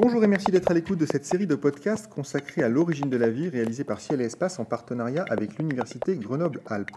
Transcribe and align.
Bonjour 0.00 0.22
et 0.22 0.28
merci 0.28 0.52
d'être 0.52 0.70
à 0.70 0.74
l'écoute 0.74 1.00
de 1.00 1.06
cette 1.06 1.24
série 1.24 1.48
de 1.48 1.56
podcasts 1.56 2.06
consacrée 2.06 2.62
à 2.62 2.68
l'origine 2.68 3.10
de 3.10 3.16
la 3.16 3.30
vie 3.30 3.48
réalisée 3.48 3.82
par 3.82 4.00
Ciel 4.00 4.20
et 4.20 4.26
Espace 4.26 4.60
en 4.60 4.64
partenariat 4.64 5.24
avec 5.28 5.58
l'Université 5.58 6.14
Grenoble-Alpes. 6.14 6.96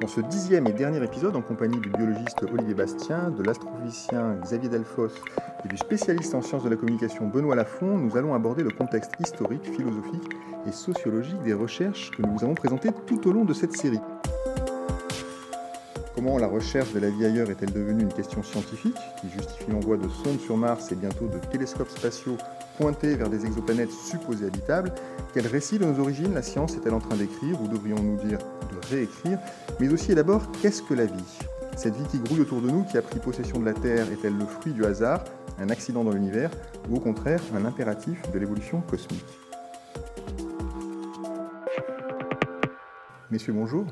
Dans 0.00 0.06
ce 0.06 0.20
dixième 0.20 0.68
et 0.68 0.72
dernier 0.72 1.02
épisode, 1.02 1.34
en 1.34 1.42
compagnie 1.42 1.80
du 1.80 1.88
biologiste 1.88 2.44
Olivier 2.44 2.74
Bastien, 2.74 3.32
de 3.32 3.42
l'astrophysicien 3.42 4.36
Xavier 4.40 4.68
Delfos 4.68 5.10
et 5.64 5.68
du 5.68 5.76
spécialiste 5.76 6.36
en 6.36 6.42
sciences 6.42 6.62
de 6.62 6.68
la 6.68 6.76
communication 6.76 7.26
Benoît 7.26 7.56
Lafont, 7.56 7.98
nous 7.98 8.16
allons 8.16 8.34
aborder 8.34 8.62
le 8.62 8.70
contexte 8.70 9.14
historique, 9.18 9.64
philosophique 9.64 10.30
et 10.68 10.70
sociologique 10.70 11.42
des 11.42 11.54
recherches 11.54 12.12
que 12.12 12.22
nous 12.22 12.36
vous 12.36 12.44
avons 12.44 12.54
présentées 12.54 12.90
tout 13.08 13.26
au 13.28 13.32
long 13.32 13.44
de 13.44 13.52
cette 13.52 13.76
série. 13.76 13.98
Comment 16.24 16.38
la 16.38 16.46
recherche 16.46 16.90
de 16.94 17.00
la 17.00 17.10
vie 17.10 17.26
ailleurs 17.26 17.50
est-elle 17.50 17.70
devenue 17.70 18.04
une 18.04 18.12
question 18.12 18.42
scientifique 18.42 18.96
qui 19.20 19.28
justifie 19.28 19.70
l'envoi 19.70 19.98
de 19.98 20.08
sondes 20.08 20.40
sur 20.40 20.56
Mars 20.56 20.90
et 20.90 20.94
bientôt 20.94 21.26
de 21.26 21.36
télescopes 21.50 21.90
spatiaux 21.90 22.38
pointés 22.78 23.14
vers 23.14 23.28
des 23.28 23.44
exoplanètes 23.44 23.90
supposées 23.90 24.46
habitables? 24.46 24.90
Quel 25.34 25.46
récit 25.46 25.78
de 25.78 25.84
nos 25.84 26.00
origines 26.00 26.32
la 26.32 26.40
science 26.40 26.76
est-elle 26.76 26.94
en 26.94 27.00
train 27.00 27.16
d'écrire, 27.16 27.60
ou 27.60 27.68
devrions-nous 27.68 28.16
dire 28.26 28.38
de 28.38 28.86
réécrire? 28.88 29.38
Mais 29.78 29.92
aussi 29.92 30.12
et 30.12 30.14
d'abord, 30.14 30.50
qu'est-ce 30.62 30.80
que 30.80 30.94
la 30.94 31.04
vie? 31.04 31.38
Cette 31.76 31.94
vie 31.94 32.06
qui 32.08 32.18
grouille 32.20 32.40
autour 32.40 32.62
de 32.62 32.70
nous, 32.70 32.84
qui 32.84 32.96
a 32.96 33.02
pris 33.02 33.18
possession 33.18 33.58
de 33.58 33.66
la 33.66 33.74
Terre, 33.74 34.10
est-elle 34.10 34.38
le 34.38 34.46
fruit 34.46 34.72
du 34.72 34.86
hasard, 34.86 35.24
un 35.58 35.68
accident 35.68 36.04
dans 36.04 36.12
l'univers, 36.12 36.50
ou 36.88 36.96
au 36.96 37.00
contraire 37.00 37.42
un 37.54 37.66
impératif 37.66 38.18
de 38.32 38.38
l'évolution 38.38 38.80
cosmique? 38.80 39.26
Messieurs, 43.30 43.52
bonjour. 43.52 43.84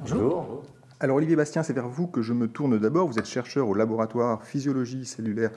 Bonjour. 0.00 0.62
Alors 1.02 1.16
Olivier 1.16 1.34
Bastien, 1.34 1.62
c'est 1.62 1.72
vers 1.72 1.88
vous 1.88 2.06
que 2.06 2.20
je 2.20 2.34
me 2.34 2.46
tourne 2.46 2.78
d'abord. 2.78 3.08
Vous 3.08 3.18
êtes 3.18 3.26
chercheur 3.26 3.66
au 3.66 3.74
laboratoire 3.74 4.44
physiologie 4.44 5.06
cellulaire 5.06 5.50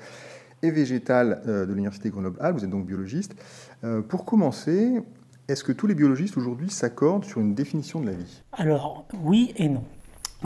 et 0.62 0.72
végétale 0.72 1.42
euh, 1.48 1.66
de 1.66 1.74
l'Université 1.74 2.10
Grenoble-Alpes, 2.10 2.58
vous 2.58 2.64
êtes 2.64 2.70
donc 2.70 2.86
biologiste. 2.86 3.36
Euh, 3.84 4.02
pour 4.02 4.24
commencer, 4.24 5.02
est-ce 5.50 5.66
que 5.66 5.74
tous 5.74 5.86
les 5.86 5.96
biologistes 5.96 6.38
aujourd'hui 6.38 6.70
s'accordent 6.70 7.26
sur 7.26 7.42
une 7.42 7.54
définition 7.56 8.00
de 8.00 8.06
la 8.06 8.14
vie? 8.14 8.42
Alors 8.54 9.06
oui 9.22 9.54
et 9.58 9.68
non. 9.68 9.84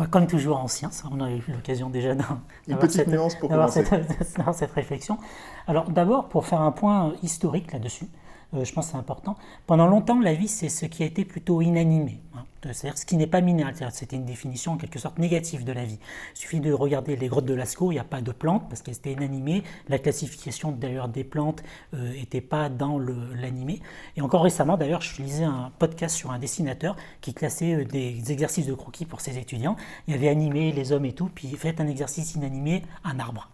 Comme 0.09 0.25
toujours 0.25 0.57
en 0.57 0.67
science, 0.67 1.03
on 1.11 1.21
a 1.21 1.31
eu 1.31 1.43
l'occasion 1.47 1.91
déjà 1.91 2.15
d'avoir 2.15 3.69
cette, 3.69 3.87
cette, 3.87 4.41
cette, 4.53 4.71
réflexion. 4.71 5.19
Alors 5.67 5.91
d'abord, 5.91 6.27
pour 6.29 6.47
faire 6.47 6.61
un 6.61 6.71
point 6.71 7.13
historique 7.21 7.71
là-dessus, 7.71 8.07
euh, 8.53 8.63
je 8.63 8.73
pense 8.73 8.87
que 8.87 8.91
c'est 8.93 8.97
important. 8.97 9.35
Pendant 9.65 9.87
longtemps, 9.87 10.19
la 10.19 10.33
vie, 10.33 10.47
c'est 10.47 10.69
ce 10.69 10.85
qui 10.85 11.03
a 11.03 11.05
été 11.05 11.25
plutôt 11.25 11.61
inanimé, 11.61 12.21
hein. 12.35 12.45
c'est-à-dire 12.61 12.97
ce 12.97 13.05
qui 13.05 13.17
n'est 13.17 13.27
pas 13.27 13.41
minéral. 13.41 13.73
C'était 13.91 14.15
une 14.15 14.25
définition 14.25 14.73
en 14.73 14.77
quelque 14.77 14.99
sorte 14.99 15.19
négative 15.19 15.65
de 15.65 15.73
la 15.73 15.83
vie. 15.83 15.99
Il 16.35 16.39
suffit 16.39 16.59
de 16.59 16.71
regarder 16.71 17.15
les 17.15 17.27
grottes 17.27 17.45
de 17.45 17.53
Lascaux, 17.53 17.91
il 17.91 17.95
n'y 17.95 17.99
a 17.99 18.05
pas 18.05 18.21
de 18.21 18.31
plantes 18.31 18.69
parce 18.69 18.81
qu'elles 18.81 18.95
étaient 18.95 19.11
inanimées. 19.11 19.63
La 19.89 19.99
classification 19.99 20.71
d'ailleurs 20.71 21.09
des 21.09 21.25
plantes 21.25 21.61
n'était 21.93 22.39
euh, 22.39 22.49
pas 22.49 22.69
dans 22.69 22.99
l'animé. 22.99 23.81
Et 24.15 24.21
encore 24.21 24.43
récemment, 24.43 24.77
d'ailleurs, 24.77 25.01
je 25.01 25.21
lisais 25.21 25.43
un 25.43 25.71
podcast 25.77 26.15
sur 26.15 26.31
un 26.31 26.39
dessinateur 26.39 26.95
qui 27.19 27.33
classait 27.33 27.73
euh, 27.73 27.85
des 27.85 28.31
exercices 28.31 28.67
de 28.67 28.73
croquis 28.73 29.05
pour 29.05 29.19
ses 29.19 29.37
étudiants. 29.37 29.75
Il 30.07 30.13
y 30.13 30.17
avait 30.17 30.29
animé 30.29 30.71
les 30.71 30.93
hommes 30.93 31.05
et 31.05 31.13
tout, 31.13 31.29
puis 31.33 31.47
fait 31.57 31.81
un 31.81 31.87
exercice 31.87 32.35
inanimé, 32.35 32.83
un 33.03 33.19
arbre. 33.19 33.49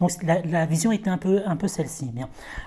Donc 0.00 0.10
la, 0.22 0.66
vision 0.66 0.92
était 0.92 1.08
un 1.08 1.18
peu, 1.18 1.42
un 1.46 1.56
peu 1.56 1.68
celle-ci. 1.68 2.10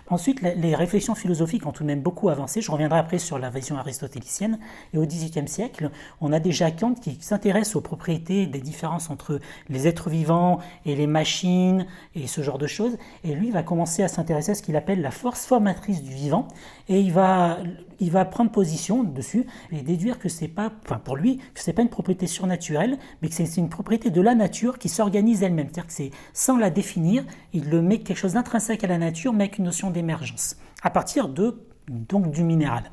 Ensuite, 0.09 0.41
les 0.41 0.75
réflexions 0.75 1.13
philosophiques 1.13 1.65
ont 1.65 1.71
tout 1.71 1.83
de 1.83 1.87
même 1.87 2.01
beaucoup 2.01 2.29
avancé. 2.29 2.61
Je 2.61 2.71
reviendrai 2.71 2.97
après 2.97 3.19
sur 3.19 3.37
la 3.37 3.49
vision 3.49 3.77
aristotélicienne. 3.77 4.59
Et 4.93 4.97
au 4.97 5.05
XVIIIe 5.05 5.47
siècle, 5.47 5.91
on 6.21 6.33
a 6.33 6.39
déjà 6.39 6.71
Kant 6.71 6.95
qui 6.95 7.17
s'intéresse 7.21 7.75
aux 7.75 7.81
propriétés 7.81 8.47
des 8.47 8.61
différences 8.61 9.09
entre 9.09 9.39
les 9.69 9.87
êtres 9.87 10.09
vivants 10.09 10.59
et 10.85 10.95
les 10.95 11.07
machines 11.07 11.85
et 12.15 12.25
ce 12.25 12.41
genre 12.41 12.57
de 12.57 12.67
choses. 12.67 12.97
Et 13.23 13.35
lui 13.35 13.51
va 13.51 13.61
commencer 13.61 14.01
à 14.01 14.07
s'intéresser 14.07 14.51
à 14.51 14.55
ce 14.55 14.63
qu'il 14.63 14.75
appelle 14.75 15.01
la 15.01 15.11
force 15.11 15.45
formatrice 15.45 16.01
du 16.01 16.13
vivant. 16.13 16.47
Et 16.87 16.99
il 16.99 17.13
va, 17.13 17.59
il 17.99 18.09
va 18.09 18.25
prendre 18.25 18.51
position 18.51 19.03
dessus 19.03 19.45
et 19.71 19.81
déduire 19.81 20.17
que 20.17 20.29
c'est 20.29 20.47
pas, 20.47 20.71
enfin 20.83 20.97
pour 20.97 21.15
lui, 21.15 21.37
que 21.53 21.61
c'est 21.61 21.73
pas 21.73 21.83
une 21.83 21.89
propriété 21.89 22.25
surnaturelle, 22.25 22.97
mais 23.21 23.29
que 23.29 23.35
c'est 23.35 23.57
une 23.57 23.69
propriété 23.69 24.09
de 24.09 24.21
la 24.21 24.33
nature 24.33 24.79
qui 24.79 24.89
s'organise 24.89 25.43
elle-même. 25.43 25.67
C'est-à-dire 25.67 25.87
que 25.87 25.93
c'est 25.93 26.11
sans 26.33 26.57
la 26.57 26.71
définir 26.71 27.18
il 27.53 27.69
le 27.69 27.81
met 27.81 27.99
quelque 27.99 28.17
chose 28.17 28.33
d'intrinsèque 28.33 28.83
à 28.83 28.87
la 28.87 28.97
nature, 28.97 29.33
mais 29.33 29.45
avec 29.45 29.57
une 29.57 29.65
notion 29.65 29.89
d'émergence, 29.89 30.55
à 30.83 30.89
partir 30.89 31.29
de, 31.29 31.61
donc, 31.87 32.31
du 32.31 32.43
minéral. 32.43 32.91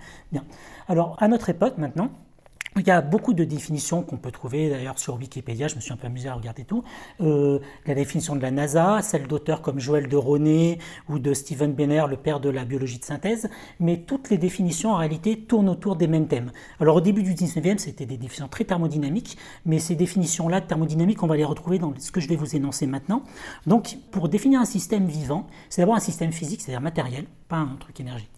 Alors, 0.88 1.16
à 1.20 1.28
notre 1.28 1.48
époque 1.50 1.78
maintenant, 1.78 2.10
il 2.80 2.86
y 2.86 2.90
a 2.90 3.00
beaucoup 3.00 3.32
de 3.32 3.44
définitions 3.44 4.02
qu'on 4.02 4.16
peut 4.16 4.30
trouver 4.30 4.68
d'ailleurs 4.70 4.98
sur 4.98 5.14
Wikipédia, 5.14 5.68
je 5.68 5.76
me 5.76 5.80
suis 5.80 5.92
un 5.92 5.96
peu 5.96 6.06
amusé 6.06 6.28
à 6.28 6.34
regarder 6.34 6.64
tout. 6.64 6.84
Euh, 7.20 7.58
la 7.86 7.94
définition 7.94 8.36
de 8.36 8.42
la 8.42 8.50
NASA, 8.50 9.00
celle 9.02 9.26
d'auteurs 9.26 9.62
comme 9.62 9.78
Joël 9.78 10.08
de 10.08 10.16
Roné 10.16 10.78
ou 11.08 11.18
de 11.18 11.32
Stephen 11.32 11.72
Benner, 11.72 12.04
le 12.08 12.16
père 12.16 12.40
de 12.40 12.50
la 12.50 12.64
biologie 12.64 12.98
de 12.98 13.04
synthèse, 13.04 13.48
mais 13.80 13.98
toutes 13.98 14.30
les 14.30 14.38
définitions 14.38 14.90
en 14.90 14.96
réalité 14.96 15.38
tournent 15.38 15.68
autour 15.68 15.96
des 15.96 16.06
mêmes 16.06 16.28
thèmes. 16.28 16.52
Alors 16.80 16.96
au 16.96 17.00
début 17.00 17.22
du 17.22 17.34
19e, 17.34 17.78
c'était 17.78 18.06
des 18.06 18.16
définitions 18.16 18.48
très 18.48 18.64
thermodynamiques, 18.64 19.38
mais 19.64 19.78
ces 19.78 19.94
définitions-là 19.94 20.60
de 20.60 20.66
thermodynamique, 20.66 21.22
on 21.22 21.26
va 21.26 21.36
les 21.36 21.44
retrouver 21.44 21.78
dans 21.78 21.94
ce 21.98 22.10
que 22.10 22.20
je 22.20 22.28
vais 22.28 22.36
vous 22.36 22.56
énoncer 22.56 22.86
maintenant. 22.86 23.22
Donc 23.66 23.96
pour 24.10 24.28
définir 24.28 24.60
un 24.60 24.66
système 24.66 25.06
vivant, 25.06 25.46
c'est 25.70 25.82
d'abord 25.82 25.96
un 25.96 26.00
système 26.00 26.32
physique, 26.32 26.60
c'est-à-dire 26.60 26.82
matériel, 26.82 27.24
pas 27.48 27.56
un 27.56 27.76
truc 27.78 28.00
énergétique 28.00 28.35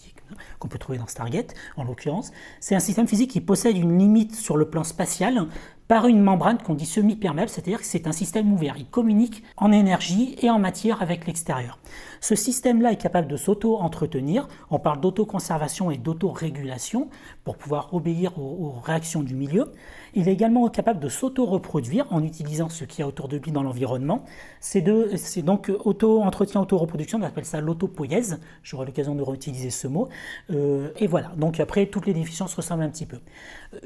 qu'on 0.59 0.69
peut 0.69 0.79
trouver 0.79 0.99
dans 0.99 1.07
Stargate 1.07 1.55
en 1.77 1.85
l'occurrence, 1.85 2.33
c'est 2.61 2.75
un 2.75 2.81
système 2.81 3.09
physique 3.09 3.31
qui 3.31 3.41
possède 3.41 3.77
une 3.77 3.99
limite 3.99 4.35
sur 4.35 4.57
le 4.57 4.69
plan 4.69 4.85
spatial 4.85 5.47
par 5.89 6.07
une 6.07 6.21
membrane 6.21 6.59
qu'on 6.59 6.75
dit 6.75 6.87
semi-perméable, 6.87 7.49
c'est-à-dire 7.49 7.79
que 7.79 7.87
c'est 7.87 8.07
un 8.07 8.13
système 8.13 8.53
ouvert. 8.53 8.75
Il 8.77 8.87
communique 8.87 9.43
en 9.57 9.73
énergie 9.73 10.37
et 10.43 10.51
en 10.51 10.59
matière 10.59 11.01
avec 11.01 11.27
l'extérieur. 11.27 11.79
Ce 12.21 12.35
système-là 12.35 12.93
est 12.93 13.01
capable 13.01 13.27
de 13.27 13.37
s'auto-entretenir. 13.37 14.49
On 14.71 14.79
parle 14.79 15.01
d'autoconservation 15.01 15.91
et 15.91 15.97
d'autorégulation 15.97 17.09
pour 17.45 17.57
pouvoir 17.57 17.95
obéir 17.95 18.39
aux, 18.39 18.75
réactions 18.85 19.23
du 19.23 19.35
milieu. 19.35 19.73
Il 20.19 20.29
est 20.29 20.33
également 20.33 20.69
capable 20.69 20.99
de 20.99 21.09
s'auto-reproduire 21.09 22.05
en 22.11 22.25
utilisant 22.25 22.69
ce 22.69 22.83
qu'il 22.83 23.01
y 23.01 23.03
a 23.05 23.07
autour 23.07 23.29
de 23.29 23.37
lui 23.37 23.53
dans 23.53 23.63
l'environnement. 23.63 24.25
C'est 24.59 24.83
donc 24.83 25.71
auto-entretien, 25.85 26.61
auto-reproduction, 26.61 27.21
on 27.21 27.23
appelle 27.23 27.45
ça 27.45 27.61
l'autopoïèse. 27.61 28.41
J'aurai 28.65 28.87
l'occasion 28.87 29.15
de 29.15 29.23
réutiliser 29.23 29.71
ce 29.71 29.87
mot. 29.87 30.09
Euh, 30.51 30.89
et 30.99 31.07
voilà, 31.07 31.31
donc 31.37 31.61
après, 31.61 31.87
toutes 31.87 32.07
les 32.07 32.15
se 32.49 32.57
ressemblent 32.57 32.83
un 32.83 32.91
petit 32.91 33.07
peu. 33.07 33.19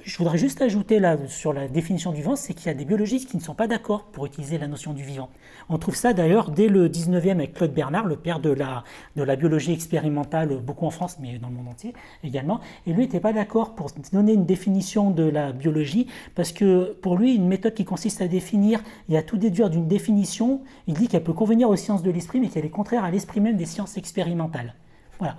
Je 0.04 0.16
voudrais 0.16 0.38
juste 0.38 0.62
ajouter 0.62 1.00
là, 1.00 1.16
sur 1.26 1.52
la 1.52 1.66
définition 1.66 2.12
du 2.12 2.18
vivant, 2.18 2.36
c'est 2.36 2.54
qu'il 2.54 2.66
y 2.66 2.70
a 2.70 2.74
des 2.74 2.84
biologistes 2.84 3.28
qui 3.28 3.36
ne 3.36 3.42
sont 3.42 3.54
pas 3.54 3.66
d'accord 3.66 4.04
pour 4.04 4.26
utiliser 4.26 4.56
la 4.56 4.68
notion 4.68 4.92
du 4.92 5.02
vivant. 5.02 5.28
On 5.68 5.76
trouve 5.76 5.96
ça 5.96 6.12
d'ailleurs 6.12 6.52
dès 6.52 6.68
le 6.68 6.88
19e 6.88 7.32
avec 7.32 7.54
Claude 7.54 7.72
Bernard, 7.72 8.06
le 8.06 8.14
père 8.14 8.38
de 8.38 8.50
la, 8.50 8.84
de 9.16 9.24
la 9.24 9.34
biologie 9.34 9.72
expérimentale, 9.72 10.56
beaucoup 10.58 10.86
en 10.86 10.90
France, 10.90 11.16
mais 11.20 11.38
dans 11.38 11.48
le 11.48 11.54
monde 11.54 11.66
entier 11.66 11.94
également. 12.22 12.60
Et 12.86 12.92
lui 12.92 13.00
n'était 13.02 13.18
pas 13.18 13.32
d'accord 13.32 13.74
pour 13.74 13.90
donner 14.12 14.34
une 14.34 14.46
définition 14.46 15.10
de 15.10 15.24
la 15.24 15.50
biologie, 15.50 16.06
parce 16.36 16.52
que 16.52 16.92
pour 17.02 17.16
lui, 17.16 17.34
une 17.34 17.48
méthode 17.48 17.74
qui 17.74 17.84
consiste 17.84 18.22
à 18.22 18.28
définir 18.28 18.80
et 19.08 19.18
à 19.18 19.22
tout 19.22 19.36
déduire 19.36 19.68
d'une 19.68 19.88
définition, 19.88 20.60
il 20.86 20.94
dit 20.94 21.08
qu'elle 21.08 21.24
peut 21.24 21.32
convenir 21.32 21.68
aux 21.68 21.76
sciences 21.76 22.04
de 22.04 22.10
l'esprit, 22.12 22.38
mais 22.38 22.48
qu'elle 22.48 22.64
est 22.64 22.70
contraire 22.70 23.02
à 23.02 23.10
l'esprit 23.10 23.40
même 23.40 23.56
des 23.56 23.66
sciences 23.66 23.96
expérimentales. 23.96 24.74
Voilà. 25.18 25.36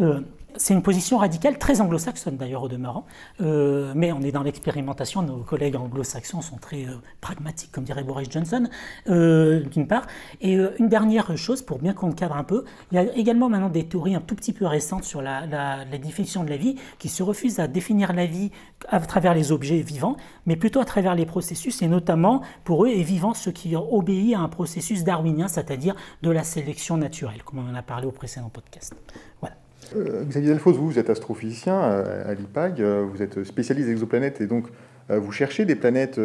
Euh, 0.00 0.20
c'est 0.56 0.74
une 0.74 0.82
position 0.82 1.18
radicale, 1.18 1.58
très 1.58 1.80
anglo-saxonne 1.80 2.36
d'ailleurs 2.36 2.62
au 2.62 2.68
demeurant, 2.68 3.06
euh, 3.40 3.92
mais 3.96 4.12
on 4.12 4.20
est 4.20 4.32
dans 4.32 4.42
l'expérimentation, 4.42 5.22
nos 5.22 5.38
collègues 5.38 5.76
anglo-saxons 5.76 6.42
sont 6.42 6.56
très 6.56 6.84
euh, 6.84 6.96
pragmatiques, 7.20 7.72
comme 7.72 7.84
dirait 7.84 8.04
Boris 8.04 8.28
Johnson, 8.30 8.68
euh, 9.08 9.60
d'une 9.64 9.86
part. 9.86 10.06
Et 10.40 10.54
une 10.78 10.88
dernière 10.88 11.36
chose, 11.36 11.62
pour 11.62 11.78
bien 11.78 11.92
qu'on 11.92 12.12
cadre 12.12 12.36
un 12.36 12.44
peu, 12.44 12.64
il 12.92 12.96
y 12.96 12.98
a 12.98 13.16
également 13.16 13.48
maintenant 13.48 13.68
des 13.68 13.86
théories 13.86 14.14
un 14.14 14.20
tout 14.20 14.34
petit 14.34 14.52
peu 14.52 14.66
récentes 14.66 15.04
sur 15.04 15.22
la, 15.22 15.84
définition 15.84 16.44
de 16.44 16.50
la 16.50 16.56
vie, 16.56 16.76
qui 16.98 17.08
se 17.08 17.22
refusent 17.22 17.60
à 17.60 17.66
définir 17.66 18.12
la 18.12 18.26
vie 18.26 18.50
à 18.88 19.00
travers 19.00 19.34
les 19.34 19.52
objets 19.52 19.80
vivants, 19.80 20.16
mais 20.46 20.56
plutôt 20.56 20.80
à 20.80 20.84
travers 20.84 21.14
les 21.14 21.26
processus, 21.26 21.82
et 21.82 21.88
notamment 21.88 22.42
pour 22.64 22.84
eux 22.84 22.88
est 22.88 23.02
vivant 23.02 23.34
ce 23.34 23.50
qui 23.50 23.74
obéit 23.76 24.34
à 24.34 24.40
un 24.40 24.48
processus 24.48 25.04
darwinien, 25.04 25.48
c'est-à-dire 25.48 25.94
de 26.22 26.30
la 26.30 26.44
sélection 26.44 26.96
naturelle, 26.96 27.42
comme 27.42 27.58
on 27.58 27.70
en 27.70 27.74
a 27.74 27.82
parlé 27.82 28.06
au 28.06 28.12
précédent 28.12 28.50
podcast. 28.50 28.94
Voilà. 29.40 29.63
Euh, 29.96 30.24
Xavier 30.24 30.50
Delfos, 30.50 30.72
vous, 30.72 30.90
vous 30.90 30.98
êtes 30.98 31.10
astrophysicien 31.10 31.80
euh, 31.80 32.30
à 32.30 32.34
l'IPAG, 32.34 32.80
euh, 32.80 33.06
vous 33.08 33.22
êtes 33.22 33.44
spécialiste 33.44 33.88
exoplanètes 33.88 34.40
et 34.40 34.46
donc 34.46 34.66
vous 35.10 35.32
cherchez 35.32 35.66
des 35.66 35.74
planètes 35.74 36.18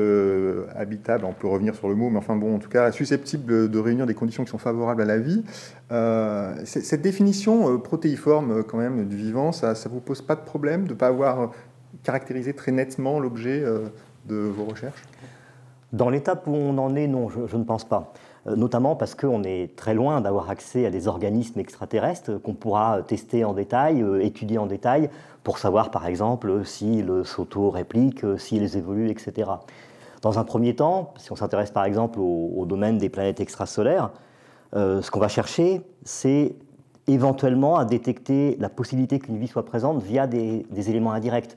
habitables, 0.73 1.25
on 1.25 1.33
peut 1.33 1.49
revenir 1.49 1.75
sur 1.75 1.89
le 1.89 1.95
mot, 1.95 2.09
mais 2.09 2.17
enfin 2.17 2.37
bon, 2.37 2.55
en 2.55 2.59
tout 2.59 2.69
cas 2.69 2.93
susceptibles 2.93 3.69
de 3.69 3.77
réunir 3.77 4.05
des 4.05 4.13
conditions 4.13 4.45
qui 4.45 4.51
sont 4.51 4.57
favorables 4.57 5.01
à 5.01 5.05
la 5.05 5.17
vie. 5.17 5.43
cette 6.63 7.01
définition 7.01 7.77
protéiforme 7.77 8.63
quand 8.63 8.77
même 8.77 9.05
du 9.05 9.17
vivant, 9.17 9.51
ça 9.51 9.73
ne 9.73 9.89
vous 9.89 9.99
pose 9.99 10.21
pas 10.21 10.35
de 10.35 10.45
problème 10.45 10.85
de 10.85 10.93
ne 10.93 10.97
pas 10.97 11.07
avoir 11.07 11.51
caractérisé 12.03 12.53
très 12.53 12.71
nettement 12.71 13.19
l'objet 13.19 13.61
de 14.29 14.35
vos 14.37 14.63
recherches? 14.63 15.03
Dans 15.91 16.09
l'étape 16.09 16.47
où 16.47 16.55
on 16.55 16.77
en 16.77 16.95
est, 16.95 17.07
non, 17.07 17.27
je 17.27 17.57
ne 17.57 17.65
pense 17.65 17.83
pas. 17.83 18.13
Euh, 18.49 18.55
notamment 18.55 18.95
parce 18.95 19.15
qu'on 19.15 19.43
est 19.43 19.75
très 19.75 19.93
loin 19.93 20.21
d'avoir 20.21 20.49
accès 20.49 20.85
à 20.85 20.89
des 20.89 21.07
organismes 21.07 21.59
extraterrestres 21.59 22.41
qu'on 22.41 22.53
pourra 22.53 23.01
tester 23.03 23.43
en 23.43 23.53
détail, 23.53 24.01
euh, 24.01 24.23
étudier 24.23 24.57
en 24.57 24.65
détail, 24.65 25.09
pour 25.43 25.57
savoir 25.57 25.91
par 25.91 26.05
exemple 26.07 26.65
s'ils 26.65 27.11
s'auto-répliquent, 27.23 28.39
s'ils 28.39 28.77
évoluent, 28.77 29.09
etc. 29.09 29.49
Dans 30.21 30.37
un 30.37 30.43
premier 30.43 30.75
temps, 30.75 31.13
si 31.17 31.31
on 31.31 31.35
s'intéresse 31.35 31.71
par 31.71 31.85
exemple 31.85 32.19
au, 32.19 32.65
domaine 32.65 32.97
des 32.97 33.09
planètes 33.09 33.39
extrasolaires, 33.39 34.11
ce 34.73 35.09
qu'on 35.09 35.19
va 35.19 35.29
chercher, 35.29 35.81
c'est 36.03 36.55
éventuellement 37.07 37.77
à 37.77 37.85
détecter 37.85 38.57
la 38.59 38.67
possibilité 38.67 39.17
qu'une 39.17 39.37
vie 39.37 39.47
soit 39.47 39.65
présente 39.65 40.03
via 40.03 40.27
des, 40.27 40.65
éléments 40.75 41.13
indirects. 41.13 41.55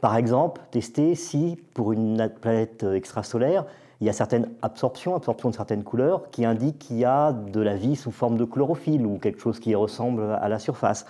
Par 0.00 0.16
exemple, 0.16 0.60
tester 0.70 1.16
si, 1.16 1.58
pour 1.74 1.92
une 1.92 2.30
planète 2.40 2.84
extrasolaire, 2.84 3.66
il 4.00 4.06
y 4.06 4.10
a 4.10 4.12
certaines 4.12 4.48
absorptions, 4.62 5.14
absorption 5.14 5.50
de 5.50 5.54
certaines 5.54 5.84
couleurs, 5.84 6.30
qui 6.30 6.44
indiquent 6.44 6.78
qu'il 6.78 6.98
y 6.98 7.04
a 7.04 7.32
de 7.32 7.60
la 7.60 7.76
vie 7.76 7.96
sous 7.96 8.10
forme 8.10 8.36
de 8.36 8.44
chlorophylle 8.44 9.06
ou 9.06 9.18
quelque 9.18 9.40
chose 9.40 9.60
qui 9.60 9.74
ressemble 9.74 10.22
à 10.22 10.48
la 10.48 10.58
surface. 10.58 11.06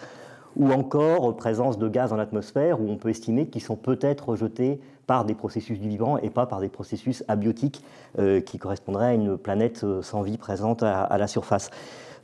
Ou 0.56 0.70
encore 0.70 1.36
présence 1.36 1.78
de 1.78 1.88
gaz 1.88 2.12
en 2.12 2.18
atmosphère 2.18 2.80
où 2.80 2.88
on 2.88 2.96
peut 2.96 3.08
estimer 3.08 3.46
qu'ils 3.46 3.62
sont 3.62 3.74
peut-être 3.74 4.28
rejetés 4.28 4.80
par 5.06 5.24
des 5.24 5.34
processus 5.34 5.80
du 5.80 5.88
vivant 5.88 6.16
et 6.18 6.30
pas 6.30 6.46
par 6.46 6.60
des 6.60 6.68
processus 6.68 7.24
abiotiques 7.26 7.82
euh, 8.18 8.40
qui 8.40 8.58
correspondraient 8.58 9.08
à 9.08 9.14
une 9.14 9.36
planète 9.36 9.82
euh, 9.82 10.00
sans 10.00 10.22
vie 10.22 10.38
présente 10.38 10.84
à 10.84 11.18
la 11.18 11.26
surface. 11.26 11.70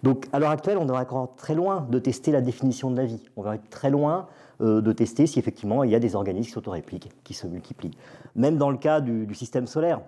Donc 0.03 0.29
à 0.33 0.39
l'heure 0.39 0.51
actuelle, 0.51 0.79
on 0.79 0.89
est 0.89 0.97
encore 0.97 1.35
très 1.37 1.55
loin 1.55 1.87
de 1.91 1.99
tester 1.99 2.33
la 2.33 2.41
définition 2.41 2.91
de 2.91 2.97
la 2.97 3.05
vie. 3.05 3.23
On 3.37 3.43
va 3.43 3.57
être 3.57 3.69
très 3.69 3.91
loin 3.91 4.27
euh, 4.61 4.81
de 4.81 4.93
tester 4.93 5.27
si 5.27 5.39
effectivement 5.39 5.85
il 5.85 5.91
y 5.91 5.95
a 5.95 5.99
des 5.99 6.15
organismes 6.17 6.49
qui 6.49 6.53
s'autorépliquent, 6.53 7.11
qui 7.25 7.35
se 7.35 7.47
multiplient. 7.47 7.97
Même 8.35 8.57
dans 8.57 8.71
le 8.71 8.79
cas 8.79 9.01
du, 9.01 9.35
système 9.35 9.67
solaire, 9.67 10.01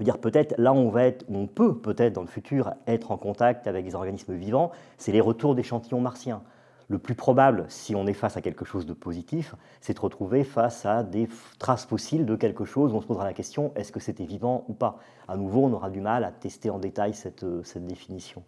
peut 0.00 0.04
dire 0.04 0.16
peut-être 0.16 0.54
là 0.56 0.72
où 0.72 0.76
on 0.76 0.88
va 0.88 1.04
être, 1.04 1.26
on 1.28 1.46
peut 1.46 1.76
peut-être 1.76 2.14
dans 2.14 2.22
le 2.22 2.26
futur 2.26 2.72
être 2.86 3.10
en 3.10 3.18
contact 3.18 3.66
avec 3.66 3.84
des 3.84 3.94
organismes 3.94 4.32
vivants, 4.34 4.70
c'est 4.96 5.12
les 5.12 5.20
retours 5.20 5.54
d'échantillons 5.54 6.00
martiens. 6.00 6.40
Le 6.88 6.96
plus 6.96 7.14
probable, 7.14 7.66
si 7.68 7.94
on 7.94 8.06
est 8.06 8.14
face 8.14 8.38
à 8.38 8.40
quelque 8.40 8.64
chose 8.64 8.86
de 8.86 8.94
positif, 8.94 9.54
c'est 9.82 9.92
de 9.92 10.00
retrouver 10.00 10.42
face 10.42 10.86
à 10.86 11.02
des 11.02 11.28
traces 11.58 11.84
fossiles 11.84 12.24
de 12.24 12.34
quelque 12.34 12.64
chose. 12.64 12.94
On 12.94 13.02
se 13.02 13.06
posera 13.06 13.26
la 13.26 13.34
question 13.34 13.72
est-ce 13.76 13.92
que 13.92 14.00
c'était 14.00 14.24
vivant 14.24 14.64
ou 14.68 14.72
pas? 14.72 14.96
À 15.28 15.36
nouveau, 15.36 15.66
on 15.66 15.72
aura 15.74 15.90
du 15.90 16.00
mal 16.00 16.24
à 16.24 16.30
tester 16.30 16.70
en 16.70 16.78
détail 16.78 17.12
cette, 17.12 17.44
euh, 17.44 17.60
cette 17.62 17.86
définition. 17.86 18.42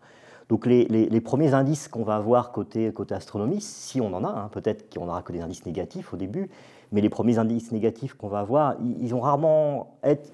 Donc 0.49 0.64
les, 0.66 1.20
premiers 1.20 1.52
indices 1.52 1.87
qu'on 1.87 2.02
va 2.02 2.16
avoir 2.16 2.50
côté, 2.52 2.93
côté 2.93 3.14
astronomie, 3.14 3.60
si 3.60 4.00
on 4.00 4.12
en 4.14 4.25
a, 4.25 4.28
hein, 4.28 4.49
peut-être 4.52 4.93
qu'on 4.93 5.04
n'aura 5.04 5.22
que 5.22 5.32
des 5.32 5.40
indices 5.40 5.66
négatifs 5.66 6.12
au 6.12 6.16
début, 6.16 6.50
mais 6.93 7.00
les 7.00 7.08
premiers 7.08 7.38
indices 7.38 7.72
négatifs 7.72 8.14
qu'on 8.14 8.28
va 8.28 8.40
avoir, 8.40 8.76
ils, 8.82 9.08
vont 9.08 9.20
rarement 9.20 9.96
être 10.02 10.31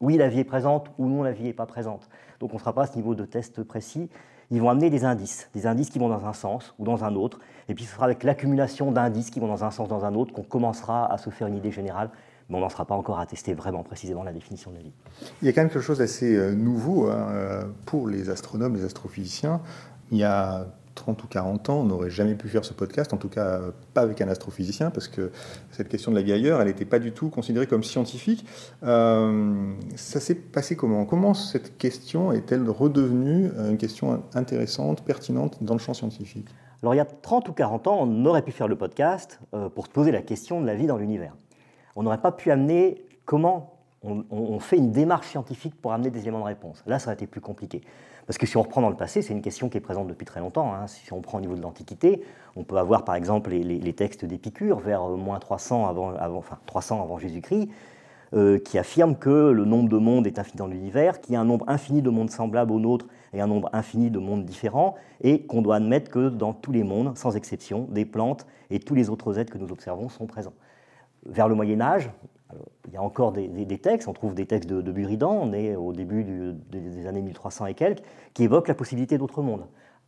oui, 0.00 0.16
la 0.16 0.28
vie 0.28 0.40
est 0.40 0.44
présente 0.44 0.90
ou 0.98 1.06
non, 1.06 1.22
la 1.22 1.32
vie 1.32 1.44
n'est 1.44 1.52
pas 1.52 1.66
présente. 1.66 2.08
Donc 2.40 2.52
on 2.52 2.54
ne 2.54 2.60
sera 2.60 2.72
pas 2.72 2.82
à 2.82 2.86
ce 2.86 2.96
niveau 2.96 3.14
de 3.14 3.24
test 3.24 3.62
précis. 3.62 4.08
Ils 4.50 4.60
vont 4.60 4.70
amener 4.70 4.88
des 4.90 5.04
indices, 5.04 5.50
des 5.54 5.66
indices 5.66 5.90
qui 5.90 5.98
vont 5.98 6.08
dans 6.08 6.24
un 6.24 6.32
sens 6.32 6.74
ou 6.78 6.84
dans 6.84 7.04
un 7.04 7.14
autre, 7.14 7.38
et 7.68 7.74
puis 7.74 7.84
ce 7.84 7.92
sera 7.92 8.06
avec 8.06 8.22
l'accumulation 8.22 8.92
d'indices 8.92 9.30
qui 9.30 9.40
vont 9.40 9.48
dans 9.48 9.64
un 9.64 9.70
sens, 9.70 9.88
dans 9.88 10.04
un 10.04 10.14
autre, 10.14 10.32
qu'on 10.32 10.42
commencera 10.42 11.12
à 11.12 11.18
se 11.18 11.28
faire 11.28 11.48
une 11.48 11.56
idée 11.56 11.72
générale 11.72 12.10
mais 12.48 12.56
on 12.56 12.60
n'en 12.60 12.68
sera 12.68 12.84
pas 12.84 12.94
encore 12.94 13.18
à 13.18 13.26
tester 13.26 13.54
vraiment 13.54 13.82
précisément 13.82 14.22
la 14.22 14.32
définition 14.32 14.70
de 14.70 14.76
la 14.76 14.82
vie. 14.82 14.92
Il 15.42 15.46
y 15.46 15.48
a 15.48 15.52
quand 15.52 15.60
même 15.60 15.70
quelque 15.70 15.82
chose 15.82 15.98
d'assez 15.98 16.34
euh, 16.34 16.54
nouveau 16.54 17.08
hein, 17.08 17.28
euh, 17.30 17.64
pour 17.84 18.08
les 18.08 18.30
astronomes, 18.30 18.74
les 18.74 18.84
astrophysiciens. 18.84 19.60
Il 20.10 20.18
y 20.18 20.24
a 20.24 20.66
30 20.98 21.24
ou 21.24 21.26
40 21.26 21.70
ans, 21.70 21.80
on 21.80 21.84
n'aurait 21.84 22.10
jamais 22.10 22.34
pu 22.34 22.48
faire 22.48 22.64
ce 22.64 22.74
podcast, 22.74 23.12
en 23.12 23.16
tout 23.16 23.28
cas 23.28 23.46
euh, 23.46 23.70
pas 23.94 24.02
avec 24.02 24.20
un 24.20 24.28
astrophysicien, 24.28 24.90
parce 24.90 25.08
que 25.08 25.32
cette 25.70 25.88
question 25.88 26.10
de 26.10 26.16
la 26.16 26.22
vie 26.22 26.32
ailleurs, 26.32 26.60
elle 26.60 26.68
n'était 26.68 26.84
pas 26.84 26.98
du 26.98 27.12
tout 27.12 27.30
considérée 27.30 27.66
comme 27.66 27.82
scientifique. 27.82 28.44
ça 28.82 30.20
s'est 30.20 30.34
passé 30.34 30.76
comment? 30.76 31.04
Comment 31.04 31.34
cette 31.34 31.78
question 31.78 32.32
est-elle 32.32 32.68
redevenue 32.68 33.50
une 33.58 33.78
question 33.78 34.22
intéressante, 34.34 35.02
pertinente 35.02 35.62
dans 35.62 35.74
le 35.74 35.80
champ 35.80 35.94
scientifique? 35.94 36.48
Alors 36.82 36.94
il 36.94 36.98
y 36.98 37.00
a 37.00 37.04
30 37.04 37.48
ou 37.48 37.52
40 37.52 37.86
ans, 37.88 37.98
on 38.00 38.24
aurait 38.26 38.42
pu 38.42 38.52
faire 38.52 38.68
le 38.68 38.76
podcast 38.76 39.40
pour 39.74 39.86
se 39.86 39.90
poser 39.90 40.12
la 40.12 40.22
question 40.22 40.60
de 40.60 40.66
la 40.66 40.74
vie 40.74 40.86
dans 40.86 40.96
l'univers 40.96 41.34
on 41.98 42.04
n'aurait 42.04 42.20
pas 42.20 42.30
pu 42.30 42.52
amener 42.52 43.04
comment 43.24 43.74
on, 44.02 44.60
fait 44.60 44.76
une 44.76 44.92
démarche 44.92 45.26
scientifique 45.26 45.74
pour 45.80 45.92
amener 45.92 46.10
des 46.10 46.20
éléments 46.20 46.38
de 46.38 46.44
réponse. 46.44 46.84
Là, 46.86 47.00
ça 47.00 47.06
aurait 47.06 47.14
été 47.14 47.26
plus 47.26 47.40
compliqué. 47.40 47.80
Parce 48.28 48.36
que 48.36 48.44
si 48.44 48.58
on 48.58 48.62
reprend 48.62 48.82
dans 48.82 48.90
le 48.90 48.96
passé, 48.96 49.22
c'est 49.22 49.32
une 49.32 49.40
question 49.40 49.70
qui 49.70 49.78
est 49.78 49.80
présente 49.80 50.06
depuis 50.06 50.26
très 50.26 50.40
longtemps. 50.40 50.74
Hein. 50.74 50.86
Si 50.86 51.10
on 51.14 51.22
prend 51.22 51.38
au 51.38 51.40
niveau 51.40 51.56
de 51.56 51.62
l'Antiquité, 51.62 52.22
on 52.56 52.62
peut 52.62 52.76
avoir 52.76 53.02
par 53.02 53.14
exemple 53.14 53.48
les, 53.48 53.92
textes 53.94 54.26
d'Épicure 54.26 54.80
vers 54.80 55.02
euh, 55.02 55.16
moins 55.16 55.38
300 55.38 55.86
avant, 55.86 56.12
enfin, 56.36 56.58
300 56.66 57.02
avant 57.02 57.16
Jésus-Christ, 57.18 57.70
euh, 58.34 58.58
qui 58.58 58.76
affirment 58.76 59.16
que 59.16 59.30
le 59.30 59.64
nombre 59.64 59.88
de 59.88 59.96
mondes 59.96 60.26
est 60.26 60.38
infini 60.38 60.58
dans 60.58 60.66
l'univers, 60.66 61.22
qu'il 61.22 61.32
y 61.32 61.36
a 61.36 61.40
un 61.40 61.46
nombre 61.46 61.64
infini 61.68 62.02
de 62.02 62.10
mondes 62.10 62.28
semblables 62.28 62.70
aux 62.70 62.80
nôtres 62.80 63.06
et 63.32 63.40
un 63.40 63.46
nombre 63.46 63.70
infini 63.72 64.10
de 64.10 64.18
mondes 64.18 64.44
différents, 64.44 64.96
et 65.22 65.46
qu'on 65.46 65.62
doit 65.62 65.76
admettre 65.76 66.10
que 66.10 66.28
dans 66.28 66.52
tous 66.52 66.72
les 66.72 66.82
mondes, 66.82 67.16
sans 67.16 67.34
exception, 67.34 67.88
des 67.90 68.04
plantes 68.04 68.46
et 68.68 68.78
tous 68.78 68.94
les 68.94 69.08
autres 69.08 69.38
êtres 69.38 69.50
que 69.50 69.58
nous 69.58 69.72
observons 69.72 70.10
sont 70.10 70.26
présents 70.26 70.52
vers 71.24 71.48
le 71.48 71.54
Moyen 71.54 71.80
Âge, 71.80 72.10
il 72.86 72.94
y 72.94 72.96
a 72.96 73.02
encore 73.02 73.32
des, 73.32 73.78
textes, 73.78 74.08
on 74.08 74.12
trouve 74.12 74.34
des 74.34 74.46
textes 74.46 74.68
de, 74.68 74.92
Buridan, 74.92 75.32
on 75.32 75.52
est 75.52 75.76
au 75.76 75.92
début 75.92 76.24
des 76.70 77.06
années 77.06 77.22
1300 77.22 77.66
et 77.66 77.74
quelques, 77.74 78.02
qui 78.34 78.44
évoquent 78.44 78.68
la 78.68 78.74
possibilité 78.74 79.18
d'autres 79.18 79.42
mondes. 79.42 79.66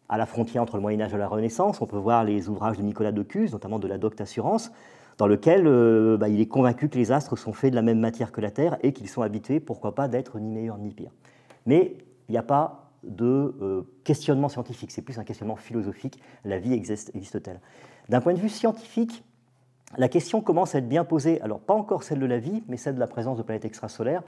À 0.08 0.16
la 0.19 0.26
frontière 0.26 0.62
entre 0.62 0.76
le 0.76 0.82
Moyen 0.82 1.00
Âge 1.02 1.14
et 1.14 1.19
la 1.19 1.28
Renaissance, 1.28 1.81
on 1.81 1.87
peut 1.87 1.98
voir 1.98 2.25
les 2.25 2.48
ouvrages 2.48 2.78
de 2.78 2.82
Nicolas 2.82 3.12
de 3.12 3.22
Cuse, 3.22 3.52
notamment 3.52 3.78
de 3.78 3.87
la 3.87 3.98
Docte 3.98 4.20
Assurance, 4.20 4.72
dans 5.19 5.26
lequel 5.26 5.66
euh, 5.66 6.16
bah, 6.16 6.28
il 6.28 6.40
est 6.40 6.48
convaincu 6.48 6.88
que 6.88 6.96
les 6.96 7.12
astres 7.12 7.37
sont 7.37 7.52
faits 7.52 7.70
de 7.70 7.76
la 7.76 7.82
même 7.82 8.00
matière 8.00 8.32
que 8.32 8.40
la 8.40 8.50
Terre 8.50 8.78
et 8.82 8.92
qu'ils 8.92 9.08
sont 9.08 9.22
habitués, 9.22 9.60
pourquoi 9.60 9.94
pas, 9.94 10.08
d'être 10.08 10.38
ni 10.38 10.50
meilleurs 10.50 10.78
ni 10.78 10.92
pires. 10.92 11.12
Mais 11.66 11.98
il 12.28 12.32
n'y 12.32 12.38
a 12.38 12.42
pas 12.42 12.90
de 13.04 13.54
euh, 13.60 13.82
questionnement 14.04 14.48
scientifique, 14.48 14.90
c'est 14.90 15.02
plus 15.02 15.19
un 15.19 15.25
questionnement 15.25 15.56
philosophique, 15.56 16.20
la 16.44 16.58
vie 16.58 16.72
existe-t-elle? 16.72 17.60
D'un 18.08 18.20
point 18.20 18.32
de 18.32 18.38
vue 18.38 18.48
scientifique, 18.48 19.22
la 19.96 20.08
question 20.08 20.40
commence 20.40 20.75
à 20.75 20.78
être 20.78 20.88
bien 20.88 21.04
posée, 21.04 21.40
alors 21.42 21.58
pas 21.58 21.75
encore 21.75 22.04
celle 22.04 22.20
de 22.20 22.26
la 22.26 22.38
vie, 22.38 22.62
mais 22.69 22.76
celle 22.76 22.94
de 22.94 23.00
la 23.00 23.08
présence 23.08 23.38
de 23.38 23.42
planètes 23.42 23.64
extrasolaires, 23.64 24.22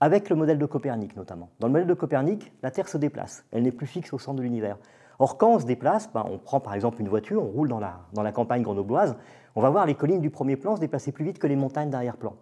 avec 0.00 0.28
le 0.28 0.36
modèle 0.36 0.58
de 0.58 0.66
Copernic 0.66 1.16
notamment. 1.16 1.48
Dans 1.60 1.66
le 1.66 1.72
modèle 1.72 1.88
de 1.88 1.94
Copernic, 1.94 2.52
la 2.62 2.70
Terre 2.70 2.88
se 2.88 2.98
déplace, 2.98 3.44
elle 3.50 3.62
n'est 3.62 3.72
plus 3.72 3.86
fixe 3.86 4.12
au 4.12 4.18
centre 4.18 4.36
de 4.36 4.42
l'univers. 4.42 4.76
Or, 5.18 5.38
quand 5.38 5.54
on 5.54 5.58
se 5.58 5.64
déplace, 5.64 6.10
ben, 6.12 6.24
on 6.30 6.38
prend 6.38 6.60
par 6.60 6.74
exemple 6.74 7.00
une 7.00 7.08
voiture, 7.08 7.42
on 7.42 7.48
roule 7.48 7.68
dans 7.68 7.80
la, 7.80 8.00
dans 8.12 8.22
la 8.22 8.32
campagne 8.32 8.62
grenobloise, 8.62 9.16
on 9.56 9.62
va 9.62 9.70
voir 9.70 9.86
les 9.86 9.94
collines 9.94 10.20
du 10.20 10.30
premier 10.30 10.56
plan 10.56 10.76
se 10.76 10.80
déplacer 10.80 11.10
plus 11.10 11.24
vite 11.24 11.38
que 11.38 11.46
les 11.46 11.56
montagnes 11.56 11.90
d'arrière-plan. 11.90 12.36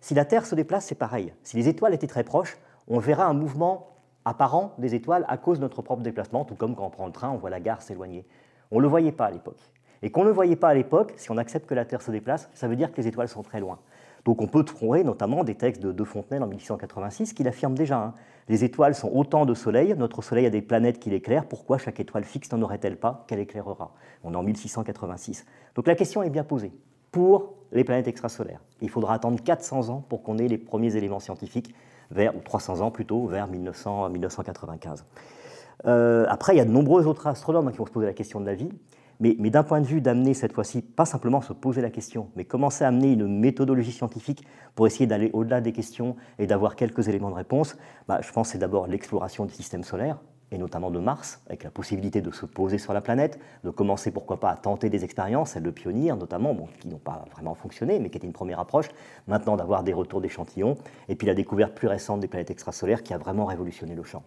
Si 0.00 0.14
la 0.14 0.24
Terre 0.24 0.46
se 0.46 0.54
déplace, 0.54 0.86
c'est 0.86 0.94
pareil. 0.94 1.32
Si 1.42 1.56
les 1.56 1.68
étoiles 1.68 1.94
étaient 1.94 2.06
très 2.06 2.22
proches, 2.22 2.58
on 2.86 2.98
verra 2.98 3.26
un 3.26 3.34
mouvement 3.34 3.88
apparent 4.24 4.74
des 4.78 4.94
étoiles 4.94 5.24
à 5.28 5.36
cause 5.38 5.58
de 5.58 5.62
notre 5.62 5.82
propre 5.82 6.02
déplacement, 6.02 6.44
tout 6.44 6.54
comme 6.54 6.76
quand 6.76 6.86
on 6.86 6.90
prend 6.90 7.06
le 7.06 7.12
train, 7.12 7.30
on 7.30 7.38
voit 7.38 7.50
la 7.50 7.60
gare 7.60 7.82
s'éloigner. 7.82 8.26
On 8.70 8.76
ne 8.76 8.82
le 8.82 8.88
voyait 8.88 9.12
pas 9.12 9.26
à 9.26 9.30
l'époque. 9.30 9.58
Et 10.02 10.10
qu'on 10.10 10.24
ne 10.24 10.30
voyait 10.30 10.56
pas 10.56 10.68
à 10.68 10.74
l'époque, 10.74 11.12
si 11.16 11.30
on 11.30 11.36
accepte 11.36 11.66
que 11.66 11.74
la 11.74 11.84
Terre 11.84 12.02
se 12.02 12.10
déplace, 12.10 12.48
ça 12.54 12.68
veut 12.68 12.76
dire 12.76 12.92
que 12.92 13.00
les 13.00 13.08
étoiles 13.08 13.28
sont 13.28 13.42
très 13.42 13.60
loin. 13.60 13.78
Donc 14.24 14.42
on 14.42 14.46
peut 14.46 14.64
trouver 14.64 15.04
notamment 15.04 15.44
des 15.44 15.54
textes 15.54 15.82
de 15.82 15.92
De 15.92 16.04
Fontenelle 16.04 16.42
en 16.42 16.46
1686 16.46 17.32
qui 17.32 17.42
l'affirment 17.42 17.74
déjà. 17.74 17.98
Hein. 17.98 18.14
Les 18.48 18.64
étoiles 18.64 18.94
sont 18.94 19.10
autant 19.14 19.46
de 19.46 19.54
soleils, 19.54 19.94
notre 19.96 20.22
soleil 20.22 20.46
a 20.46 20.50
des 20.50 20.62
planètes 20.62 20.98
qui 20.98 21.10
l'éclairent, 21.10 21.46
pourquoi 21.46 21.78
chaque 21.78 22.00
étoile 22.00 22.24
fixe 22.24 22.50
n'en 22.52 22.60
aurait-elle 22.62 22.96
pas 22.96 23.24
qu'elle 23.28 23.38
éclairera? 23.38 23.92
On 24.24 24.34
est 24.34 24.36
en 24.36 24.42
1686. 24.42 25.46
Donc 25.74 25.86
la 25.86 25.94
question 25.94 26.22
est 26.22 26.30
bien 26.30 26.44
posée. 26.44 26.72
Pour 27.12 27.54
les 27.72 27.84
planètes 27.84 28.08
extrasolaires, 28.08 28.60
il 28.80 28.90
faudra 28.90 29.14
attendre 29.14 29.42
400 29.42 29.88
ans 29.88 30.04
pour 30.08 30.22
qu'on 30.22 30.38
ait 30.38 30.48
les 30.48 30.58
premiers 30.58 30.96
éléments 30.96 31.20
scientifiques, 31.20 31.74
vers, 32.10 32.36
ou 32.36 32.40
300 32.40 32.80
ans 32.80 32.90
plutôt, 32.90 33.26
vers 33.26 33.46
1900, 33.46 34.10
1995. 34.10 35.04
Euh, 35.86 36.26
après, 36.28 36.54
il 36.54 36.58
y 36.58 36.60
a 36.60 36.64
de 36.64 36.70
nombreux 36.70 37.06
autres 37.06 37.26
astronomes 37.26 37.68
hein, 37.68 37.72
qui 37.72 37.78
vont 37.78 37.86
se 37.86 37.92
poser 37.92 38.06
la 38.06 38.12
question 38.12 38.40
de 38.40 38.46
la 38.46 38.54
vie. 38.54 38.70
Mais, 39.20 39.34
d'un 39.50 39.62
point 39.62 39.82
de 39.82 39.86
vue 39.86 40.00
d'amener 40.00 40.32
cette 40.32 40.54
fois-ci, 40.54 40.80
pas 40.80 41.04
simplement 41.04 41.42
se 41.42 41.52
poser 41.52 41.82
la 41.82 41.90
question, 41.90 42.30
mais 42.36 42.46
commencer 42.46 42.84
à 42.84 42.88
amener 42.88 43.12
une 43.12 43.28
méthodologie 43.28 43.92
scientifique 43.92 44.46
pour 44.74 44.86
essayer 44.86 45.06
d'aller 45.06 45.28
au-delà 45.34 45.60
des 45.60 45.72
questions 45.72 46.16
et 46.38 46.46
d'avoir 46.46 46.74
quelques 46.74 47.06
éléments 47.06 47.28
de 47.28 47.34
réponse, 47.34 47.76
bah, 48.08 48.20
je 48.22 48.32
pense 48.32 48.48
que 48.48 48.52
c'est 48.52 48.58
d'abord 48.58 48.86
l'exploration 48.86 49.44
du 49.44 49.52
système 49.52 49.84
solaire, 49.84 50.18
et 50.52 50.56
notamment 50.56 50.90
de 50.90 50.98
Mars, 50.98 51.42
avec 51.48 51.64
la 51.64 51.70
possibilité 51.70 52.22
de 52.22 52.30
se 52.30 52.46
poser 52.46 52.78
sur 52.78 52.94
la 52.94 53.02
planète, 53.02 53.38
de 53.62 53.68
commencer 53.68 54.10
pourquoi 54.10 54.40
pas 54.40 54.50
à 54.50 54.56
tenter 54.56 54.88
des 54.88 55.04
expériences, 55.04 55.50
celles 55.50 55.62
de 55.62 55.70
pionniers 55.70 56.12
notamment, 56.14 56.56
qui 56.80 56.88
n'ont 56.88 56.96
pas 56.96 57.26
vraiment 57.32 57.54
fonctionné, 57.54 57.98
mais 57.98 58.08
qui 58.08 58.16
étaient 58.16 58.26
une 58.26 58.32
première 58.32 58.58
approche, 58.58 58.88
maintenant 59.28 59.56
d'avoir 59.56 59.82
des 59.82 59.92
retours 59.92 60.22
d'échantillons, 60.22 60.78
et 61.10 61.14
puis 61.14 61.26
la 61.26 61.34
découverte 61.34 61.74
plus 61.74 61.88
récente 61.88 62.20
des 62.20 62.28
planètes 62.28 62.50
extrasolaires 62.50 63.02
qui 63.02 63.12
a 63.12 63.18
vraiment 63.18 63.44
révolutionné 63.44 63.94
le 63.94 64.02
champ. 64.02 64.22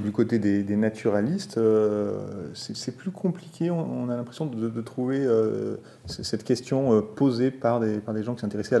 Du 0.00 0.12
côté 0.12 0.38
des, 0.38 0.76
naturalistes, 0.76 1.56
euh, 1.56 2.50
c'est 2.54 2.96
plus 2.96 3.10
compliqué. 3.10 3.70
On, 3.70 4.10
a 4.10 4.16
l'impression 4.16 4.44
de, 4.44 4.80
trouver 4.82 5.20
euh, 5.20 5.76
cette 6.06 6.44
question 6.44 6.92
euh, 6.92 7.00
posée 7.00 7.50
par 7.50 7.80
des, 7.80 7.98
par 7.98 8.12
des 8.12 8.22
gens 8.22 8.34
qui 8.34 8.42
s'intéressaient 8.42 8.78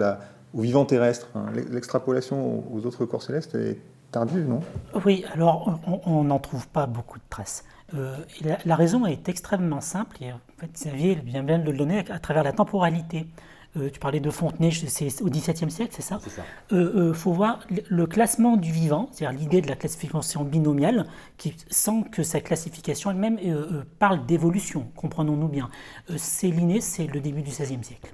au 0.52 0.60
vivant 0.60 0.84
terrestre. 0.84 1.28
Hein. 1.34 1.46
L'extrapolation 1.70 2.64
aux 2.72 2.84
autres 2.84 3.06
corps 3.06 3.22
célestes 3.22 3.54
est 3.54 3.78
tardive, 4.10 4.46
non? 4.46 4.60
Oui, 5.06 5.24
alors 5.32 5.80
on 6.04 6.24
n'en 6.24 6.38
trouve 6.38 6.68
pas 6.68 6.86
beaucoup 6.86 7.18
de 7.18 7.24
traces. 7.30 7.64
la, 8.64 8.76
raison 8.76 9.06
est 9.06 9.28
extrêmement 9.30 9.80
simple, 9.80 10.18
et 10.20 10.32
en 10.32 10.40
fait, 10.58 10.70
Xavier 10.72 11.14
vient 11.14 11.42
bien 11.42 11.58
de 11.58 11.70
le 11.70 11.78
donner 11.78 12.04
à 12.10 12.18
travers 12.18 12.44
la 12.44 12.52
temporalité. 12.52 13.26
Euh, 13.76 13.90
tu 13.90 14.00
parlais 14.00 14.20
de 14.20 14.30
Fontenay, 14.30 14.70
c'est 14.70 15.22
au 15.22 15.28
XVIIe 15.28 15.70
siècle, 15.70 15.92
c'est 15.94 16.02
ça. 16.02 16.18
Il 16.70 16.76
euh, 16.76 17.10
euh, 17.10 17.14
faut 17.14 17.32
voir 17.32 17.60
le 17.88 18.06
classement 18.06 18.56
du 18.56 18.72
vivant, 18.72 19.08
c'est-à-dire 19.12 19.38
l'idée 19.38 19.60
de 19.60 19.68
la 19.68 19.76
classification 19.76 20.44
binomiale, 20.44 21.06
qui, 21.36 21.54
sans 21.70 22.02
que 22.02 22.22
sa 22.22 22.40
classification 22.40 23.10
elle-même 23.10 23.38
parle 23.98 24.24
d'évolution, 24.26 24.88
comprenons-nous 24.96 25.48
bien. 25.48 25.68
c'est 26.16 26.48
l'inné, 26.48 26.80
c'est 26.80 27.06
le 27.06 27.20
début 27.20 27.42
du 27.42 27.50
XVIe 27.50 27.82
siècle. 27.82 28.12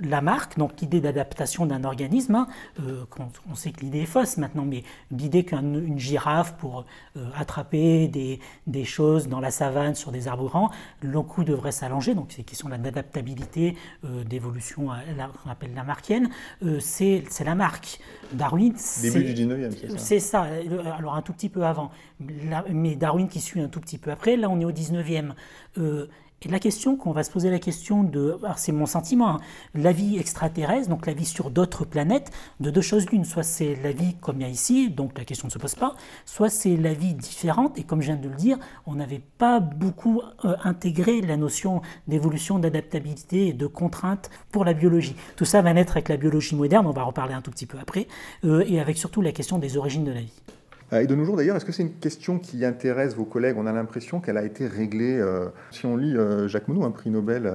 Lamarck, 0.00 0.58
donc 0.58 0.80
l'idée 0.80 1.00
d'adaptation 1.00 1.66
d'un 1.66 1.84
organisme, 1.84 2.34
hein, 2.34 2.46
euh, 2.80 3.04
on, 3.50 3.54
sait 3.54 3.72
que 3.72 3.80
l'idée 3.80 4.00
est 4.00 4.06
fausse 4.06 4.36
maintenant, 4.36 4.64
mais 4.64 4.82
l'idée 5.10 5.44
qu'une 5.44 5.98
girafe 5.98 6.54
pour 6.56 6.84
euh, 7.16 7.28
attraper 7.36 8.08
des, 8.08 8.40
des, 8.66 8.84
choses 8.84 9.28
dans 9.28 9.40
la 9.40 9.50
savane 9.50 9.94
sur 9.94 10.12
des 10.12 10.28
arbres 10.28 10.48
grands, 10.48 10.70
le 11.00 11.20
cou 11.22 11.44
devrait 11.44 11.72
s'allonger, 11.72 12.14
donc 12.14 12.26
c'est 12.30 12.42
question 12.42 12.68
d'adaptabilité, 12.68 13.76
euh, 14.04 14.24
d'évolution 14.24 14.88
qu'on 15.42 15.50
appelle 15.50 15.74
lamarckienne, 15.74 16.30
c'est 16.80 17.24
Lamarck. 17.44 18.00
Darwin, 18.32 18.74
Début 19.02 19.24
du 19.24 19.46
19e, 19.46 19.70
c'est 19.70 19.88
ça 19.88 19.98
C'est 19.98 20.18
ça, 20.20 20.46
alors 20.96 21.14
un 21.14 21.22
tout 21.22 21.32
petit 21.32 21.48
peu 21.48 21.64
avant, 21.64 21.90
mais 22.70 22.96
Darwin 22.96 23.28
qui 23.28 23.40
suit 23.40 23.60
un 23.60 23.68
tout 23.68 23.80
petit 23.80 23.98
peu 23.98 24.10
après, 24.10 24.36
là 24.36 24.48
on 24.48 24.58
est 24.60 24.64
au 24.64 24.72
19e. 24.72 25.32
Et 26.44 26.48
la 26.48 26.58
question 26.58 26.96
qu'on 26.96 27.12
va 27.12 27.22
se 27.22 27.30
poser, 27.30 27.50
la 27.50 27.60
question 27.60 28.02
de, 28.02 28.36
c'est 28.56 28.72
mon 28.72 28.86
sentiment, 28.86 29.28
hein, 29.28 29.40
la 29.74 29.92
vie 29.92 30.18
extraterrestre, 30.18 30.88
donc 30.88 31.06
la 31.06 31.12
vie 31.12 31.24
sur 31.24 31.50
d'autres 31.50 31.84
planètes, 31.84 32.32
de 32.58 32.70
deux 32.70 32.80
choses 32.80 33.08
l'une, 33.10 33.24
soit 33.24 33.44
c'est 33.44 33.76
la 33.82 33.92
vie 33.92 34.16
comme 34.20 34.40
il 34.40 34.42
y 34.42 34.46
a 34.46 34.48
ici, 34.48 34.90
donc 34.90 35.16
la 35.18 35.24
question 35.24 35.46
ne 35.46 35.52
se 35.52 35.58
pose 35.58 35.76
pas, 35.76 35.94
soit 36.24 36.50
c'est 36.50 36.76
la 36.76 36.94
vie 36.94 37.14
différente, 37.14 37.78
et 37.78 37.84
comme 37.84 38.00
je 38.00 38.06
viens 38.06 38.16
de 38.16 38.28
le 38.28 38.34
dire, 38.34 38.58
on 38.86 38.96
n'avait 38.96 39.22
pas 39.38 39.60
beaucoup 39.60 40.20
euh, 40.44 40.56
intégré 40.64 41.20
la 41.20 41.36
notion 41.36 41.80
d'évolution, 42.08 42.58
d'adaptabilité 42.58 43.48
et 43.48 43.52
de 43.52 43.66
contrainte 43.68 44.30
pour 44.50 44.64
la 44.64 44.74
biologie. 44.74 45.14
Tout 45.36 45.44
ça 45.44 45.62
va 45.62 45.72
naître 45.72 45.92
avec 45.92 46.08
la 46.08 46.16
biologie 46.16 46.56
moderne, 46.56 46.86
on 46.88 46.92
va 46.92 47.02
en 47.02 47.06
reparler 47.06 47.34
un 47.34 47.42
tout 47.42 47.52
petit 47.52 47.66
peu 47.66 47.78
après, 47.78 48.08
euh, 48.44 48.64
et 48.66 48.80
avec 48.80 48.98
surtout 48.98 49.22
la 49.22 49.30
question 49.30 49.58
des 49.58 49.76
origines 49.76 50.04
de 50.04 50.12
la 50.12 50.20
vie. 50.22 50.32
Euh, 50.92 51.00
et 51.00 51.06
de 51.06 51.14
nos 51.14 51.24
jours, 51.24 51.36
d'ailleurs, 51.36 51.56
est-ce 51.56 51.64
que 51.64 51.72
c'est 51.72 51.82
une 51.82 51.94
question 51.94 52.38
qui 52.38 52.64
intéresse 52.64 53.14
vos 53.14 53.24
collègues? 53.24 53.56
On 53.58 53.66
a 53.66 53.72
l'impression 53.72 54.20
qu'elle 54.20 54.36
a 54.36 54.44
été 54.44 54.66
réglée. 54.66 55.18
Euh, 55.18 55.48
si 55.70 55.86
on 55.86 55.96
lit 55.96 56.16
euh, 56.16 56.48
Jacques 56.48 56.68
Monod, 56.68 56.84
un 56.84 56.90
prix 56.90 57.10
Nobel 57.10 57.50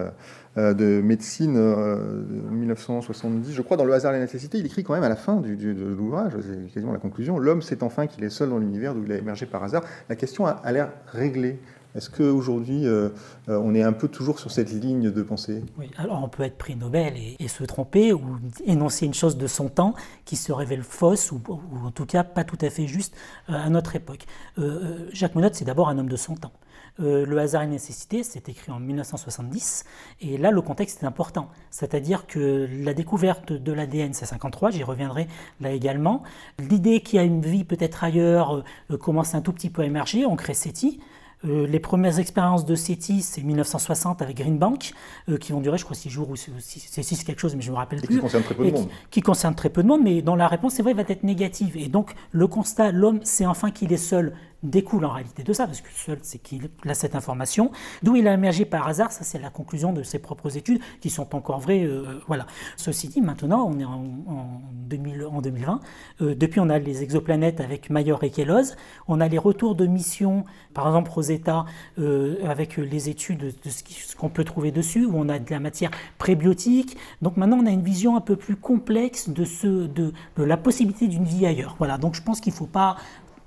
de 0.56 1.01
médecine 1.01 1.53
de 1.53 2.50
1970, 2.51 3.53
je 3.53 3.62
crois, 3.62 3.77
dans 3.77 3.86
Le 3.86 3.94
hasard 3.94 4.13
et 4.13 4.17
la 4.17 4.24
nécessité, 4.24 4.58
il 4.58 4.65
écrit 4.65 4.84
quand 4.84 4.96
même 4.96 5.03
à 5.03 5.10
la 5.10 5.15
fin 5.15 5.36
de 5.36 5.50
l'ouvrage, 5.96 6.34
c'est 6.41 6.74
quasiment 6.74 6.94
la 6.94 6.98
conclusion, 6.98 7.38
L'homme 7.38 7.62
sait 7.62 7.84
enfin 7.84 8.08
qu'il 8.08 8.24
est 8.24 8.32
seul 8.32 8.50
dans 8.50 8.58
l'univers 8.58 8.96
d'où 8.96 9.03
il 9.06 9.12
a 9.12 9.17
émergé 9.17 9.46
par 9.46 9.63
hasard. 9.63 9.84
La 10.10 10.15
question 10.15 10.48
a 10.48 10.72
l'air 10.72 10.89
réglée. 11.06 11.60
Est-ce 11.98 12.12
qu'aujourd'hui, 12.12 12.86
euh, 12.86 13.10
euh, 13.50 13.60
on 13.63 13.74
est 13.74 13.82
un 13.82 13.92
peu 13.92 14.08
toujours 14.08 14.39
sur 14.39 14.51
cette 14.51 14.72
ligne 14.72 15.10
de 15.10 15.24
pensée? 15.24 15.63
Oui, 15.80 15.89
alors 15.98 16.24
on 16.24 16.30
peut 16.30 16.44
être 16.44 16.56
prix 16.56 16.75
Nobel 16.75 17.16
et, 17.39 17.48
se 17.48 17.63
tromper 17.63 18.13
ou 18.13 18.22
énoncer 18.66 19.08
une 19.08 19.16
chose 19.16 19.36
de 19.36 19.48
son 19.48 19.68
temps 19.68 19.96
qui 20.24 20.36
se 20.36 20.51
révèle 20.51 20.84
fausse 20.84 21.32
ou, 21.32 21.42
en 21.84 21.89
tout 21.89 22.06
cas 22.06 22.24
pas 22.24 22.44
tout 22.44 22.58
à 22.62 22.70
fait 22.70 22.86
juste 22.86 23.16
euh, 23.50 23.54
à 23.54 23.70
notre 23.70 23.96
époque. 23.96 24.25
Jacques 25.12 25.34
Monod, 25.34 25.56
c'est 25.56 25.66
d'abord 25.66 25.89
un 25.89 25.98
homme 25.98 26.10
de 26.10 26.16
son 26.16 26.36
temps. 26.36 26.51
le 27.00 27.38
hasard 27.38 27.63
et 27.63 27.68
nécessité, 27.68 28.24
c'est 28.24 28.50
écrit 28.50 28.72
en 28.72 28.80
1970, 28.80 29.86
et 30.22 30.38
là 30.38 30.51
le 30.51 30.62
contexte 30.62 31.04
est 31.04 31.06
important. 31.06 31.50
C'est-à-dire 31.72 32.27
que 32.27 32.68
la 32.84 32.94
découverte 32.94 33.54
de 33.54 33.72
l'ADN, 33.72 34.13
c'est 34.13 34.25
53, 34.25 34.72
j'y 34.72 34.84
reviendrai 34.84 35.27
là 35.62 35.72
également. 35.72 36.24
L'idée 36.60 37.01
qu'il 37.01 37.18
y 37.18 37.20
a 37.20 37.24
une 37.24 37.42
vie 37.42 37.63
peut-être 37.63 38.04
ailleurs 38.04 38.63
commence 39.00 39.36
un 39.36 39.42
tout 39.42 39.54
petit 39.54 39.70
peu 39.70 39.84
à 39.84 39.86
émerger, 39.86 40.25
on 40.25 40.36
crée 40.36 40.54
SETI, 40.54 41.00
euh, 41.46 41.67
les 41.67 41.79
premières 41.79 42.17
expériences 42.20 42.65
de 42.65 42.74
SETI, 42.74 43.22
c'est 43.22 43.44
1960 43.44 44.22
avec 44.22 44.38
Greenbank, 44.38 44.94
euh, 45.29 45.38
qui 45.38 45.51
vont 45.51 45.62
durer, 45.62 45.77
je 45.77 45.84
crois, 45.84 45.96
6 45.96 46.10
jours 46.10 46.29
ou 46.29 46.36
6 46.36 47.24
quelque 47.24 47.39
chose, 47.39 47.56
mais 47.56 47.62
je 47.62 47.67
ne 47.70 47.74
me 47.74 47.77
rappelle 47.77 48.01
plus. 48.01 48.15
Qui 48.15 48.22
concerne 48.22 48.44
très 48.44 48.56
peu 48.56 48.65
de 48.65 48.72
monde. 48.72 48.88
Qui, 49.12 49.22
concerne 49.22 49.56
très 49.56 49.70
peu 49.70 49.84
de 49.84 49.88
monde, 49.88 50.01
mais 50.03 50.22
dont 50.22 50.36
la 50.36 50.48
réponse, 50.48 50.74
c'est 50.74 50.84
vrai, 50.84 50.94
va 50.94 51.03
être 51.08 51.24
négative. 51.24 51.77
Et 51.77 51.89
donc, 51.89 52.13
le 52.32 52.48
constat, 52.48 52.91
l'homme, 52.91 53.20
c'est 53.24 53.46
enfin 53.46 53.70
qu'il 53.70 53.94
est 53.94 53.98
seul 53.98 54.34
découle 54.64 55.06
en 55.06 55.12
réalité 55.12 55.44
de 55.44 55.54
ça, 55.54 55.66
parce 55.66 55.82
que 55.82 55.90
seul, 55.92 56.20
c'est 56.22 56.40
qu'il 56.40 56.70
a 56.88 56.94
cette 56.94 57.16
information. 57.16 57.72
D'où 58.04 58.16
il 58.16 58.28
a 58.28 58.34
émergé 58.34 58.66
par 58.66 58.88
hasard, 58.88 59.12
ça 59.12 59.24
c'est 59.24 59.40
la 59.40 59.50
conclusion 59.50 59.94
de 59.94 60.04
ses 60.04 60.20
propres 60.20 60.58
études, 60.58 60.80
qui 61.02 61.10
sont 61.10 61.36
encore 61.36 61.60
vraies. 61.60 61.84
Euh, 61.84 62.20
voilà. 62.28 62.48
Ceci 62.76 63.08
dit, 63.08 63.22
maintenant, 63.22 63.66
on 63.68 63.80
est 63.80 63.86
en, 63.86 64.62
2020. 64.88 65.82
Euh, 66.22 66.36
depuis, 66.36 66.60
on 66.60 66.70
a 66.70 66.80
les 66.80 67.04
exoplanètes 67.04 67.60
avec 67.60 67.90
Mayor 67.90 68.24
et 68.24 68.30
Kelloz. 68.30 68.76
On 69.08 69.20
a 69.22 69.28
les 69.28 69.38
retours 69.38 69.76
de 69.76 69.86
missions, 69.86 70.46
par 70.74 70.88
exemple 70.88 71.12
Rosetta, 71.12 71.66
euh, 72.00 72.38
avec 72.46 72.78
les 72.78 73.10
études 73.10 73.54
de 73.64 73.70
ce 73.70 74.16
qu'on 74.16 74.30
peut 74.30 74.44
trouver 74.44 74.72
dessus, 74.72 75.06
où 75.06 75.12
on 75.16 75.30
a 75.30 75.40
de 75.40 75.50
la 75.52 75.60
matière 75.60 75.92
prébiotique. 76.18 76.98
Donc 77.22 77.38
maintenant, 77.38 77.58
on 77.62 77.66
a 77.66 77.72
une 77.72 77.84
vision 77.84 78.16
un 78.16 78.22
peu 78.22 78.36
plus 78.36 78.56
complexe 78.56 79.30
de, 79.30 79.46
ce, 79.46 79.68
de, 79.68 80.14
de 80.38 80.44
la 80.44 80.58
possibilité 80.58 81.08
d'une 81.08 81.26
vie 81.26 81.46
ailleurs. 81.46 81.76
Voilà. 81.78 81.98
Donc 81.98 82.16
je 82.16 82.22
pense 82.22 82.40
qu'il 82.40 82.54
ne 82.54 82.58
faut 82.58 82.66
pas 82.66 82.98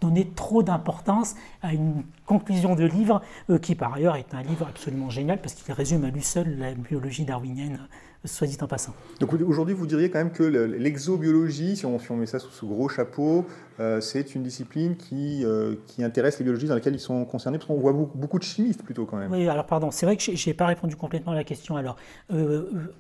donner 0.01 0.31
trop 0.35 0.63
d'importance 0.63 1.35
à 1.63 1.73
une 1.73 2.03
conclusion 2.27 2.75
de 2.75 2.85
livre 2.85 3.23
euh, 3.51 3.59
qui 3.59 3.75
par 3.75 3.95
ailleurs 3.95 4.17
est 4.17 4.35
un 4.35 4.43
livre 4.43 4.67
absolument 4.69 5.11
génial 5.11 5.41
parce 5.41 5.55
qu'il 5.55 5.73
résume 5.75 6.05
à 6.05 6.11
lui 6.11 6.23
seul 6.23 6.59
la 6.59 6.75
biologie 6.75 7.25
darwinienne, 7.25 7.81
euh, 8.25 8.29
soit 8.29 8.47
dit 8.47 8.57
en 8.61 8.67
passant. 8.67 8.95
Donc 9.21 9.33
aujourd'hui 9.33 9.75
vous 9.75 9.87
diriez 9.87 10.11
quand 10.11 10.19
même 10.19 10.33
que 10.33 10.43
l'exobiologie, 10.43 11.77
si, 11.77 11.87
on, 11.87 11.99
met 12.17 12.27
ça 12.27 12.39
sous 12.39 12.51
ce 12.51 12.65
gros 12.65 12.89
chapeau, 12.89 13.47
euh, 13.79 14.01
c'est 14.01 14.35
une 14.35 14.43
discipline 14.43 14.97
qui, 14.97 15.45
qui 15.87 16.05
intéresse 16.05 16.39
les 16.39 16.45
biologistes 16.45 16.71
dans 16.71 16.77
lesquels 16.77 16.95
ils 16.95 17.01
sont 17.01 17.25
concernés 17.25 17.59
parce 17.59 17.69
qu'on 17.69 17.79
voit 17.79 17.93
beaucoup, 17.93 18.39
de 18.39 18.45
chimistes 18.45 18.83
plutôt 18.83 19.07
quand 19.07 19.17
même. 19.17 19.31
Oui 19.31 19.49
alors 19.49 19.67
pardon, 19.67 19.91
c'est 19.91 20.07
vrai 20.07 20.17
que 20.17 20.23
je 20.23 20.49
n'ai 20.49 20.55
pas 20.55 20.67
répondu 20.67 20.97
complètement 20.97 21.33
à 21.33 21.37
la 21.37 21.45
question 21.45 21.77
alors. 21.77 21.97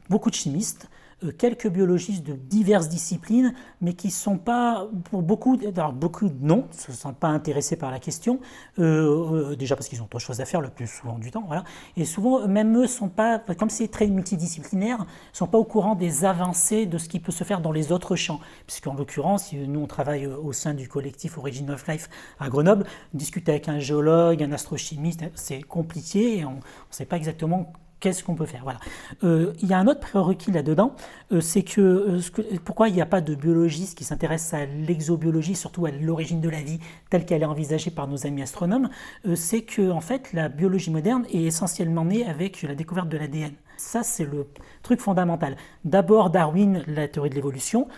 beaucoup 0.09 0.31
de 0.31 0.35
chimistes. 0.35 0.89
Euh, 1.23 1.33
quelques 1.37 1.69
biologistes 1.69 2.27
de 2.27 2.33
diverses 2.33 2.89
disciplines, 2.89 3.55
mais 3.81 3.93
qui 3.93 4.09
ne 4.09 4.13
sont 4.13 4.39
pas, 4.39 4.89
pour 5.11 5.23
beaucoup, 5.23 5.59
alors 5.77 5.93
beaucoup 5.93 6.31
non, 6.41 6.67
ne 6.71 6.77
se 6.77 6.93
sentent 6.93 7.19
pas 7.19 7.29
intéressés 7.29 7.77
par 7.77 7.91
la 7.91 7.99
question, 7.99 8.41
euh, 8.79 9.51
euh, 9.51 9.57
déjà 9.57 9.77
parce 9.77 9.89
qu'ils 9.89 10.01
ont 10.01 10.05
d'autres 10.05 10.19
choses 10.19 10.41
à 10.41 10.45
faire 10.45 10.61
le 10.61 10.71
plus 10.71 10.87
souvent 10.87 11.19
du 11.19 11.31
temps, 11.31 11.45
voilà. 11.47 11.65
Et 11.97 12.05
souvent, 12.05 12.47
même 12.49 12.77
eux 12.79 12.87
sont 12.87 13.09
pas, 13.09 13.39
comme 13.39 13.71
c'est 13.71 13.89
très 13.89 14.07
multidisciplinaire, 14.07 15.05
sont 15.33 15.47
pas 15.47 15.59
au 15.59 15.65
courant 15.65 15.95
des 15.95 16.25
avancées 16.25 16.87
de 16.87 16.97
ce 16.97 17.09
qui 17.09 17.21
peut 17.21 17.33
se 17.33 17.45
faire 17.45 17.61
dans 17.61 17.73
les 17.73 17.93
autres 17.93 18.17
champs. 18.17 18.41
Puisqu'en 18.67 18.95
l'occurrence, 18.95 19.53
nous 19.53 19.81
on 19.81 19.87
travaille 19.87 20.27
au 20.27 20.53
sein 20.53 20.75
du 20.75 20.89
collectif 20.89 21.37
Origin 21.39 21.71
of 21.71 21.87
Life 21.87 22.09
à 22.39 22.49
Grenoble, 22.49 22.87
discuter 23.15 23.53
avec 23.53 23.69
un 23.69 23.79
géologue, 23.79 24.43
un 24.43 24.53
astrochimiste, 24.53 25.25
c'est 25.35 25.63
compliqué 25.63 26.45
on 26.45 26.57
ne 26.57 26.61
sait 26.91 27.05
pas 27.05 27.17
exactement 27.17 27.73
qu'est-ce 28.01 28.25
qu'on 28.25 28.35
peut 28.35 28.47
faire 28.47 28.63
Voilà. 28.65 28.81
Euh, 29.23 29.53
il 29.63 29.69
y 29.69 29.75
a 29.75 29.79
un 29.79 29.87
autre 29.87 30.01
prérequis 30.01 30.51
là-dedans, 30.51 30.97
euh, 31.33 31.41
c'est 31.41 31.65
euh, 31.79 32.21
que, 32.33 32.43
pourquoi 32.59 32.89
il 32.89 32.95
n'y 32.95 33.01
a 33.01 33.07
pas 33.07 33.21
de 33.21 33.35
biologiste 33.35 33.97
qui 33.97 34.05
s'intéresse 34.05 34.53
à 34.55 34.65
l'exobiologie, 34.65 35.55
surtout 35.55 35.87
à 35.87 35.91
l'origine 35.91 36.41
de 36.41 36.49
la 36.49 36.63
vie 36.63 36.81
telle 37.11 37.25
qu'elle 37.25 37.43
est 37.43 37.47
envisagée 37.47 37.91
par 37.91 38.09
nos 38.09 38.27
amis 38.27 38.43
astronomes, 38.43 38.89
c'est 39.35 39.63
que 39.63 39.91
en 39.91 40.01
fait 40.01 40.33
la 40.33 40.49
biologie 40.49 40.91
moderne 40.91 41.27
est 41.33 41.43
essentiellement 41.43 42.05
née 42.05 42.27
avec 42.27 42.63
la 42.63 42.75
découverte 42.75 43.09
de 43.09 43.19
l'ADN. 43.19 43.53
Ça 43.77 44.03
c'est 44.03 44.25
le 44.25 44.47
truc 44.83 45.01
fondamental. 45.01 45.57
D'abord 45.85 46.31
Darwin, 46.31 46.83
la 46.87 47.09
théorie 47.09 47.31
de 47.31 47.35
l'évolution, 47.35 47.89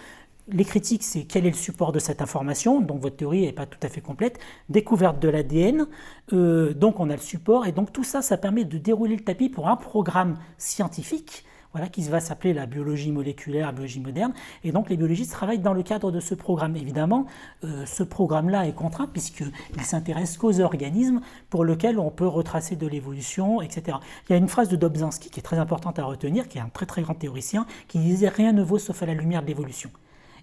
les 0.48 0.64
critiques, 0.64 1.04
c'est 1.04 1.24
quel 1.24 1.46
est 1.46 1.50
le 1.50 1.56
support 1.56 1.92
de 1.92 1.98
cette 1.98 2.20
information, 2.20 2.80
donc 2.80 3.00
votre 3.00 3.16
théorie 3.16 3.42
n'est 3.42 3.52
pas 3.52 3.66
tout 3.66 3.78
à 3.82 3.88
fait 3.88 4.00
complète, 4.00 4.38
découverte 4.68 5.20
de 5.20 5.28
l'ADN, 5.28 5.86
euh, 6.32 6.74
donc 6.74 7.00
on 7.00 7.10
a 7.10 7.14
le 7.14 7.20
support, 7.20 7.66
et 7.66 7.72
donc 7.72 7.92
tout 7.92 8.04
ça, 8.04 8.22
ça 8.22 8.36
permet 8.36 8.64
de 8.64 8.78
dérouler 8.78 9.16
le 9.16 9.24
tapis 9.24 9.48
pour 9.48 9.68
un 9.68 9.76
programme 9.76 10.36
scientifique, 10.58 11.44
voilà, 11.72 11.88
qui 11.88 12.02
va 12.02 12.20
s'appeler 12.20 12.52
la 12.52 12.66
biologie 12.66 13.12
moléculaire, 13.12 13.66
la 13.66 13.72
biologie 13.72 14.00
moderne, 14.00 14.34
et 14.62 14.72
donc 14.72 14.90
les 14.90 14.96
biologistes 14.98 15.32
travaillent 15.32 15.58
dans 15.58 15.72
le 15.72 15.82
cadre 15.82 16.10
de 16.10 16.20
ce 16.20 16.34
programme. 16.34 16.76
Évidemment, 16.76 17.24
euh, 17.64 17.86
ce 17.86 18.02
programme-là 18.02 18.66
est 18.66 18.74
contraint 18.74 19.06
puisqu'il 19.06 19.82
s'intéresse 19.82 20.36
qu'aux 20.36 20.60
organismes 20.60 21.22
pour 21.48 21.64
lesquels 21.64 21.98
on 21.98 22.10
peut 22.10 22.26
retracer 22.26 22.76
de 22.76 22.86
l'évolution, 22.86 23.62
etc. 23.62 23.96
Il 24.28 24.32
y 24.32 24.34
a 24.34 24.38
une 24.38 24.48
phrase 24.48 24.68
de 24.68 24.76
Dobzhansky 24.76 25.30
qui 25.30 25.40
est 25.40 25.42
très 25.42 25.58
importante 25.58 25.98
à 25.98 26.04
retenir, 26.04 26.46
qui 26.48 26.58
est 26.58 26.60
un 26.60 26.68
très 26.68 26.84
très 26.84 27.00
grand 27.00 27.14
théoricien, 27.14 27.64
qui 27.88 28.00
disait 28.00 28.28
«rien 28.36 28.52
ne 28.52 28.62
vaut 28.62 28.78
sauf 28.78 29.02
à 29.02 29.06
la 29.06 29.14
lumière 29.14 29.40
de 29.40 29.46
l'évolution». 29.46 29.90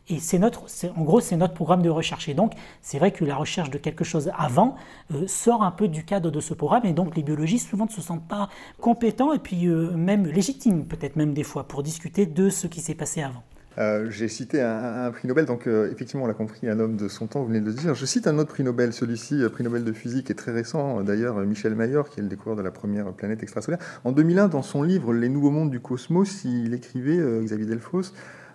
Et 0.09 0.19
c'est 0.19 0.39
notre, 0.39 0.65
en 0.95 1.03
gros, 1.03 1.19
c'est 1.19 1.37
notre 1.37 1.53
programme 1.53 1.83
de 1.83 1.89
recherche. 1.89 2.29
Et 2.29 2.33
donc, 2.33 2.53
c'est 2.81 2.97
vrai 2.97 3.11
que 3.11 3.23
la 3.23 3.35
recherche 3.35 3.69
de 3.69 3.77
quelque 3.77 4.03
chose 4.03 4.31
avant 4.37 4.75
euh, 5.13 5.27
sort 5.27 5.61
un 5.61 5.71
peu 5.71 5.87
du 5.87 6.03
cadre 6.03 6.31
de 6.31 6.39
ce 6.39 6.55
programme. 6.55 6.85
Et 6.85 6.93
donc, 6.93 7.15
les 7.15 7.21
biologistes 7.21 7.69
souvent 7.69 7.85
ne 7.85 7.91
se 7.91 8.01
sentent 8.01 8.27
pas 8.27 8.49
compétents 8.81 9.33
et 9.33 9.39
puis 9.39 9.67
euh, 9.67 9.91
même 9.91 10.25
légitimes, 10.25 10.85
peut-être 10.85 11.15
même 11.15 11.33
des 11.33 11.43
fois, 11.43 11.67
pour 11.67 11.83
discuter 11.83 12.25
de 12.25 12.49
ce 12.49 12.65
qui 12.65 12.81
s'est 12.81 12.95
passé 12.95 13.21
avant. 13.21 13.43
Euh, 13.77 14.09
j'ai 14.09 14.27
cité 14.27 14.61
un, 14.61 15.09
prix 15.11 15.27
Nobel, 15.27 15.45
donc 15.45 15.67
effectivement, 15.67 16.25
on 16.25 16.27
l'a 16.27 16.33
compris, 16.33 16.67
un 16.67 16.79
homme 16.79 16.97
de 16.97 17.07
son 17.07 17.27
temps, 17.27 17.41
vous 17.41 17.47
venez 17.47 17.61
de 17.61 17.67
le 17.67 17.73
dire. 17.73 17.93
Je 17.93 18.05
cite 18.05 18.27
un 18.27 18.37
autre 18.39 18.49
prix 18.49 18.63
Nobel, 18.63 18.91
celui-ci, 18.91 19.41
prix 19.53 19.63
Nobel 19.63 19.85
de 19.85 19.93
physique, 19.93 20.31
est 20.31 20.33
très 20.33 20.51
récent, 20.51 21.01
d'ailleurs, 21.01 21.37
Michel 21.45 21.75
Mayor, 21.75 22.09
qui 22.09 22.19
est 22.19 22.23
le 22.23 22.29
découvreur 22.29 22.57
de 22.57 22.61
la 22.63 22.71
première 22.71 23.13
planète 23.13 23.41
extrasolaire. 23.43 23.79
En 24.03 24.11
2001, 24.11 24.49
dans 24.49 24.63
son 24.63 24.83
livre 24.83 25.13
Les 25.13 25.29
nouveaux 25.29 25.51
mondes 25.51 25.69
du 25.69 25.79
cosmos, 25.79 26.43
il 26.43 26.73
écrivait, 26.73 27.19
Xavier 27.43 27.67
Delphos, 27.67 28.11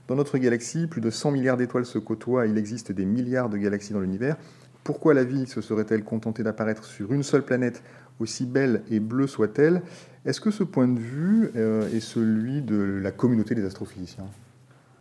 dans 0.06 0.16
notre 0.16 0.36
galaxie, 0.38 0.86
plus 0.86 1.00
de 1.00 1.10
100 1.10 1.30
milliards 1.30 1.56
d'étoiles 1.56 1.86
se 1.86 1.98
côtoient, 1.98 2.46
il 2.46 2.58
existe 2.58 2.92
des 2.92 3.06
milliards 3.06 3.48
de 3.48 3.56
galaxies 3.56 3.92
dans 3.92 4.00
l'univers. 4.00 4.36
Pourquoi 4.82 5.14
la 5.14 5.24
vie 5.24 5.46
se 5.46 5.62
serait-elle 5.62 6.04
contentée 6.04 6.42
d'apparaître 6.42 6.84
sur 6.84 7.12
une 7.12 7.22
seule 7.22 7.42
planète, 7.42 7.82
aussi 8.20 8.44
belle 8.44 8.82
et 8.90 9.00
bleue 9.00 9.26
soit-elle? 9.26 9.82
Est-ce 10.26 10.42
que 10.42 10.50
ce 10.50 10.62
point 10.62 10.88
de 10.88 10.98
vue 10.98 11.50
euh, 11.56 11.88
est 11.90 12.00
celui 12.00 12.60
de 12.60 13.00
la 13.02 13.12
communauté 13.12 13.54
des 13.54 13.64
astrophysiciens? 13.64 14.26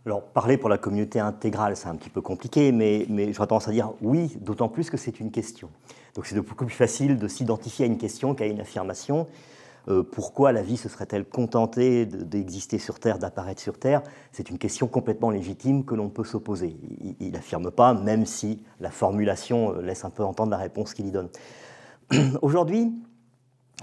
Alors, 0.05 0.24
parler 0.24 0.57
pour 0.57 0.69
la 0.69 0.77
communauté 0.77 1.19
intégrale, 1.19 1.75
c'est 1.75 1.88
un 1.88 1.95
petit 1.95 2.10
peu 2.10 2.22
compliqué, 2.22 2.72
mais, 2.72 3.05
mais 3.10 3.31
j'aurais 3.33 3.48
tendance 3.48 3.67
à 3.67 3.72
dire 3.72 3.93
oui, 4.01 4.38
d'autant 4.39 4.69
plus 4.69 4.89
que 4.89 4.98
c'est 4.98 5.19
une 5.19 5.31
question. 5.31 5.69
Donc, 6.15 6.27
c'est 6.27 6.36
beaucoup 6.36 6.65
plus 6.65 6.75
facile 6.75 7.17
de 7.17 7.27
s'identifier 7.27 7.86
à 7.86 7.88
une 7.88 7.98
question 7.98 8.36
qu'à 8.36 8.45
une 8.45 8.62
affirmation. 8.62 9.27
Pourquoi 10.11 10.51
la 10.51 10.61
vie 10.61 10.77
se 10.77 10.87
serait-elle 10.87 11.25
contentée 11.25 12.05
d'exister 12.05 12.79
sur 12.79 12.99
Terre, 12.99 13.19
d'apparaître 13.19 13.61
sur 13.61 13.77
Terre? 13.77 14.01
C'est 14.31 14.49
une 14.49 14.57
question 14.57 14.87
complètement 14.87 15.29
légitime 15.29 15.83
que 15.83 15.95
l'on 15.95 16.09
peut 16.09 16.23
s'opposer. 16.23 16.77
Il 17.19 17.31
n'affirme 17.31 17.69
pas, 17.69 17.93
même 17.93 18.25
si 18.25 18.61
la 18.79 18.91
formulation 18.91 19.73
laisse 19.81 20.05
un 20.05 20.09
peu 20.09 20.23
entendre 20.23 20.51
la 20.51 20.57
réponse 20.57 20.93
qu'il 20.93 21.07
y 21.07 21.11
donne. 21.11 21.29
Aujourd'hui, 22.41 22.93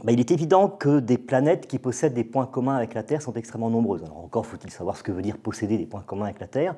bah, 0.05 0.13
il 0.13 0.21
est 0.21 0.31
évident 0.31 0.69
que 0.69 1.01
des 1.01 1.19
planètes 1.19 1.67
qui 1.67 1.79
possèdent 1.79 2.15
des 2.15 2.25
points 2.25 2.47
communs 2.47 2.77
avec 2.77 2.95
la 2.95 3.03
Terre 3.03 3.21
sont 3.21 3.35
extrêmement 3.35 3.71
nombreuses. 3.71 4.03
Alors 4.03 4.19
encore 4.19 4.47
faut-il 4.47 4.71
savoir 4.71 4.97
ce 4.97 5.03
que 5.03 5.13
veut 5.13 5.23
dire 5.23 5.37
posséder 5.37 5.77
des 5.77 5.87
points 5.87 6.03
communs 6.03 6.25
avec 6.25 6.41
la 6.41 6.47
Terre. 6.47 6.75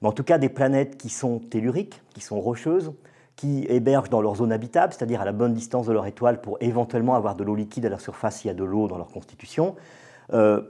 Mais 0.00 0.08
en 0.08 0.12
tout 0.12 0.24
cas, 0.24 0.36
des 0.36 0.48
planètes 0.48 0.98
qui 0.98 1.08
sont 1.08 1.38
telluriques, 1.38 2.02
qui 2.12 2.20
sont 2.20 2.40
rocheuses, 2.40 2.92
qui 3.36 3.66
hébergent 3.68 4.10
dans 4.10 4.20
leur 4.20 4.36
zone 4.36 4.52
habitable, 4.52 4.92
c'est-à-dire 4.92 5.20
à 5.20 5.24
la 5.24 5.32
bonne 5.32 5.54
distance 5.54 5.86
de 5.86 5.92
leur 5.92 6.06
étoile 6.06 6.40
pour 6.40 6.58
éventuellement 6.60 7.14
avoir 7.14 7.34
de 7.34 7.44
l'eau 7.44 7.54
liquide 7.54 7.86
à 7.86 7.88
leur 7.88 8.00
surface 8.00 8.38
s'il 8.38 8.48
y 8.48 8.50
a 8.50 8.54
de 8.54 8.64
l'eau 8.64 8.88
dans 8.88 8.98
leur 8.98 9.08
constitution. 9.08 9.74
Euh, 10.32 10.62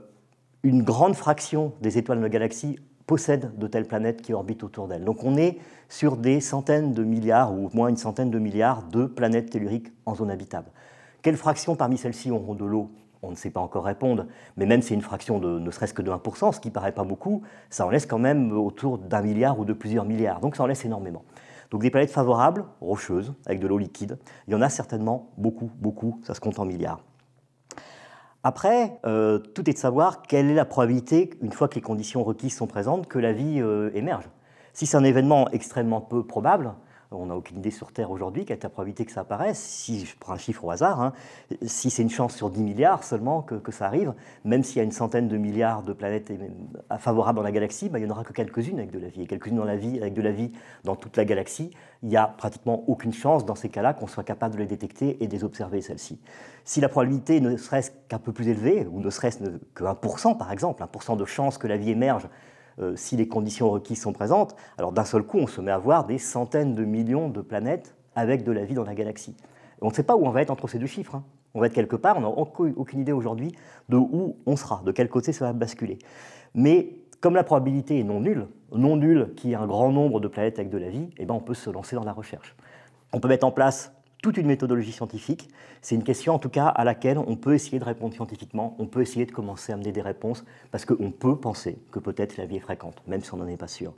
une 0.63 0.81
grande 0.81 1.15
fraction 1.15 1.73
des 1.81 1.97
étoiles 1.97 2.19
de 2.19 2.23
la 2.23 2.29
galaxie 2.29 2.79
possèdent 3.05 3.51
de 3.57 3.67
telles 3.67 3.87
planètes 3.87 4.21
qui 4.21 4.33
orbitent 4.33 4.63
autour 4.63 4.87
d'elles. 4.87 5.03
Donc 5.03 5.23
on 5.23 5.35
est 5.35 5.57
sur 5.89 6.15
des 6.15 6.39
centaines 6.39 6.93
de 6.93 7.03
milliards, 7.03 7.53
ou 7.53 7.67
au 7.67 7.69
moins 7.73 7.89
une 7.89 7.97
centaine 7.97 8.31
de 8.31 8.39
milliards 8.39 8.83
de 8.83 9.05
planètes 9.05 9.49
telluriques 9.49 9.91
en 10.05 10.15
zone 10.15 10.31
habitable. 10.31 10.71
Quelle 11.21 11.37
fraction 11.37 11.75
parmi 11.75 11.97
celles-ci 11.97 12.31
auront 12.31 12.55
de 12.55 12.65
l'eau? 12.65 12.91
On 13.21 13.31
ne 13.31 13.35
sait 13.35 13.49
pas 13.49 13.61
encore 13.61 13.85
répondre, 13.85 14.25
mais 14.57 14.65
même 14.65 14.81
si 14.81 14.89
c'est 14.89 14.93
une 14.93 15.01
fraction 15.01 15.39
de 15.39 15.59
ne 15.59 15.71
serait-ce 15.71 15.93
que 15.93 16.01
de 16.01 16.11
1%, 16.11 16.53
ce 16.53 16.59
qui 16.59 16.71
paraît 16.71 16.91
pas 16.91 17.05
beaucoup, 17.05 17.41
ça 17.69 17.85
en 17.85 17.89
laisse 17.89 18.05
quand 18.05 18.19
même 18.19 18.51
autour 18.51 18.97
d'un 18.97 19.21
milliard 19.21 19.59
ou 19.59 19.65
de 19.65 19.71
plusieurs 19.71 20.03
milliards. 20.03 20.41
Donc 20.41 20.57
ça 20.57 20.63
en 20.63 20.65
laisse 20.67 20.83
énormément. 20.83 21.23
Donc 21.71 21.81
des 21.81 21.89
planètes 21.89 22.11
favorables, 22.11 22.65
rocheuses, 22.81 23.33
avec 23.45 23.59
de 23.59 23.67
l'eau 23.67 23.77
liquide, 23.77 24.17
il 24.47 24.53
y 24.53 24.55
en 24.55 24.61
a 24.61 24.69
certainement 24.69 25.31
beaucoup, 25.37 25.71
beaucoup, 25.79 26.19
ça 26.23 26.33
se 26.33 26.39
compte 26.39 26.59
en 26.59 26.65
milliards. 26.65 26.99
Après, 28.43 28.99
euh, 29.05 29.39
tout 29.39 29.69
est 29.69 29.73
de 29.73 29.77
savoir 29.77 30.21
quelle 30.21 30.49
est 30.49 30.53
la 30.53 30.65
probabilité, 30.65 31.29
une 31.41 31.53
fois 31.53 31.69
que 31.69 31.75
les 31.75 31.81
conditions 31.81 32.23
requises 32.23 32.55
sont 32.55 32.67
présentes, 32.67 33.07
que 33.07 33.17
la 33.17 33.31
vie 33.31 33.61
euh, 33.61 33.89
émerge. 33.93 34.29
Si 34.73 34.85
c'est 34.85 34.97
un 34.97 35.03
événement 35.03 35.49
extrêmement 35.51 36.01
peu 36.01 36.25
probable, 36.25 36.73
on 37.13 37.27
n'a 37.27 37.35
aucune 37.35 37.57
idée 37.57 37.71
sur 37.71 37.91
Terre 37.91 38.11
aujourd'hui 38.11 38.45
quelle 38.45 38.57
est 38.57 38.63
la 38.63 38.69
probabilité 38.69 39.05
que 39.05 39.11
ça 39.11 39.21
apparaisse. 39.21 39.59
Si 39.59 40.05
je 40.05 40.15
prends 40.19 40.33
un 40.33 40.37
chiffre 40.37 40.63
au 40.63 40.71
hasard, 40.71 41.01
hein, 41.01 41.13
si 41.61 41.89
c'est 41.89 42.01
une 42.01 42.09
chance 42.09 42.35
sur 42.35 42.49
10 42.49 42.61
milliards 42.61 43.03
seulement 43.03 43.41
que, 43.41 43.71
ça 43.71 43.85
arrive, 43.85 44.13
même 44.45 44.63
s'il 44.63 44.77
y 44.77 44.79
a 44.81 44.83
une 44.83 44.91
centaine 44.91 45.27
de 45.27 45.37
milliards 45.37 45.83
de 45.83 45.93
planètes 45.93 46.31
favorables 46.99 47.37
dans 47.37 47.43
la 47.43 47.51
galaxie, 47.51 47.89
bah, 47.89 47.99
il 47.99 48.05
n'y 48.05 48.11
en 48.11 48.13
aura 48.13 48.23
que 48.23 48.33
quelques-unes 48.33 48.77
avec 48.77 48.91
de 48.91 48.99
la 48.99 49.07
vie. 49.07 49.23
Et 49.23 49.27
quelques-unes 49.27 49.55
dans 49.55 49.65
la 49.65 49.75
vie, 49.75 49.99
avec 49.99 50.13
de 50.13 50.21
la 50.21 50.31
vie 50.31 50.51
dans 50.83 50.95
toute 50.95 51.17
la 51.17 51.25
galaxie, 51.25 51.71
il 52.03 52.09
n'y 52.09 52.17
a 52.17 52.27
pratiquement 52.27 52.83
aucune 52.87 53.13
chance 53.13 53.45
dans 53.45 53.55
ces 53.55 53.69
cas-là 53.69 53.93
qu'on 53.93 54.07
soit 54.07 54.23
capable 54.23 54.55
de 54.55 54.59
les 54.59 54.67
détecter 54.67 55.23
et 55.23 55.27
de 55.27 55.31
les 55.31 55.43
observer, 55.43 55.81
celles-ci. 55.81 56.19
Si 56.65 56.81
la 56.81 56.89
probabilité 56.89 57.41
ne 57.41 57.57
serait-ce 57.57 57.91
qu'un 58.09 58.19
peu 58.19 58.31
plus 58.31 58.47
élevée, 58.47 58.85
ou 58.91 58.99
ne 58.99 59.09
serait-ce 59.09 59.39
que 59.73 59.83
1% 59.83 60.37
par 60.37 60.51
exemple, 60.51 60.83
1% 60.83 61.17
de 61.17 61.25
chance 61.25 61.57
que 61.57 61.67
la 61.67 61.77
vie 61.77 61.91
émerge 61.91 62.27
euh, 62.79 62.95
si 62.95 63.15
les 63.15 63.27
conditions 63.27 63.69
requises 63.69 64.01
sont 64.01 64.13
présentes, 64.13 64.55
alors 64.77 64.91
d'un 64.91 65.05
seul 65.05 65.23
coup, 65.23 65.37
on 65.37 65.47
se 65.47 65.61
met 65.61 65.71
à 65.71 65.77
voir 65.77 66.05
des 66.05 66.17
centaines 66.17 66.75
de 66.75 66.85
millions 66.85 67.29
de 67.29 67.41
planètes 67.41 67.95
avec 68.15 68.43
de 68.43 68.51
la 68.51 68.65
vie 68.65 68.73
dans 68.73 68.83
la 68.83 68.95
galaxie. 68.95 69.35
on 69.81 69.89
ne 69.89 69.93
sait 69.93 70.03
pas 70.03 70.15
où 70.15 70.25
on 70.25 70.31
va 70.31 70.41
être 70.41 70.51
entre 70.51 70.67
ces 70.67 70.79
deux 70.79 70.87
chiffres. 70.87 71.15
Hein. 71.15 71.23
On 71.53 71.59
va 71.59 71.67
être 71.67 71.73
quelque 71.73 71.95
part, 71.95 72.17
on 72.17 72.21
n'a 72.21 72.29
aucune 72.29 72.99
idée 72.99 73.11
aujourd'hui 73.11 73.51
de 73.89 73.97
où 73.97 74.37
on 74.45 74.55
sera, 74.55 74.81
de 74.85 74.91
quel 74.91 75.07
côté 75.07 75.33
ça 75.33 75.45
va 75.45 75.53
basculer. 75.53 75.99
Mais 76.55 76.95
comme 77.21 77.35
la 77.35 77.43
probabilité 77.43 77.99
est 77.99 78.03
non 78.03 78.19
nulle, 78.19 78.47
non 78.73 78.95
nulle 78.95 79.33
qu'il 79.35 79.51
y 79.51 79.53
ait 79.53 79.57
un 79.57 79.67
grand 79.67 79.91
nombre 79.91 80.19
de 80.19 80.27
planètes 80.27 80.57
avec 80.57 80.71
de 80.71 80.77
la 80.77 80.89
vie, 80.89 81.09
eh 81.17 81.25
ben 81.25 81.35
on 81.35 81.39
peut 81.39 81.53
se 81.53 81.69
lancer 81.69 81.95
dans 81.95 82.03
la 82.03 82.11
recherche. 82.11 82.55
On 83.13 83.19
peut 83.19 83.27
mettre 83.27 83.45
en 83.45 83.51
place 83.51 83.92
toute 84.23 84.37
une 84.37 84.47
méthodologie 84.47 84.93
scientifique. 84.93 85.49
C'est 85.81 85.93
une 85.93 86.03
question, 86.03 86.33
en 86.33 86.39
tout 86.39 86.49
cas, 86.49 86.67
à 86.67 86.83
laquelle 86.85 87.19
on 87.19 87.35
peut 87.35 87.53
essayer 87.53 87.77
de 87.77 87.83
répondre 87.83 88.15
scientifiquement, 88.15 88.75
on 88.79 88.87
peut 88.87 89.01
essayer 89.01 89.25
de 89.25 89.31
commencer 89.31 89.73
à 89.73 89.75
amener 89.75 89.91
des 89.91 90.01
réponses, 90.01 90.45
parce 90.71 90.85
qu'on 90.85 91.11
peut 91.11 91.35
penser 91.35 91.77
que 91.91 91.99
peut-être 91.99 92.37
la 92.37 92.45
vie 92.45 92.55
est 92.55 92.61
fréquente, 92.61 93.03
même 93.05 93.21
si 93.21 93.33
on 93.33 93.37
n'en 93.37 93.47
est 93.47 93.57
pas 93.57 93.67
sûr. 93.67 93.93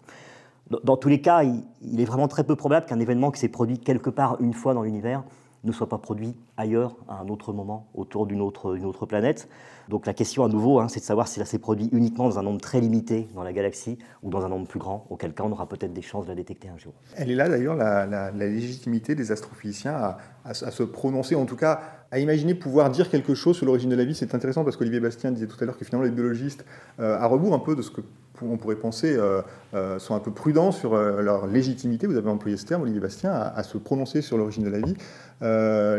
Dans, 0.83 0.97
tous 0.97 1.09
les 1.09 1.21
cas, 1.21 1.43
il 1.43 2.01
est 2.01 2.05
vraiment 2.05 2.27
très 2.27 2.43
peu 2.43 2.55
probable 2.55 2.87
qu'un 2.87 2.99
événement 2.99 3.29
qui 3.29 3.39
s'est 3.39 3.49
produit 3.49 3.77
quelque 3.77 4.09
part 4.09 4.41
une 4.41 4.55
fois 4.55 4.73
dans 4.73 4.81
l'univers 4.81 5.23
ne 5.65 5.71
soit 5.71 5.89
pas 5.89 5.97
produit 5.97 6.35
ailleurs, 6.57 6.95
à 7.07 7.19
un 7.19 7.27
autre 7.27 7.53
moment, 7.53 7.87
autour 7.93 8.25
d'une 8.27 8.41
autre, 8.41 9.05
planète. 9.05 9.49
Donc 9.89 10.05
la 10.05 10.13
question 10.13 10.43
à 10.43 10.47
nouveau, 10.47 10.79
hein, 10.79 10.87
c'est 10.87 10.99
de 10.99 11.05
savoir 11.05 11.27
si 11.27 11.39
ça 11.39 11.45
s'est 11.45 11.59
produit 11.59 11.89
uniquement 11.91 12.25
dans 12.25 12.39
un 12.39 12.43
nombre 12.43 12.61
très 12.61 12.79
limité 12.79 13.27
dans 13.35 13.43
la 13.43 13.53
galaxie 13.53 13.97
ou 14.23 14.29
dans 14.29 14.43
un 14.43 14.49
nombre 14.49 14.67
plus 14.67 14.79
grand, 14.79 15.05
auquel 15.09 15.33
cas 15.33 15.43
on 15.43 15.51
aura 15.51 15.67
peut-être 15.67 15.93
des 15.93 16.01
chances 16.01 16.25
de 16.25 16.29
la 16.29 16.35
détecter 16.35 16.69
un 16.69 16.77
jour. 16.77 16.93
Elle 17.15 17.29
est 17.29 17.35
là 17.35 17.49
d'ailleurs 17.49 17.75
la, 17.75 18.31
légitimité 18.31 19.15
des 19.15 19.31
astrophysiciens 19.31 20.15
à, 20.43 20.53
se 20.53 20.83
prononcer, 20.83 21.35
en 21.35 21.45
tout 21.45 21.55
cas 21.55 21.81
à 22.11 22.19
imaginer 22.19 22.55
pouvoir 22.55 22.89
dire 22.89 23.09
quelque 23.09 23.33
chose 23.33 23.57
sur 23.57 23.65
l'origine 23.65 23.89
de 23.89 23.95
la 23.95 24.05
vie. 24.05 24.15
C'est 24.15 24.33
intéressant 24.33 24.63
parce 24.63 24.77
qu'Olivier 24.77 24.99
Bastien 24.99 25.31
disait 25.31 25.47
tout 25.47 25.57
à 25.61 25.65
l'heure 25.65 25.77
que 25.77 25.85
finalement 25.85 26.05
les 26.05 26.11
biologistes, 26.11 26.65
euh, 26.99 27.17
à 27.19 27.25
rebours 27.27 27.53
un 27.53 27.59
peu 27.59 27.75
de 27.75 27.81
ce 27.81 27.91
que 27.91 28.01
on 28.41 28.57
pourrait 28.57 28.75
penser, 28.75 29.15
euh, 29.15 29.41
euh, 29.73 29.99
sont 29.99 30.15
un 30.15 30.19
peu 30.19 30.31
prudents 30.31 30.71
sur 30.71 30.93
euh, 30.93 31.21
leur 31.21 31.47
légitimité, 31.47 32.07
vous 32.07 32.17
avez 32.17 32.29
employé 32.29 32.57
ce 32.57 32.65
terme, 32.65 32.83
Olivier 32.83 33.01
Bastien, 33.01 33.31
à, 33.31 33.63
se 33.63 33.77
prononcer 33.77 34.21
sur 34.21 34.37
l'origine 34.37 34.63
de 34.63 34.69
la 34.69 34.79
vie. 34.79 34.95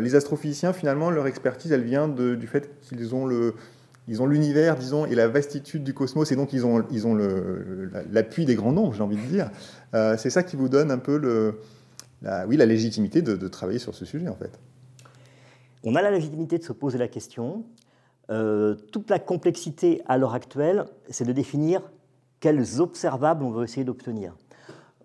les 0.03 0.14
astrophysiciens, 0.14 0.72
finalement, 0.72 1.11
leur 1.11 1.27
expertise, 1.27 1.72
elle 1.72 1.85
vient 1.85 2.09
du 2.09 2.46
fait 2.46 2.70
qu'ils 2.83 3.14
ont 3.14 3.27
le, 3.27 3.55
ils 4.09 4.22
ont 4.22 4.27
l'univers, 4.27 4.77
disons, 4.77 5.07
et 5.07 5.14
la 5.14 5.29
vastitude 5.29 5.85
du 5.85 5.94
cosmos, 5.94 6.31
et 6.31 6.37
donc 6.37 6.53
ils 6.53 6.64
ont, 6.64 6.85
ils 6.90 7.07
ont 7.07 7.16
l'appui 8.11 8.44
des 8.44 8.55
grands 8.55 8.72
nombres, 8.72 8.94
j'ai 8.94 9.03
envie 9.03 9.16
de 9.16 9.27
dire. 9.27 9.51
c'est 10.16 10.31
ça 10.31 10.42
qui 10.42 10.57
vous 10.57 10.68
donne 10.68 10.90
un 10.90 10.99
peu 10.99 11.18
le, 11.18 11.61
la, 12.22 12.46
oui, 12.46 12.57
la 12.57 12.66
légitimité 12.66 13.22
de, 13.22 13.49
travailler 13.49 13.79
sur 13.79 13.94
ce 13.94 14.05
sujet, 14.05 14.29
en 14.29 14.37
fait. 14.37 14.59
On 15.85 15.94
a 15.94 16.03
la 16.03 16.11
légitimité 16.11 16.59
de 16.59 16.64
se 16.64 16.72
poser 16.72 16.99
la 16.99 17.09
question. 17.09 17.64
toute 18.29 19.11
la 19.11 19.18
complexité 19.18 20.03
à 20.07 20.18
l'heure 20.18 20.35
actuelle, 20.35 20.87
c'est 21.11 21.27
de 21.27 21.33
définir 21.33 21.83
quels 22.40 22.81
observables 22.81 23.44
on 23.44 23.51
veut 23.51 23.64
essayer 23.64 23.85
d'obtenir. 23.85 24.35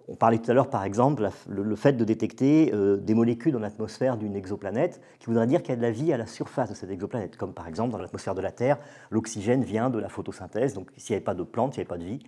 On 0.08 0.15
parlait 0.15 0.39
tout 0.39 0.52
à 0.52 0.54
l'heure, 0.54 0.70
par 0.70 0.84
exemple, 0.84 1.30
le, 1.48 1.76
fait 1.76 1.94
de 1.94 2.04
détecter 2.04 2.72
euh, 2.74 2.98
des 2.98 3.13
molécules 3.13 3.54
dans 3.54 3.60
l'atmosphère 3.60 4.17
d'une 4.17 4.36
exoplanète, 4.36 5.00
qui 5.20 5.28
voudrait 5.28 5.48
dire 5.48 5.62
qu'il 5.62 5.70
y 5.70 5.74
a 5.74 5.78
de 5.78 5.82
la 5.82 5.91
vie 5.91 6.12
à 6.12 6.17
la 6.17 6.26
surface 6.26 6.70
de 6.70 6.76
cette 6.76 6.91
exoplanète. 6.91 7.38
Comme 7.38 7.54
par 7.54 7.67
exemple, 7.67 7.91
dans 7.91 7.98
l'atmosphère 7.98 8.36
de 8.36 8.41
la 8.41 8.52
Terre, 8.52 8.78
l'oxygène 9.10 9.63
vient 9.63 9.89
de 9.89 10.00
la 10.00 10.10
photosynthèse, 10.10 10.74
donc 10.74 10.91
s'il 10.98 11.13
n'y 11.13 11.17
avait 11.17 11.24
pas 11.24 11.34
de 11.34 11.44
plantes, 11.44 11.76
s'il 11.76 11.82
n'y 11.82 11.88
avait 11.88 11.98
pas 11.98 12.04
de 12.04 12.04
vie, 12.04 12.20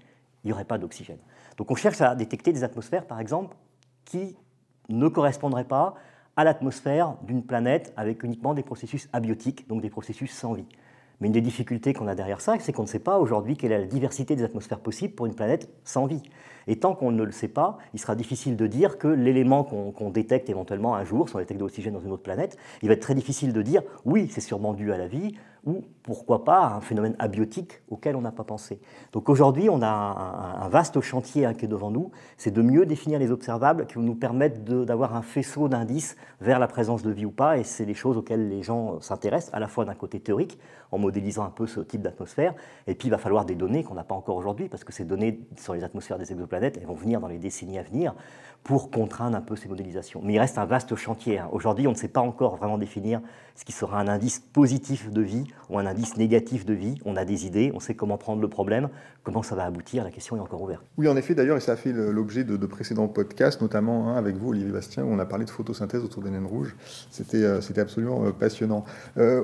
il 0.43 0.47
n'y 0.47 0.53
aurait 0.53 0.63
pas 0.63 0.77
d'oxygène. 0.77 1.19
Donc 1.57 1.71
on 1.71 1.75
cherche 1.75 1.99
à 1.99 2.15
détecter 2.15 2.53
des 2.53 2.63
atmosphères, 2.63 3.05
par 3.05 3.19
exemple, 3.19 3.57
qui 4.05 4.37
ne 4.89 5.07
correspondraient 5.09 5.67
pas 5.67 5.95
à 6.35 6.43
l'atmosphère 6.43 7.15
d'une 7.23 7.43
planète 7.43 7.93
avec 7.95 8.23
uniquement 8.23 8.53
des 8.53 8.63
processus 8.63 9.09
abiotiques, 9.13 9.67
donc 9.67 9.81
des 9.81 9.89
processus 9.89 10.31
sans 10.31 10.53
vie. 10.53 10.67
Mais 11.19 11.27
une 11.27 11.33
des 11.33 11.41
difficultés 11.41 11.93
qu'on 11.93 12.07
a 12.07 12.15
derrière 12.15 12.41
ça, 12.41 12.55
c'est 12.59 12.73
qu'on 12.73 12.83
ne 12.83 12.87
sait 12.87 12.99
pas 12.99 13.17
aujourd'hui 13.17 13.55
quelle 13.55 13.71
est 13.71 13.79
la 13.79 13.85
diversité 13.85 14.35
des 14.35 14.43
atmosphères 14.43 14.79
possibles 14.79 15.13
pour 15.13 15.25
une 15.25 15.35
planète 15.35 15.69
sans 15.83 16.05
vie. 16.05 16.21
Et 16.67 16.77
tant 16.77 16.95
qu'on 16.95 17.11
ne 17.11 17.23
le 17.23 17.31
sait 17.31 17.47
pas, 17.47 17.77
il 17.93 17.99
sera 17.99 18.15
difficile 18.15 18.55
de 18.55 18.67
dire 18.67 18.97
que 18.97 19.07
l'élément 19.07 19.63
qu'on 19.63 20.09
détecte 20.09 20.49
éventuellement 20.49 20.95
un 20.95 21.03
jour, 21.03 21.29
si 21.29 21.35
on 21.35 21.39
détecte 21.39 21.59
de 21.59 21.65
l'oxygène 21.65 21.93
dans 21.93 21.99
une 21.99 22.11
autre 22.11 22.23
planète, 22.23 22.57
il 22.81 22.87
va 22.87 22.93
être 22.93 23.01
très 23.01 23.15
difficile 23.15 23.53
de 23.53 23.61
dire 23.61 23.81
oui, 24.05 24.29
c'est 24.31 24.41
sûrement 24.41 24.73
dû 24.73 24.93
à 24.93 24.97
la 24.97 25.07
vie, 25.07 25.35
ou 25.65 25.83
pourquoi 26.03 26.43
pas 26.43 26.65
un 26.65 26.81
phénomène 26.81 27.15
abiotique 27.19 27.81
auquel 27.89 28.15
on 28.15 28.21
n'a 28.21 28.31
pas 28.31 28.43
pensé. 28.43 28.81
Donc 29.13 29.29
aujourd'hui, 29.29 29.69
on 29.69 29.81
a 29.81 29.87
un, 29.87 30.67
vaste 30.67 30.99
chantier 31.01 31.47
qui 31.57 31.65
est 31.65 31.69
devant 31.69 31.91
nous, 31.91 32.11
c'est 32.37 32.51
de 32.51 32.61
mieux 32.61 32.85
définir 32.85 33.19
les 33.19 33.31
observables 33.31 33.85
qui 33.85 33.95
vont 33.95 34.01
nous 34.01 34.15
permettre 34.15 34.59
d'avoir 34.61 35.15
un 35.15 35.21
faisceau 35.21 35.69
d'indices 35.69 36.17
vers 36.41 36.59
la 36.59 36.67
présence 36.67 37.03
de 37.03 37.11
vie 37.11 37.25
ou 37.25 37.31
pas, 37.31 37.57
et 37.57 37.63
c'est 37.63 37.85
des 37.85 37.93
choses 37.93 38.17
auxquelles 38.17 38.49
les 38.49 38.63
gens 38.63 38.99
s'intéressent, 38.99 39.53
à 39.53 39.59
la 39.59 39.67
fois 39.67 39.85
d'un 39.85 39.93
côté 39.93 40.19
théorique, 40.19 40.59
en 40.91 40.97
modélisant 40.97 41.43
un 41.43 41.49
peu 41.49 41.67
ce 41.67 41.79
type 41.79 42.01
d'atmosphère, 42.01 42.53
et 42.87 42.95
puis 42.95 43.07
il 43.07 43.11
va 43.11 43.17
falloir 43.17 43.45
des 43.45 43.55
données 43.55 43.83
qu'on 43.83 43.95
n'a 43.95 44.03
pas 44.03 44.15
encore 44.15 44.35
aujourd'hui, 44.35 44.67
parce 44.67 44.83
que 44.83 44.91
ces 44.91 45.05
données 45.05 45.39
sur 45.57 45.73
les 45.73 45.83
atmosphères 45.83 46.17
des 46.17 46.31
exoplanètes, 46.31 46.77
elles 46.77 46.87
vont 46.87 46.95
venir 46.95 47.21
dans 47.21 47.27
les 47.27 47.37
décennies 47.37 47.79
à 47.79 47.83
venir 47.83 48.13
pour 48.63 48.91
contraindre 48.91 49.35
un 49.35 49.41
peu 49.41 49.55
ces 49.55 49.67
modélisations. 49.67 50.21
Mais 50.23 50.33
il 50.33 50.39
reste 50.39 50.57
un 50.57 50.65
vaste 50.65 50.95
chantier. 50.95 51.39
Hein. 51.39 51.49
Aujourd'hui, 51.51 51.87
on 51.87 51.91
ne 51.91 51.97
sait 51.97 52.07
pas 52.07 52.21
encore 52.21 52.55
vraiment 52.55 52.77
définir 52.77 53.21
ce 53.55 53.65
qui 53.65 53.71
sera 53.71 53.99
un 53.99 54.07
indice 54.07 54.39
positif 54.39 55.11
de 55.11 55.21
vie 55.21 55.43
ou 55.69 55.77
un 55.77 55.85
indice 55.85 56.17
négatif 56.17 56.65
de 56.65 56.73
vie. 56.73 56.95
On 57.05 57.15
a 57.17 57.25
des 57.25 57.45
idées, 57.45 57.71
on 57.75 57.79
sait 57.79 57.93
comment 57.93 58.17
prendre 58.17 58.41
le 58.41 58.47
problème, 58.47 58.89
comment 59.23 59.43
ça 59.43 59.55
va 59.55 59.65
aboutir, 59.65 60.03
la 60.03 60.11
question 60.11 60.37
est 60.37 60.39
encore 60.39 60.61
ouverte. 60.61 60.83
Oui, 60.97 61.07
en 61.07 61.17
effet, 61.17 61.35
d'ailleurs, 61.35 61.57
et 61.57 61.61
ça 61.61 61.73
a 61.73 61.75
fait 61.75 61.91
l'objet 61.91 62.43
de, 62.43 62.65
précédents 62.65 63.07
podcasts, 63.07 63.61
notamment 63.61 64.09
hein, 64.09 64.15
avec 64.15 64.37
vous, 64.37 64.49
Olivier 64.49 64.71
Bastien, 64.71 65.03
où 65.03 65.07
on 65.07 65.19
a 65.19 65.25
parlé 65.25 65.45
de 65.45 65.49
photosynthèse 65.49 66.03
autour 66.03 66.23
des 66.23 66.29
naines 66.29 66.45
rouges. 66.45 66.75
C'était 67.11 67.43
euh, 67.43 67.59
absolument 67.77 68.25
euh, 68.25 68.31
passionnant. 68.31 68.85
Euh, 69.17 69.43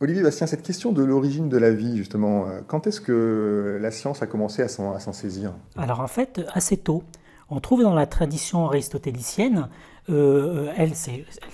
Olivier 0.00 0.22
Bastien, 0.22 0.46
cette 0.46 0.62
question 0.62 0.92
de 0.92 1.02
l'origine 1.02 1.48
de 1.48 1.56
la 1.56 1.72
vie, 1.72 1.96
justement, 1.96 2.46
quand 2.68 2.86
est-ce 2.86 3.00
que 3.00 3.78
la 3.80 3.90
science 3.90 4.22
a 4.22 4.28
commencé 4.28 4.62
à 4.62 4.68
s'en 4.68 5.12
saisir? 5.12 5.54
Alors 5.76 5.98
en 5.98 6.06
fait, 6.06 6.40
assez 6.54 6.76
tôt. 6.76 7.02
On 7.50 7.60
trouve 7.60 7.82
dans 7.82 7.94
la 7.94 8.06
tradition 8.06 8.66
aristotélicienne, 8.66 9.68
euh, 10.10 10.72
elle, 10.76 10.92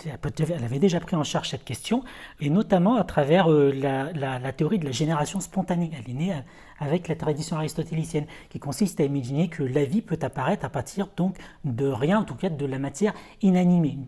elle, 0.05 0.65
avait 0.65 0.79
déjà 0.79 1.01
pris 1.01 1.17
en 1.17 1.25
charge 1.25 1.51
cette 1.51 1.65
question, 1.65 2.05
et 2.41 2.51
notamment 2.51 2.97
à 2.97 3.05
travers 3.05 3.51
euh, 3.51 3.73
la, 3.73 4.53
théorie 4.53 4.79
de 4.79 4.85
la 4.85 4.93
génération 4.93 5.41
spontanée. 5.41 5.91
Elle 5.97 6.11
avec 6.79 7.09
la 7.09 7.15
tradition 7.15 7.57
aristotélicienne, 7.57 8.27
qui 8.51 8.59
consiste 8.59 9.01
à 9.01 9.05
imaginer 9.05 9.49
que 9.49 9.63
la 9.63 9.85
vie 9.85 10.03
peut 10.03 10.19
apparaître 10.23 10.65
à 10.65 10.69
partir 10.69 11.09
donc 11.17 11.37
de 11.65 11.87
rien, 11.87 12.21
en 12.21 12.25
tout 12.25 12.35
cas 12.35 12.49
de 12.49 12.67
la 12.67 12.79
matière 12.79 13.15
inanimée. 13.43 13.99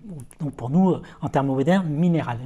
Donc 0.41 0.55
pour 0.55 0.71
nous, 0.71 0.97
en 1.21 1.29
termes 1.29 1.47
modernes, 1.47 1.89
minérale. 1.89 2.39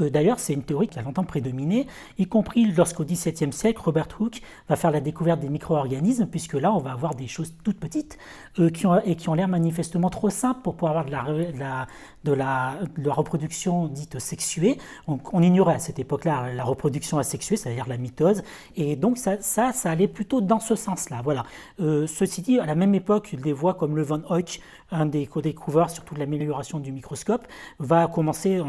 Euh, 0.00 0.10
d'ailleurs, 0.10 0.38
c'est 0.38 0.52
une 0.52 0.62
théorie 0.62 0.88
qui 0.88 0.98
a 0.98 1.02
longtemps 1.02 1.24
prédominé, 1.24 1.86
y 2.18 2.26
compris 2.26 2.66
lorsqu'au 2.72 3.04
XVIIe 3.04 3.52
siècle, 3.52 3.80
Robert 3.84 4.08
Hooke 4.18 4.40
va 4.68 4.76
faire 4.76 4.90
la 4.90 5.00
découverte 5.00 5.40
des 5.40 5.48
micro-organismes, 5.48 6.26
puisque 6.26 6.54
là, 6.54 6.72
on 6.72 6.78
va 6.78 6.92
avoir 6.92 7.14
des 7.14 7.26
choses 7.26 7.54
toutes 7.64 7.78
petites 7.78 8.18
euh, 8.58 8.70
qui 8.70 8.86
ont, 8.86 9.00
et 9.00 9.16
qui 9.16 9.28
ont 9.28 9.34
l'air 9.34 9.48
manifestement 9.48 10.10
trop 10.10 10.30
simples 10.30 10.60
pour 10.62 10.74
pouvoir 10.74 10.98
avoir 10.98 11.26
de 11.26 11.58
la, 11.58 11.86
de 12.24 12.32
la, 12.32 13.12
reproduction 13.12 13.88
dite 13.88 14.18
sexuée. 14.18 14.78
On 15.06 15.42
ignorait 15.42 15.74
à 15.74 15.78
cette 15.78 15.98
époque-là 15.98 16.52
la 16.54 16.64
reproduction 16.64 17.18
asexuée, 17.18 17.56
c'est-à-dire 17.56 17.86
la 17.88 17.96
mitose, 17.96 18.42
et 18.76 18.96
donc 18.96 19.18
ça, 19.18 19.40
ça, 19.48 19.72
ça 19.72 19.90
allait 19.90 20.08
plutôt 20.08 20.40
dans 20.40 20.60
ce 20.60 20.76
sens-là. 20.76 21.20
Voilà. 21.24 21.44
Euh, 21.80 22.06
ceci 22.06 22.42
dit, 22.42 22.58
à 22.58 22.66
la 22.66 22.74
même 22.74 22.94
époque, 22.94 23.34
des 23.34 23.52
voix 23.52 23.74
comme 23.74 23.96
le 23.96 24.02
Von 24.02 24.22
Hoek, 24.28 24.60
un 24.90 25.06
des 25.06 25.26
co-découvreurs 25.26 25.90
surtout 25.90 26.14
de 26.14 26.20
l'amélioration 26.20 26.78
du 26.78 26.92
microscope, 26.92 27.46
va 27.78 28.06
commencer 28.06 28.62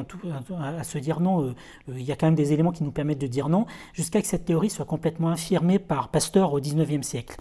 à 0.58 0.84
se 0.84 0.98
dire 0.98 1.20
non, 1.20 1.44
euh, 1.44 1.56
euh, 1.89 1.94
il 2.00 2.04
y 2.04 2.12
a 2.12 2.15
quand 2.15 2.28
même 2.28 2.36
des 2.36 2.54
éléments 2.54 2.72
qui 2.72 2.84
nous 2.84 2.92
permettent 2.92 3.22
de 3.22 3.28
dire 3.28 3.50
non, 3.50 3.65
jusqu'à 3.94 4.22
que 4.22 4.28
cette 4.28 4.46
théorie 4.46 4.70
soit 4.70 4.86
complètement 4.86 5.30
infirmée 5.30 5.80
par 5.80 6.10
Pasteur 6.10 6.54
au 6.54 6.60
XIXe 6.60 7.06
siècle. 7.06 7.36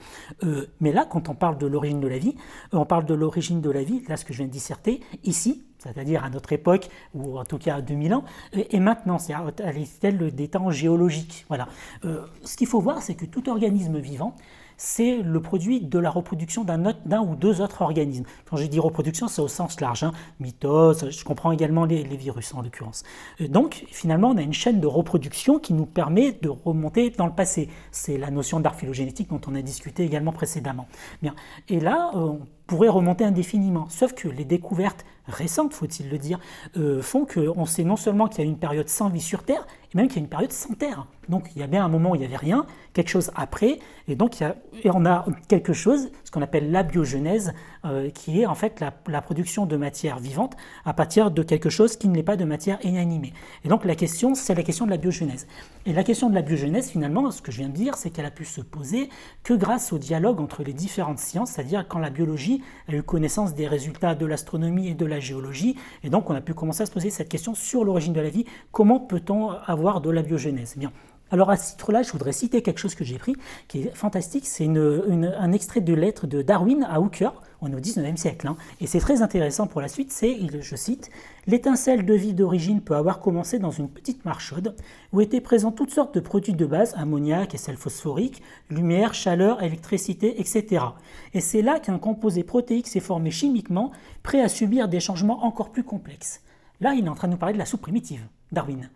mais 0.80 0.92
là, 0.92 1.06
quand 1.08 1.28
on 1.28 1.34
parle 1.34 1.58
de 1.58 1.66
l'origine 1.66 2.00
de 2.00 2.08
la 2.08 2.18
vie, 2.18 2.34
on 2.72 2.84
parle 2.84 3.04
de 3.04 3.14
l'origine 3.14 3.60
de 3.60 3.70
la 3.70 3.82
vie, 3.82 4.02
là 4.08 4.16
ce 4.16 4.24
que 4.24 4.32
je 4.32 4.38
viens 4.38 4.46
de 4.46 4.52
disserter, 4.52 5.00
ici, 5.24 5.64
c'est-à-dire 5.78 6.24
à 6.24 6.30
notre 6.30 6.52
époque, 6.52 6.88
ou 7.14 7.38
en 7.38 7.44
tout 7.44 7.58
cas 7.58 7.76
à 7.76 7.80
2000 7.80 8.14
ans, 8.14 8.24
et 8.52 8.80
maintenant, 8.80 9.18
c'est 9.18 9.32
à 9.32 9.72
l'échelle 9.72 10.34
des 10.34 10.48
temps 10.48 10.70
géologiques. 10.70 11.44
Voilà. 11.48 11.68
Euh, 12.04 12.26
ce 12.44 12.56
qu'il 12.56 12.66
faut 12.66 12.80
voir, 12.80 13.02
c'est 13.02 13.14
que 13.14 13.24
tout 13.24 13.48
organisme 13.48 13.98
vivant, 13.98 14.34
c'est 14.78 15.18
le 15.18 15.40
produit 15.42 15.80
de 15.80 15.98
la 15.98 16.08
reproduction 16.08 16.64
d'un 16.64 17.20
ou 17.20 17.34
deux 17.34 17.60
autres 17.60 17.82
organismes. 17.82 18.24
Quand 18.48 18.56
je 18.56 18.64
dis 18.64 18.78
reproduction, 18.78 19.28
c'est 19.28 19.42
au 19.42 19.48
sens 19.48 19.80
large, 19.80 20.04
hein. 20.04 20.12
mitose, 20.40 21.10
je 21.10 21.24
comprends 21.24 21.52
également 21.52 21.84
les, 21.84 22.04
virus 22.04 22.54
en 22.54 22.62
l'occurrence. 22.62 23.02
Euh, 23.40 23.48
donc 23.48 23.84
finalement, 23.90 24.30
on 24.30 24.36
a 24.36 24.42
une 24.42 24.54
chaîne 24.54 24.80
de 24.80 24.86
reproduction 24.86 25.58
qui 25.58 25.74
nous 25.74 25.86
permet 25.86 26.32
de 26.32 26.48
remonter 26.48 27.10
dans 27.10 27.26
le 27.26 27.32
passé. 27.32 27.68
C'est 27.90 28.16
la 28.16 28.30
notion 28.30 28.60
d'art 28.60 28.76
phylogénétique 28.76 29.28
dont 29.28 29.40
on 29.46 29.54
a 29.54 29.62
discuté 29.62 30.04
également 30.04 30.32
précédemment. 30.32 30.86
Bien. 31.22 31.34
Et 31.68 31.80
là, 31.80 32.12
euh, 32.14 32.18
on 32.18 32.40
pourrait 32.66 32.88
remonter 32.88 33.24
indéfiniment, 33.24 33.88
sauf 33.88 34.14
que 34.14 34.28
les 34.28 34.44
découvertes 34.44 35.04
récentes, 35.26 35.72
faut-il 35.72 36.08
le 36.08 36.18
dire, 36.18 36.38
euh, 36.76 37.02
font 37.02 37.26
qu'on 37.26 37.66
sait 37.66 37.84
non 37.84 37.96
seulement 37.96 38.28
qu'il 38.28 38.44
y 38.44 38.46
a 38.46 38.50
une 38.50 38.58
période 38.58 38.88
sans 38.88 39.08
vie 39.08 39.20
sur 39.20 39.42
Terre, 39.42 39.66
et 39.92 39.96
même 39.96 40.06
qu'il 40.06 40.16
y 40.16 40.20
a 40.20 40.22
une 40.22 40.28
période 40.28 40.52
sans 40.52 40.74
Terre. 40.74 41.06
Donc 41.28 41.50
il 41.54 41.60
y 41.60 41.62
a 41.62 41.66
bien 41.66 41.84
un 41.84 41.88
moment 41.88 42.10
où 42.10 42.14
il 42.14 42.20
n'y 42.20 42.24
avait 42.24 42.36
rien, 42.36 42.66
quelque 42.92 43.08
chose 43.10 43.30
après, 43.34 43.78
et 44.08 44.16
donc 44.16 44.40
il 44.40 44.44
y 44.44 44.46
a, 44.46 44.56
et 44.82 44.90
on 44.92 45.04
a 45.04 45.26
quelque 45.48 45.72
chose, 45.72 46.10
ce 46.24 46.30
qu'on 46.30 46.42
appelle 46.42 46.70
la 46.70 46.82
biogenèse, 46.82 47.52
euh, 47.84 48.10
qui 48.10 48.40
est 48.40 48.46
en 48.46 48.54
fait 48.54 48.80
la, 48.80 49.20
production 49.20 49.66
de 49.66 49.76
matière 49.76 50.18
vivante 50.18 50.56
à 50.84 50.94
partir 50.94 51.30
de 51.30 51.42
quelque 51.42 51.70
chose 51.70 51.96
qui 51.96 52.08
n'est 52.08 52.22
pas 52.22 52.36
de 52.36 52.44
matière 52.44 52.78
inanimée. 52.82 53.32
Et 53.64 53.68
donc 53.68 53.84
la 53.84 53.94
question, 53.94 54.34
c'est 54.34 54.54
la 54.54 54.62
question 54.62 54.86
de 54.86 54.90
la 54.90 54.96
biogenèse. 54.96 55.46
Et 55.86 55.92
la 55.92 56.02
question 56.02 56.30
de 56.30 56.34
la 56.34 56.42
biogenèse, 56.42 56.88
finalement, 56.88 57.30
ce 57.30 57.42
que 57.42 57.52
je 57.52 57.58
viens 57.58 57.68
de 57.68 57.74
dire, 57.74 57.96
c'est 57.96 58.10
qu'elle 58.10 58.24
a 58.24 58.30
pu 58.30 58.44
se 58.44 58.60
poser 58.60 59.10
que 59.42 59.54
grâce 59.54 59.92
au 59.92 59.98
dialogue 59.98 60.40
entre 60.40 60.62
les 60.62 60.72
différentes 60.72 61.18
sciences, 61.18 61.52
c'est-à-dire 61.52 61.86
quand 61.86 61.98
la 61.98 62.10
biologie 62.10 62.62
a 62.88 62.94
eu 62.94 63.02
connaissance 63.02 63.54
des 63.54 63.66
résultats 63.66 64.14
de 64.14 64.26
l'astronomie 64.26 64.88
et 64.88 64.94
de 64.94 65.06
la 65.06 65.20
géologie, 65.20 65.76
et 66.02 66.10
donc 66.10 66.30
on 66.30 66.34
a 66.34 66.40
pu 66.40 66.54
commencer 66.54 66.82
à 66.82 66.86
se 66.86 66.92
poser 66.92 67.10
cette 67.10 67.28
question 67.28 67.54
sur 67.54 67.84
l'origine 67.84 68.12
de 68.12 68.20
la 68.20 68.30
vie, 68.30 68.44
comment 68.72 69.00
peut-on 69.00 69.50
avoir 69.50 70.00
de 70.00 70.10
la 70.10 70.22
biogenèse? 70.22 70.74
Eh 70.76 70.80
Bien, 70.80 70.92
alors 71.30 71.50
à 71.50 71.56
ce 71.56 71.72
titre-là, 71.72 72.02
je 72.02 72.12
voudrais 72.12 72.32
citer 72.32 72.62
quelque 72.62 72.78
chose 72.78 72.94
que 72.94 73.04
j'ai 73.04 73.18
pris, 73.18 73.36
qui 73.68 73.82
est 73.82 73.94
fantastique, 73.94 74.46
c'est 74.46 74.66
un 74.66 75.52
extrait 75.52 75.80
de 75.80 75.94
lettre 75.94 76.26
de 76.26 76.42
Darwin 76.42 76.86
à 76.88 77.00
Hooker, 77.00 77.32
on 77.60 77.72
est 77.72 77.74
au 77.74 77.80
19e 77.80 78.16
siècle, 78.16 78.46
hein. 78.46 78.56
et 78.80 78.86
c'est 78.86 79.00
très 79.00 79.20
intéressant 79.22 79.66
pour 79.66 79.80
la 79.80 79.88
suite, 79.88 80.12
c'est, 80.12 80.38
je 80.60 80.76
cite, 80.76 81.10
L'étincelle 81.48 82.04
de 82.04 82.12
vie 82.12 82.34
d'origine 82.34 82.82
peut 82.82 82.94
avoir 82.94 83.20
commencé 83.20 83.58
dans 83.58 83.70
une 83.70 83.88
petite 83.88 84.26
mare 84.26 84.38
chaude, 84.38 84.76
où 85.14 85.22
étaient 85.22 85.40
présents 85.40 85.72
toutes 85.72 85.90
sortes 85.90 86.14
de 86.14 86.20
produits 86.20 86.52
de 86.52 86.66
base, 86.66 86.92
ammoniac 86.94 87.54
et 87.54 87.56
sel 87.56 87.78
phosphorique, 87.78 88.42
lumière, 88.68 89.14
chaleur, 89.14 89.62
électricité, 89.62 90.42
etc. 90.42 90.84
Et 91.32 91.40
c'est 91.40 91.62
là 91.62 91.80
qu'un 91.80 91.98
composé 91.98 92.44
protéique 92.44 92.86
s'est 92.86 93.00
formé 93.00 93.30
chimiquement, 93.30 93.92
prêt 94.22 94.42
à 94.42 94.48
subir 94.50 94.88
des 94.88 95.00
changements 95.00 95.42
encore 95.46 95.70
plus 95.70 95.84
complexes. 95.84 96.42
Là, 96.82 96.92
il 96.92 97.06
est 97.06 97.08
en 97.08 97.14
train 97.14 97.28
de 97.28 97.32
nous 97.32 97.38
parler 97.38 97.54
de 97.54 97.58
la 97.58 97.64
soupe 97.64 97.80
primitive, 97.80 98.26
Darwin. 98.52 98.90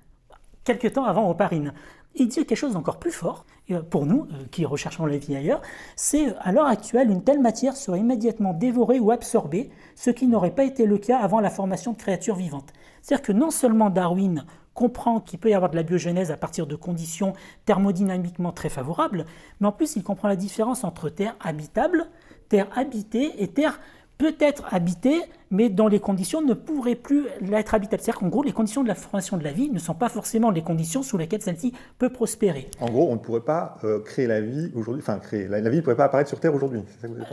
Quelque 0.64 0.88
temps 0.88 1.04
avant 1.04 1.30
Oparine. 1.30 1.72
Il 2.14 2.28
dit 2.28 2.44
quelque 2.44 2.54
chose 2.54 2.74
d'encore 2.74 2.98
plus 2.98 3.10
fort, 3.10 3.44
euh, 3.70 3.82
pour 3.82 4.06
nous, 4.06 4.22
euh, 4.32 4.44
qui 4.50 4.66
recherchons 4.66 5.06
la 5.06 5.16
vie 5.16 5.36
ailleurs, 5.36 5.62
c'est 5.96 6.28
euh, 6.28 6.34
à 6.40 6.52
l'heure 6.52 6.66
actuelle, 6.66 7.10
une 7.10 7.22
telle 7.22 7.40
matière 7.40 7.76
serait 7.76 8.00
immédiatement 8.00 8.52
dévorée 8.52 8.98
ou 8.98 9.10
absorbée, 9.10 9.70
ce 9.94 10.10
qui 10.10 10.26
n'aurait 10.26 10.54
pas 10.54 10.64
été 10.64 10.84
le 10.84 10.98
cas 10.98 11.18
avant 11.18 11.40
la 11.40 11.50
formation 11.50 11.92
de 11.92 11.96
créatures 11.96 12.36
vivantes. 12.36 12.72
C'est-à-dire 13.00 13.24
que 13.24 13.32
non 13.32 13.50
seulement 13.50 13.90
Darwin 13.90 14.44
comprend 14.74 15.20
qu'il 15.20 15.38
peut 15.38 15.50
y 15.50 15.54
avoir 15.54 15.70
de 15.70 15.76
la 15.76 15.82
biogénèse 15.82 16.30
à 16.30 16.36
partir 16.36 16.66
de 16.66 16.76
conditions 16.76 17.34
thermodynamiquement 17.66 18.52
très 18.52 18.68
favorables, 18.68 19.26
mais 19.60 19.68
en 19.68 19.72
plus 19.72 19.96
il 19.96 20.02
comprend 20.02 20.28
la 20.28 20.36
différence 20.36 20.82
entre 20.82 21.08
terre 21.08 21.36
habitable, 21.40 22.08
terre 22.48 22.68
habitée 22.74 23.42
et 23.42 23.48
terre 23.48 23.80
peut-être 24.18 24.64
habitée, 24.72 25.20
mais 25.52 25.68
dont 25.68 25.86
les 25.86 26.00
conditions 26.00 26.42
ne 26.42 26.54
pourraient 26.54 26.96
plus 26.96 27.26
être 27.52 27.74
habitables. 27.74 28.02
C'est-à-dire 28.02 28.18
qu'en 28.18 28.28
gros, 28.28 28.42
les 28.42 28.52
conditions 28.52 28.82
de 28.82 28.88
la 28.88 28.94
formation 28.94 29.36
de 29.36 29.44
la 29.44 29.52
vie 29.52 29.70
ne 29.70 29.78
sont 29.78 29.94
pas 29.94 30.08
forcément 30.08 30.50
les 30.50 30.62
conditions 30.62 31.02
sous 31.02 31.18
lesquelles 31.18 31.42
celle-ci 31.42 31.72
peut 31.98 32.08
prospérer. 32.08 32.68
En 32.80 32.86
gros, 32.86 33.08
on 33.10 33.14
ne 33.14 33.20
pourrait 33.20 33.40
pas 33.40 33.76
euh, 33.84 34.00
créer 34.00 34.26
la 34.26 34.40
vie 34.40 34.72
aujourd'hui, 34.74 35.02
enfin, 35.02 35.18
créer, 35.18 35.46
la, 35.46 35.60
vie 35.60 35.76
ne 35.76 35.82
pourrait 35.82 35.96
pas 35.96 36.06
apparaître 36.06 36.28
sur 36.28 36.40
Terre 36.40 36.54
aujourd'hui. 36.54 36.80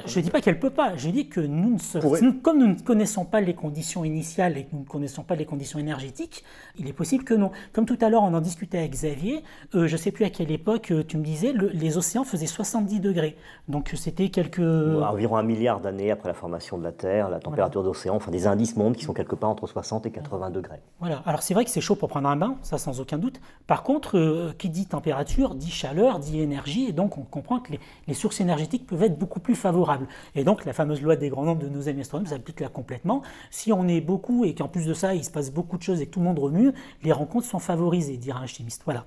Je 0.05 0.19
ne 0.19 0.23
dis 0.23 0.29
pas 0.29 0.41
qu'elle 0.41 0.55
ne 0.55 0.59
peut 0.59 0.69
pas, 0.69 0.95
je 0.97 1.09
dis 1.09 1.29
que 1.29 1.39
nous, 1.39 1.77
ne 1.95 2.31
comme 2.41 2.59
nous 2.59 2.67
ne 2.67 2.79
connaissons 2.79 3.23
pas 3.23 3.39
les 3.39 3.55
conditions 3.55 4.03
initiales 4.03 4.57
et 4.57 4.65
que 4.65 4.69
nous 4.73 4.81
ne 4.81 4.85
connaissons 4.87 5.23
pas 5.23 5.35
les 5.35 5.45
conditions 5.45 5.79
énergétiques, 5.79 6.43
il 6.77 6.87
est 6.87 6.93
possible 6.93 7.23
que 7.23 7.33
non. 7.33 7.51
Comme 7.71 7.85
tout 7.85 7.97
à 8.01 8.09
l'heure, 8.09 8.23
on 8.23 8.33
en 8.33 8.41
discutait 8.41 8.79
avec 8.79 8.91
Xavier, 8.91 9.43
euh, 9.75 9.87
je 9.87 9.93
ne 9.93 9.97
sais 9.97 10.11
plus 10.11 10.25
à 10.25 10.29
quelle 10.29 10.51
époque, 10.51 10.91
euh, 10.91 11.03
tu 11.07 11.17
me 11.17 11.23
disais, 11.23 11.53
les 11.73 11.97
océans 11.97 12.25
faisaient 12.25 12.47
70 12.47 12.99
degrés. 12.99 13.37
Donc 13.69 13.93
c'était 13.95 14.29
quelques... 14.29 14.59
environ 14.59 15.37
un 15.37 15.43
milliard 15.43 15.79
d'années 15.79 16.11
après 16.11 16.27
la 16.27 16.33
formation 16.33 16.77
de 16.77 16.83
la 16.83 16.91
Terre, 16.91 17.29
la 17.29 17.39
température 17.39 17.83
d'océan, 17.83 18.08
enfin 18.13 18.31
des 18.31 18.47
indices 18.47 18.75
mondes 18.75 18.95
qui 18.95 19.05
sont 19.05 19.13
quelque 19.13 19.35
part 19.35 19.49
entre 19.49 19.67
60 19.67 20.05
et 20.05 20.11
80 20.11 20.49
degrés. 20.49 20.81
Voilà, 20.99 21.21
alors 21.25 21.41
c'est 21.41 21.53
vrai 21.53 21.65
que 21.65 21.71
c'est 21.71 21.81
chaud 21.81 21.95
pour 21.95 22.09
prendre 22.09 22.29
un 22.29 22.35
bain, 22.35 22.57
ça 22.61 22.77
sans 22.77 22.99
aucun 22.99 23.17
doute. 23.17 23.39
Par 23.67 23.83
contre, 23.83 24.17
euh, 24.17 24.53
qui 24.57 24.69
dit 24.69 24.85
température 24.85 25.55
dit 25.55 25.71
chaleur, 25.71 26.19
dit 26.19 26.39
énergie, 26.41 26.87
et 26.89 26.91
donc 26.91 27.17
on 27.17 27.21
comprend 27.21 27.59
que 27.59 27.73
les, 28.07 28.13
sources 28.13 28.41
énergétiques 28.41 28.85
peuvent 28.85 29.03
être 29.03 29.17
beaucoup 29.17 29.39
plus 29.39 29.55
favorables. 29.55 30.07
Et 30.35 30.43
donc 30.43 30.65
la 30.65 30.73
fameuse 30.73 31.01
loi 31.01 31.15
des 31.15 31.29
grands 31.29 31.43
nombres 31.43 31.61
de 31.61 31.69
nos 31.69 31.87
amis 31.87 32.01
astronomes 32.01 32.27
s'applique 32.27 32.59
là 32.59 32.69
complètement. 32.69 33.21
Si 33.49 33.71
on 33.71 33.87
est 33.87 34.01
beaucoup 34.01 34.45
et 34.45 34.53
qu'en 34.53 34.67
plus 34.67 34.85
de 34.85 34.93
ça 34.93 35.15
il 35.15 35.23
se 35.23 35.31
passe 35.31 35.51
beaucoup 35.51 35.77
de 35.77 35.83
choses 35.83 36.01
et 36.01 36.05
que 36.05 36.11
tout 36.11 36.19
le 36.19 36.25
monde 36.25 36.39
remue, 36.39 36.73
les 37.03 37.11
rencontres 37.11 37.47
sont 37.47 37.59
favorisées, 37.59 38.17
dira 38.17 38.39
un 38.39 38.45
chimiste. 38.45 38.81
Voilà. 38.85 39.05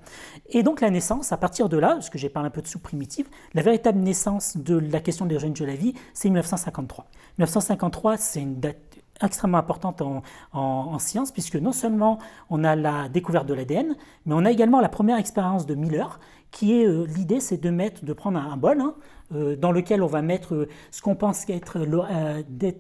Et 0.49 0.63
donc 0.63 0.81
la 0.81 0.91
naissance, 0.91 1.33
à 1.33 1.37
partir 1.37 1.69
de 1.69 1.77
là, 1.77 1.89
parce 1.95 2.11
que 2.11 2.19
j'ai 2.19 2.29
parlé 2.29 2.47
un 2.47 2.51
peu 2.51 2.63
de 2.63 2.67
sous 2.67 2.79
primitive, 2.79 3.29
la 3.55 3.63
véritable 3.63 3.99
naissance 3.99 4.57
de 4.57 4.79
la 4.79 5.01
question 5.01 5.27
de 5.27 5.33
l'origine 5.33 5.53
de 5.53 5.65
la 5.65 5.75
vie, 5.75 5.95
c'est 6.15 6.29
1953. 6.29 7.07
1953, 7.39 8.17
c'est 8.17 8.41
une 8.41 8.61
date 8.61 8.92
extrêmement 9.23 9.59
importante 9.59 10.03
en, 10.03 10.23
en, 10.53 10.99
science, 10.99 11.31
puisque 11.31 11.57
non 11.57 11.73
seulement 11.73 12.19
on 12.51 12.65
a 12.65 12.77
la 12.77 13.09
découverte 13.09 13.47
de 13.47 13.55
l'ADN, 13.55 13.97
mais 14.27 14.35
on 14.35 14.45
a 14.45 14.51
également 14.51 14.81
la 14.81 14.89
première 14.89 15.19
expérience 15.19 15.67
de 15.67 15.75
Miller, 15.75 16.19
qui 16.53 16.81
est 16.81 16.87
euh, 16.87 17.07
l'idée, 17.17 17.41
c'est 17.41 17.57
de 17.57 17.71
mettre, 17.71 18.05
de 18.05 18.13
prendre 18.13 18.39
un, 18.39 18.57
bol 18.57 18.81
hein, 18.81 18.95
euh, 19.35 19.57
dans 19.57 19.73
lequel 19.73 20.03
on 20.03 20.07
va 20.07 20.23
mettre 20.23 20.55
euh, 20.55 20.69
ce 20.91 21.01
qu'on 21.01 21.17
pense 21.17 21.49
être 21.49 21.79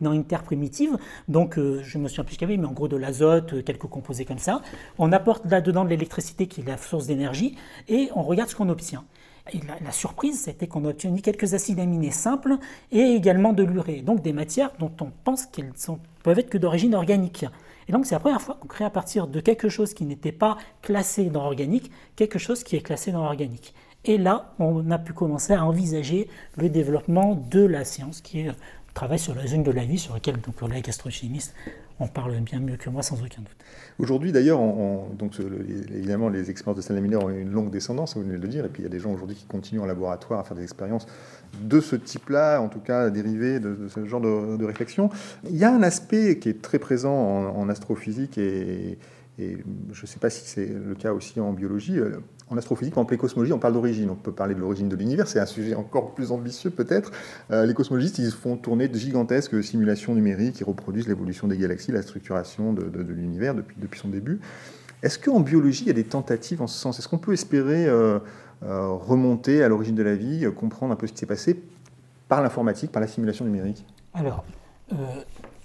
dans 0.01 0.13
une 0.13 0.25
terre 0.25 0.43
primitive. 0.43 0.97
Donc, 1.27 1.59
je 1.59 1.99
me 1.99 2.07
souviens 2.07 2.25
plus 2.25 2.37
qu'il 2.37 2.49
y 2.49 2.53
avait, 2.53 2.61
mais 2.61 2.69
en 2.69 2.73
gros 2.73 2.89
de 2.89 2.97
l'azote, 2.97 3.65
quelques 3.65 3.87
composés 3.87 4.25
comme 4.25 4.39
ça. 4.39 4.61
On 4.99 5.11
apporte 5.11 5.51
là-dedans 5.51 5.85
de 5.85 5.89
l'électricité 5.89 6.47
qui 6.47 6.61
est 6.61 6.69
la 6.69 6.77
source 6.77 7.07
d'énergie, 7.07 7.57
et 7.89 8.11
on 8.15 8.23
regarde 8.23 8.51
ce 8.51 8.55
qu'on 8.55 8.69
obtient. 8.69 9.05
La, 9.85 9.91
surprise, 9.91 10.43
c'était 10.43 10.69
qu'on 10.69 10.85
a 10.85 10.91
obtenu 10.91 11.21
quelques 11.21 11.55
acides 11.55 11.81
aminés 11.81 12.13
simples 12.13 12.59
et 12.93 13.01
également 13.01 13.53
de 13.53 13.65
l'urée, 13.65 14.01
donc 14.01 14.23
des 14.23 14.33
matières 14.33 14.71
dont 14.79 14.93
on 15.01 15.11
pense 15.25 15.47
qu'elles 15.47 15.73
peuvent 16.23 16.39
être 16.39 16.49
que 16.49 16.59
d'origine 16.59 16.95
organique. 16.95 17.45
Et 17.89 17.93
donc 17.93 18.07
c'est 18.07 18.15
la 18.15 18.21
première 18.21 18.41
fois 18.41 18.57
qu'on 18.61 18.69
crée 18.69 18.85
à 18.85 18.91
partir 18.91 19.27
de 19.27 19.41
quelque 19.41 19.69
chose 19.69 19.95
qui 19.95 20.05
n'était 20.05 20.33
pas 20.33 20.59
classé 20.81 21.25
dans 21.25 21.43
l'organique, 21.43 21.91
quelque 22.15 22.39
chose 22.39 22.63
qui 22.63 22.77
est 22.77 22.83
classé 22.83 23.11
dans 23.11 23.25
l'organique. 23.25 23.75
Et 24.05 24.17
là, 24.17 24.55
on 24.59 24.91
a 24.91 24.99
pu 24.99 25.13
commencer 25.13 25.55
à 25.55 25.65
envisager 25.65 26.29
le 26.57 26.69
développement 26.69 27.35
de 27.51 27.65
la 27.65 27.85
science, 27.85 28.21
qui 28.21 28.41
est 28.41 28.45
le 28.45 28.55
travail 28.95 29.19
sur 29.19 29.35
la 29.35 29.47
zone 29.47 29.65
de 29.65 29.71
la 29.71 29.85
vie, 29.85 29.99
sur 29.99 30.15
lequel 30.15 30.37
donc, 30.41 30.55
les 30.71 30.89
astrochimistes 30.89 31.55
on 32.01 32.09
parle 32.09 32.39
bien 32.41 32.61
mieux 32.61 32.77
que 32.77 32.91
moi 32.91 33.03
sans 33.03 33.23
aucun 33.23 33.43
doute. 33.43 33.57
Aujourd'hui 33.99 34.33
d'ailleurs, 34.33 34.61
évidemment 35.95 36.29
les 36.29 36.51
expériences 36.51 36.77
de 36.77 36.83
Stanley 36.83 37.01
Miller 37.01 37.25
ont 37.25 37.31
une 37.31 37.51
longue 37.51 37.71
descendance, 37.71 38.17
vous 38.17 38.23
venez 38.23 38.37
de 38.37 38.43
le 38.43 38.49
dire, 38.49 38.65
et 38.65 38.69
puis 38.69 38.83
il 38.83 38.85
y 38.85 38.89
a 38.89 38.91
des 38.91 39.01
gens 39.01 39.13
aujourd'hui 39.13 39.37
qui 39.37 39.47
continuent 39.47 39.81
en 39.81 39.87
laboratoire 39.87 40.41
à 40.41 40.45
faire 40.45 40.57
des 40.57 40.63
expériences 40.63 41.07
de 41.61 41.81
ce 41.81 41.97
type-là, 41.97 42.61
en 42.61 42.69
tout 42.69 42.81
cas 42.81 43.11
dérivées 43.11 43.61
de, 43.61 43.89
ce 43.89 44.05
genre 44.07 44.21
de, 44.21 44.65
réflexion. 44.65 45.11
Il 45.49 45.57
y 45.57 45.65
a 45.65 45.73
un 45.73 45.83
aspect 45.83 46.39
qui 46.39 46.49
est 46.49 46.63
très 46.63 46.79
présent 46.79 47.15
en, 47.15 47.69
astrophysique 47.69 48.39
et, 48.39 48.99
et 49.39 49.59
je 49.93 50.03
ne 50.03 50.07
sais 50.07 50.19
pas 50.19 50.31
si 50.31 50.47
c'est 50.47 50.67
le 50.67 50.95
cas 50.95 51.13
aussi 51.13 51.41
en 51.41 51.53
biologie, 51.53 51.99
en 52.53 52.59
astrophysique, 52.59 52.97
en 52.97 53.05
cosmologie, 53.05 53.53
on 53.53 53.59
parle 53.59 53.75
d'origine. 53.75 54.11
On 54.11 54.15
peut 54.15 54.33
parler 54.33 54.55
de 54.55 54.61
l'origine 54.61 54.89
de 54.89 54.97
l'univers, 54.97 55.27
c'est 55.27 55.41
un 55.41 55.47
sujet 55.47 55.75
encore 55.75 56.15
plus 56.15 56.33
ambitieux 56.33 56.71
peut-être. 56.71 57.11
les 57.51 57.75
cosmologistes, 57.75 58.19
ils 58.19 58.31
font 58.31 58.57
tourner 58.57 58.89
de 58.89 58.97
gigantesques 58.97 59.63
simulations 59.63 60.15
numériques 60.15 60.57
qui 60.57 60.65
reproduisent 60.65 61.09
l'évolution 61.09 61.49
des 61.49 61.57
galaxies, 61.57 61.93
la 61.93 62.03
structuration 62.03 62.73
de, 62.73 63.13
l'univers 63.13 63.55
depuis, 63.55 63.77
depuis 63.79 64.01
son 64.01 64.09
début. 64.09 64.41
Est-ce 65.03 65.19
qu'en 65.19 65.41
biologie, 65.41 65.85
il 65.85 65.89
y 65.89 65.91
a 65.91 65.95
des 65.95 66.05
tentatives 66.05 66.63
en 66.63 66.67
ce 66.67 66.79
sens? 66.79 66.99
Est-ce 66.99 67.09
qu'on 67.09 67.19
peut 67.19 67.33
espérer 67.33 67.89
remonter 68.63 69.63
à 69.63 69.69
l'origine 69.69 69.95
de 69.95 70.03
la 70.03 70.15
vie, 70.15 70.47
comprendre 70.55 70.93
un 70.93 70.97
peu 70.97 71.07
ce 71.07 71.13
qui 71.13 71.19
s'est 71.19 71.27
passé 71.27 71.61
par 72.29 72.43
l'informatique, 72.43 72.93
par 72.93 73.01
la 73.01 73.09
simulation 73.09 73.45
numérique? 73.45 73.85
Alors, 74.15 74.45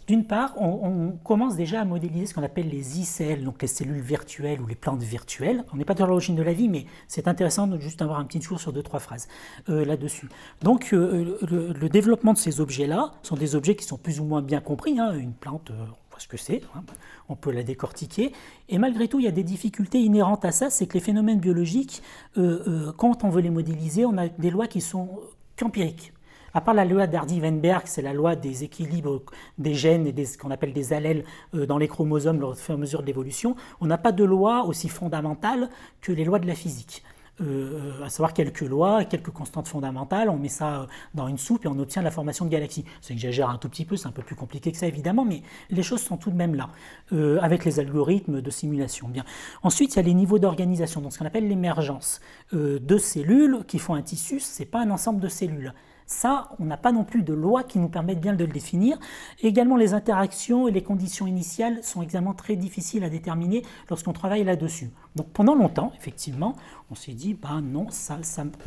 d'une 0.07 0.23
part, 0.23 0.53
on, 0.61 1.11
commence 1.23 1.57
déjà 1.57 1.81
à 1.81 1.85
modéliser 1.85 2.27
ce 2.27 2.33
qu'on 2.33 2.43
appelle 2.43 2.69
les 2.69 2.99
ICL, 2.99 3.43
donc 3.43 3.61
les 3.61 3.67
cellules 3.67 3.99
virtuelles 3.99 4.61
ou 4.61 4.67
les 4.67 4.75
plantes 4.75 5.03
virtuelles. 5.03 5.65
On 5.73 5.77
n'est 5.77 5.83
pas 5.83 5.95
dans 5.95 6.07
l'origine 6.07 6.35
de 6.35 6.43
la 6.43 6.53
vie, 6.53 6.69
mais 6.69 6.85
c'est 7.09 7.27
intéressant 7.27 7.67
de 7.67 7.77
juste 7.77 8.01
avoir 8.01 8.19
un 8.19 8.23
petit 8.23 8.39
tour 8.39 8.57
sur 8.59 8.71
deux, 8.71 8.83
trois 8.83 9.01
phrases 9.01 9.27
euh, 9.67 9.83
là-dessus. 9.83 10.29
Donc, 10.61 10.93
euh, 10.93 11.37
le, 11.41 11.89
développement 11.89 12.31
de 12.31 12.37
ces 12.37 12.61
objets-là 12.61 13.11
sont 13.21 13.35
des 13.35 13.55
objets 13.55 13.75
qui 13.75 13.83
sont 13.83 13.97
plus 13.97 14.21
ou 14.21 14.23
moins 14.23 14.41
bien 14.41 14.61
compris. 14.61 14.97
Hein. 14.97 15.13
Une 15.13 15.33
plante, 15.33 15.71
euh, 15.71 15.73
on 15.73 16.09
voit 16.09 16.19
ce 16.19 16.27
que 16.29 16.37
c'est, 16.37 16.61
hein. 16.73 16.83
on 17.27 17.35
peut 17.35 17.51
la 17.51 17.63
décortiquer. 17.63 18.31
Et 18.69 18.77
malgré 18.77 19.09
tout, 19.09 19.19
il 19.19 19.25
y 19.25 19.29
a 19.29 19.31
des 19.31 19.43
difficultés 19.43 19.99
inhérentes 19.99 20.45
à 20.45 20.53
ça, 20.53 20.69
c'est 20.69 20.87
que 20.87 20.93
les 20.93 21.03
phénomènes 21.03 21.39
biologiques, 21.39 22.01
quand 22.35 23.23
on 23.23 23.29
veut 23.29 23.41
les 23.41 23.49
modéliser, 23.49 24.05
on 24.05 24.17
a 24.17 24.29
des 24.29 24.51
lois 24.51 24.67
qui 24.67 24.79
sont 24.79 25.09
qu'empiriques. 25.57 26.13
À 26.57 26.61
part 26.61 26.73
la 26.73 26.85
loi 26.85 27.05
d'Hardy-Weinberg, 27.05 27.83
c'est 27.85 28.01
la 28.01 28.13
loi 28.13 28.35
des 28.35 28.63
équilibres 28.63 29.21
des 29.59 29.75
gènes 29.75 30.07
et 30.07 30.11
des, 30.11 30.25
ce 30.25 30.39
qu'on 30.39 30.49
appelle 30.49 30.73
des 30.73 30.91
allèles 30.91 31.23
euh, 31.53 31.67
dans 31.67 31.77
les 31.77 31.87
chromosomes 31.87 32.43
au 32.43 32.55
fur 32.55 32.73
et 32.73 32.77
à 32.77 32.79
mesure 32.79 33.01
de 33.03 33.05
l'évolution, 33.05 33.55
on 33.79 33.85
n'a 33.85 33.99
pas 33.99 34.11
de 34.11 34.23
loi 34.23 34.65
aussi 34.65 34.89
fondamentale 34.89 35.69
que 36.01 36.11
les 36.11 36.25
lois 36.25 36.39
de 36.39 36.47
la 36.47 36.55
physique. 36.55 37.03
Euh, 37.41 38.03
à 38.03 38.09
savoir 38.09 38.33
quelques 38.33 38.61
lois, 38.61 39.05
quelques 39.05 39.29
constantes 39.29 39.67
fondamentales, 39.67 40.31
on 40.31 40.37
met 40.37 40.47
ça 40.47 40.81
euh, 40.81 40.85
dans 41.13 41.27
une 41.27 41.37
soupe 41.37 41.65
et 41.65 41.67
on 41.67 41.77
obtient 41.77 42.01
la 42.01 42.09
formation 42.09 42.43
de 42.43 42.49
galaxies. 42.49 42.85
Ça 43.01 43.13
exagère 43.13 43.51
un 43.51 43.59
tout 43.59 43.69
petit 43.69 43.85
peu, 43.85 43.95
c'est 43.95 44.07
un 44.07 44.11
peu 44.11 44.23
plus 44.23 44.35
compliqué 44.35 44.71
que 44.71 44.79
ça 44.79 44.87
évidemment, 44.87 45.25
mais 45.25 45.43
les 45.69 45.83
choses 45.83 46.01
sont 46.01 46.17
tout 46.17 46.31
de 46.31 46.37
même 46.37 46.55
là, 46.55 46.69
avec 47.39 47.65
les 47.65 47.79
algorithmes 47.79 48.41
de 48.41 48.49
simulation. 48.49 49.09
Bien. 49.09 49.25
Ensuite, 49.61 49.93
il 49.93 49.97
y 49.97 49.99
a 49.99 50.01
les 50.01 50.15
niveaux 50.15 50.39
d'organisation, 50.39 51.01
donc 51.01 51.13
ce 51.13 51.19
qu'on 51.19 51.25
appelle 51.27 51.47
l'émergence. 51.47 52.19
de 52.51 52.97
cellules 52.97 53.59
qui 53.67 53.77
font 53.77 53.93
un 53.93 54.01
tissu, 54.01 54.39
ce 54.39 54.59
n'est 54.59 54.65
pas 54.65 54.81
un 54.81 54.89
ensemble 54.89 55.19
de 55.19 55.27
cellules. 55.27 55.71
Ça, 56.09 56.51
on 56.57 56.63
n'a 56.63 56.77
pas 56.77 56.93
non 56.93 57.03
plus 57.03 57.21
de 57.21 57.33
loi 57.33 57.63
qui 57.63 57.79
nous 57.79 57.89
permette 57.89 58.21
bien 58.21 58.33
de 58.33 58.45
le 58.45 58.51
définir. 58.51 58.97
également, 59.43 59.75
les 59.75 59.93
interactions 59.93 60.67
et 60.67 60.71
les 60.71 60.81
conditions 60.81 61.27
initiales 61.27 61.83
sont 61.83 62.01
également 62.01 62.33
très 62.33 62.55
difficiles 62.55 63.03
à 63.03 63.09
déterminer 63.09 63.63
lorsqu'on 63.89 64.13
travaille 64.13 64.45
là-dessus. 64.45 64.89
Donc 65.17 65.27
pendant 65.27 65.53
longtemps, 65.53 65.91
effectivement, 65.97 66.55
on 66.89 66.95
s'est 66.95 67.11
dit, 67.11 67.33
bah 67.33 67.59
non, 67.61 67.87
ça, 67.89 68.19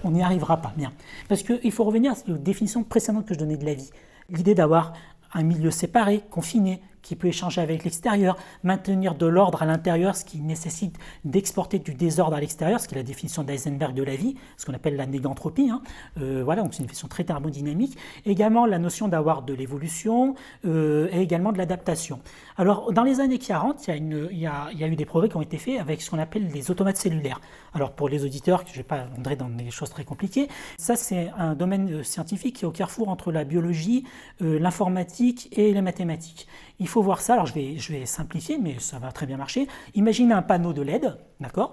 on 0.05 0.11
n'y 0.11 0.23
arrivera 0.23 0.59
pas. 0.59 0.75
Bien. 0.77 0.93
Parce 1.29 1.43
qu'il 1.43 1.73
faut 1.73 1.85
revenir 1.85 2.13
à 2.13 2.17
la 2.27 2.37
définition 2.37 2.85
que 2.85 3.01
je 3.01 3.39
donnais 3.39 3.57
de 3.57 3.65
la 3.65 3.75
vie. 3.75 3.91
L'idée 4.29 4.55
d'avoir 4.55 4.93
un 5.33 5.43
milieu 5.43 5.71
séparé, 5.71 6.23
confiné, 6.31 6.83
qui 7.03 7.17
peut 7.17 7.29
échanger 7.29 7.61
avec 7.61 7.85
l'extérieur, 7.85 8.37
maintenir 8.63 9.15
de 9.15 9.27
l'ordre 9.27 9.63
à 9.63 9.67
l'intérieur, 9.67 10.17
ce 10.17 10.25
qui 10.25 10.41
nécessite 10.41 10.97
d'exporter 11.25 11.79
du 11.79 11.95
désordre 11.95 12.37
à 12.37 12.41
l'extérieur, 12.41 12.81
ce 12.81 12.89
qui 12.89 12.95
est 12.95 12.99
la 12.99 13.05
définition 13.05 13.43
d'Eisenberg 13.43 13.95
de 13.95 14.03
la 14.03 14.17
vie, 14.17 14.37
ce 14.57 14.67
qu'on 14.67 14.75
appelle 14.75 14.97
la 14.97 15.07
négantropie. 15.07 15.71
Hein. 15.71 15.83
Euh, 16.21 16.43
voilà, 16.45 16.63
donc 16.63 16.75
c'est 16.75 16.81
une 16.81 16.87
définition 16.87 17.09
très 17.09 17.25
thermodynamique. 17.25 17.97
Également 18.27 18.67
la 18.67 18.79
notion 18.79 19.09
d'avoir 19.09 19.43
de 19.43 19.55
l'évolution 19.55 20.35
euh, 20.65 21.09
et 21.13 21.21
également 21.21 21.53
de 21.53 21.59
l'adaptation. 21.59 22.21
Alors, 22.61 22.93
dans 22.93 23.05
les 23.05 23.21
années 23.21 23.39
40, 23.39 23.89
il 23.89 24.39
y, 24.39 24.47
a 24.47 24.87
eu 24.87 24.95
des 24.95 25.07
progrès 25.07 25.31
qui 25.31 25.37
ont 25.39 25.41
été 25.41 25.57
faits 25.57 25.81
avec 25.81 26.03
ce 26.03 26.11
qu'on 26.11 26.19
appelle 26.19 26.47
les 26.53 26.71
automates 26.71 26.99
cellulaires. 26.99 27.41
Alors, 27.73 27.93
pour 27.93 28.11
les 28.11 28.23
auditeurs, 28.23 28.65
je 28.67 28.73
ne 28.73 28.77
vais 28.77 28.83
pas 28.83 29.07
entrer 29.19 29.35
dans 29.35 29.49
des 29.49 29.71
choses 29.71 29.89
très 29.89 30.05
compliquées, 30.05 30.47
ça 30.77 30.95
c'est 30.95 31.31
un 31.39 31.55
domaine 31.55 31.91
euh, 31.91 32.03
scientifique 32.03 32.57
qui 32.57 32.67
est 32.67 32.69
au 32.69 32.71
carrefour 32.71 33.09
entre 33.09 33.33
la 33.33 33.45
biologie, 33.45 34.05
l'informatique 34.41 35.49
et 35.59 35.73
les 35.73 35.81
mathématiques. 35.81 36.49
Il 36.79 36.87
faut 36.87 37.01
voir 37.01 37.23
ça, 37.23 37.33
alors 37.33 37.47
je 37.47 37.55
vais, 37.55 37.79
je 37.79 37.95
vais 37.95 38.05
simplifier, 38.05 38.59
mais 38.59 38.79
ça 38.79 38.99
va 38.99 39.11
très 39.11 39.25
bien 39.25 39.39
marcher. 39.39 39.67
Imaginez 39.95 40.35
un 40.35 40.43
panneau 40.43 40.75
de 40.75 40.83
LED, 40.83 41.17
d'accord? 41.41 41.73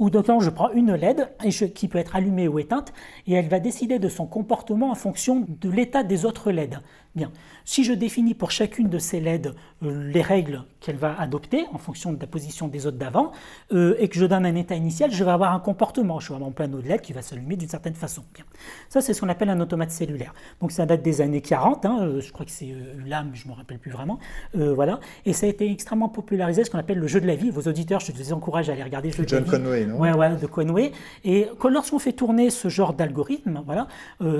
Ou 0.00 0.08
donc 0.08 0.42
je 0.42 0.50
prends 0.50 0.70
une 0.70 0.94
LED 0.94 1.28
qui 1.74 1.86
peut 1.86 1.98
être 1.98 2.16
allumée 2.16 2.48
ou 2.48 2.58
éteinte 2.58 2.92
et 3.26 3.34
elle 3.34 3.48
va 3.48 3.60
décider 3.60 3.98
de 3.98 4.08
son 4.08 4.26
comportement 4.26 4.90
en 4.90 4.94
fonction 4.94 5.46
de 5.46 5.70
l'état 5.70 6.02
des 6.02 6.24
autres 6.24 6.50
LED. 6.50 6.80
Bien. 7.16 7.32
Si 7.64 7.82
je 7.82 7.92
définis 7.92 8.34
pour 8.34 8.52
chacune 8.52 8.88
de 8.88 8.98
ces 8.98 9.18
LED 9.20 9.52
euh, 9.82 10.10
les 10.12 10.22
règles 10.22 10.62
qu'elle 10.78 10.96
va 10.96 11.20
adopter 11.20 11.66
en 11.72 11.78
fonction 11.78 12.12
de 12.12 12.20
la 12.20 12.28
position 12.28 12.68
des 12.68 12.86
autres 12.86 12.98
d'avant, 12.98 13.32
euh, 13.72 13.96
et 13.98 14.08
que 14.08 14.16
je 14.16 14.24
donne 14.26 14.46
un 14.46 14.54
état 14.54 14.76
initial, 14.76 15.10
je 15.10 15.24
vais 15.24 15.30
avoir 15.30 15.52
un 15.52 15.58
comportement. 15.58 16.20
Je 16.20 16.28
vais 16.28 16.34
avoir 16.34 16.48
mon 16.48 16.54
panneau 16.54 16.80
de 16.80 16.86
LED 16.86 17.00
qui 17.00 17.12
va 17.12 17.20
s'allumer 17.20 17.56
d'une 17.56 17.68
certaine 17.68 17.94
façon. 17.94 18.22
Bien. 18.32 18.44
Ça, 18.88 19.00
c'est 19.00 19.12
ce 19.12 19.20
qu'on 19.20 19.28
appelle 19.28 19.50
un 19.50 19.58
automate 19.58 19.90
cellulaire. 19.90 20.32
Donc 20.60 20.70
ça 20.70 20.86
date 20.86 21.02
des 21.02 21.20
années 21.20 21.40
40, 21.40 21.84
hein, 21.84 21.98
euh, 22.02 22.20
je 22.20 22.32
crois 22.32 22.46
que 22.46 22.52
c'est 22.52 22.72
l'âme, 23.04 23.32
je 23.34 23.44
ne 23.44 23.50
me 23.50 23.56
rappelle 23.56 23.80
plus 23.80 23.90
vraiment. 23.90 24.20
voilà. 24.54 25.00
Et 25.26 25.32
ça 25.32 25.46
a 25.46 25.48
été 25.48 25.70
extrêmement 25.70 26.08
popularisé, 26.08 26.62
ce 26.62 26.70
qu'on 26.70 26.78
appelle 26.78 26.98
le 26.98 27.08
jeu 27.08 27.20
de 27.20 27.26
la 27.26 27.34
vie. 27.34 27.50
Vos 27.50 27.68
auditeurs, 27.68 27.98
je 27.98 28.12
vous 28.12 28.32
encourage 28.32 28.70
à 28.70 28.74
aller 28.74 28.84
regarder 28.84 29.08
le 29.08 29.14
jeu 29.14 29.24
de 29.24 29.34
la 29.34 29.40
vie. 29.40 29.50
Conway, 29.50 29.84
ouais, 29.92 30.12
ouais, 30.12 30.36
de 30.36 30.46
Conway. 30.46 30.92
Et 31.24 31.48
lorsqu'on 31.68 31.98
fait 31.98 32.12
tourner 32.12 32.50
ce 32.50 32.68
genre 32.68 32.94
d'algorithme, 32.94 33.62
voilà, 33.64 33.88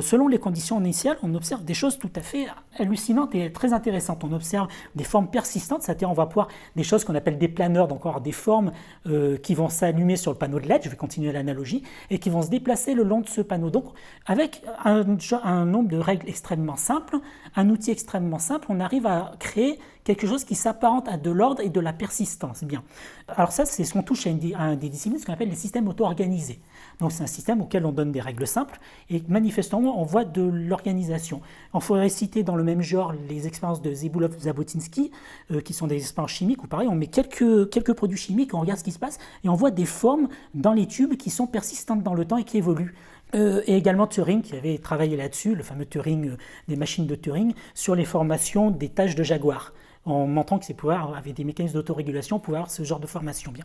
selon 0.00 0.28
les 0.28 0.38
conditions 0.38 0.80
initiales, 0.80 1.16
on 1.22 1.34
observe 1.34 1.64
des 1.64 1.74
choses 1.74 1.98
tout 1.98 2.10
à 2.16 2.20
fait 2.20 2.46
hallucinante 2.78 3.34
et 3.34 3.52
très 3.52 3.72
intéressante. 3.72 4.24
On 4.24 4.32
observe 4.32 4.68
des 4.94 5.04
formes 5.04 5.28
persistantes, 5.28 5.82
c'est-à-dire 5.82 6.10
on 6.10 6.14
va 6.14 6.24
voir 6.24 6.48
des 6.76 6.82
choses 6.82 7.04
qu'on 7.04 7.14
appelle 7.14 7.38
des 7.38 7.48
planeurs, 7.48 7.88
donc 7.88 8.00
avoir 8.00 8.20
des 8.20 8.32
formes 8.32 8.72
euh, 9.06 9.36
qui 9.36 9.54
vont 9.54 9.68
s'allumer 9.68 10.16
sur 10.16 10.32
le 10.32 10.38
panneau 10.38 10.60
de 10.60 10.66
LED, 10.66 10.82
je 10.84 10.88
vais 10.88 10.96
continuer 10.96 11.32
l'analogie, 11.32 11.82
et 12.10 12.18
qui 12.18 12.30
vont 12.30 12.42
se 12.42 12.48
déplacer 12.48 12.94
le 12.94 13.02
long 13.02 13.20
de 13.20 13.28
ce 13.28 13.40
panneau. 13.40 13.70
Donc 13.70 13.86
avec 14.26 14.62
un, 14.84 15.04
un 15.44 15.64
nombre 15.64 15.88
de 15.88 15.98
règles 15.98 16.28
extrêmement 16.28 16.76
simples, 16.76 17.18
un 17.56 17.68
outil 17.70 17.90
extrêmement 17.90 18.38
simple, 18.38 18.66
on 18.70 18.80
arrive 18.80 19.06
à 19.06 19.32
créer 19.38 19.78
quelque 20.04 20.26
chose 20.26 20.44
qui 20.44 20.54
s'apparente 20.54 21.08
à 21.08 21.16
de 21.16 21.30
l'ordre 21.30 21.62
et 21.62 21.68
de 21.68 21.80
la 21.80 21.92
persistance. 21.92 22.64
Bien. 22.64 22.82
Alors 23.28 23.52
ça, 23.52 23.64
c'est 23.64 23.84
ce 23.84 23.92
qu'on 23.92 24.02
touche 24.02 24.26
à, 24.26 24.30
une, 24.30 24.54
un 24.56 24.76
des 24.76 24.88
disciplines, 24.88 25.20
ce 25.20 25.26
qu'on 25.26 25.32
appelle 25.32 25.50
les 25.50 25.56
systèmes 25.56 25.88
auto-organisés. 25.88 26.60
Donc 27.00 27.12
c'est 27.12 27.22
un 27.22 27.28
système 27.28 27.60
auquel 27.60 27.86
on 27.86 27.92
donne 27.92 28.12
des 28.12 28.20
règles 28.20 28.46
simples 28.46 28.78
et 29.08 29.22
manifestement 29.28 30.00
on 30.00 30.04
voit 30.04 30.24
de 30.24 30.42
l'organisation. 30.42 31.40
On 31.72 31.80
faudrait 31.80 32.08
citer 32.08 32.42
dans 32.42 32.56
le 32.56 32.64
même 32.64 32.82
genre 32.82 33.12
les 33.28 33.46
expériences 33.46 33.82
de 33.82 33.92
Zebulov-Zabotinsky, 33.92 35.10
euh, 35.50 35.60
qui 35.60 35.72
sont 35.72 35.86
des 35.86 35.96
expériences 35.96 36.32
chimiques 36.32 36.62
où 36.64 36.66
pareil, 36.66 36.88
on 36.88 36.94
met 36.94 37.06
quelques, 37.06 37.70
quelques 37.70 37.94
produits 37.94 38.18
chimiques, 38.18 38.54
on 38.54 38.60
regarde 38.60 38.78
ce 38.78 38.84
qui 38.84 38.92
se 38.92 38.98
passe 38.98 39.18
et 39.44 39.48
on 39.48 39.54
voit 39.54 39.70
des 39.70 39.86
formes 39.86 40.28
dans 40.54 40.72
les 40.72 40.86
tubes 40.86 41.16
qui 41.16 41.30
sont 41.30 41.46
persistantes 41.46 42.02
dans 42.02 42.14
le 42.14 42.24
temps 42.24 42.36
et 42.36 42.44
qui 42.44 42.58
évoluent. 42.58 42.94
Euh, 43.34 43.62
et 43.66 43.76
également 43.76 44.06
Turing 44.06 44.42
qui 44.42 44.56
avait 44.56 44.78
travaillé 44.78 45.16
là-dessus, 45.16 45.54
le 45.54 45.62
fameux 45.62 45.86
Turing 45.86 46.30
euh, 46.30 46.36
des 46.68 46.76
machines 46.76 47.06
de 47.06 47.14
Turing, 47.14 47.54
sur 47.74 47.94
les 47.94 48.04
formations 48.04 48.70
des 48.70 48.88
tâches 48.88 49.14
de 49.14 49.22
jaguar 49.22 49.72
en 50.04 50.26
montrant 50.26 50.58
que 50.58 50.64
ces 50.64 50.74
pouvoirs 50.74 51.14
avaient 51.14 51.32
des 51.32 51.44
mécanismes 51.44 51.74
d'autorégulation, 51.74 52.38
pouvaient 52.38 52.58
avoir 52.58 52.70
ce 52.70 52.82
genre 52.82 53.00
de 53.00 53.06
formation 53.06 53.52
bien. 53.52 53.64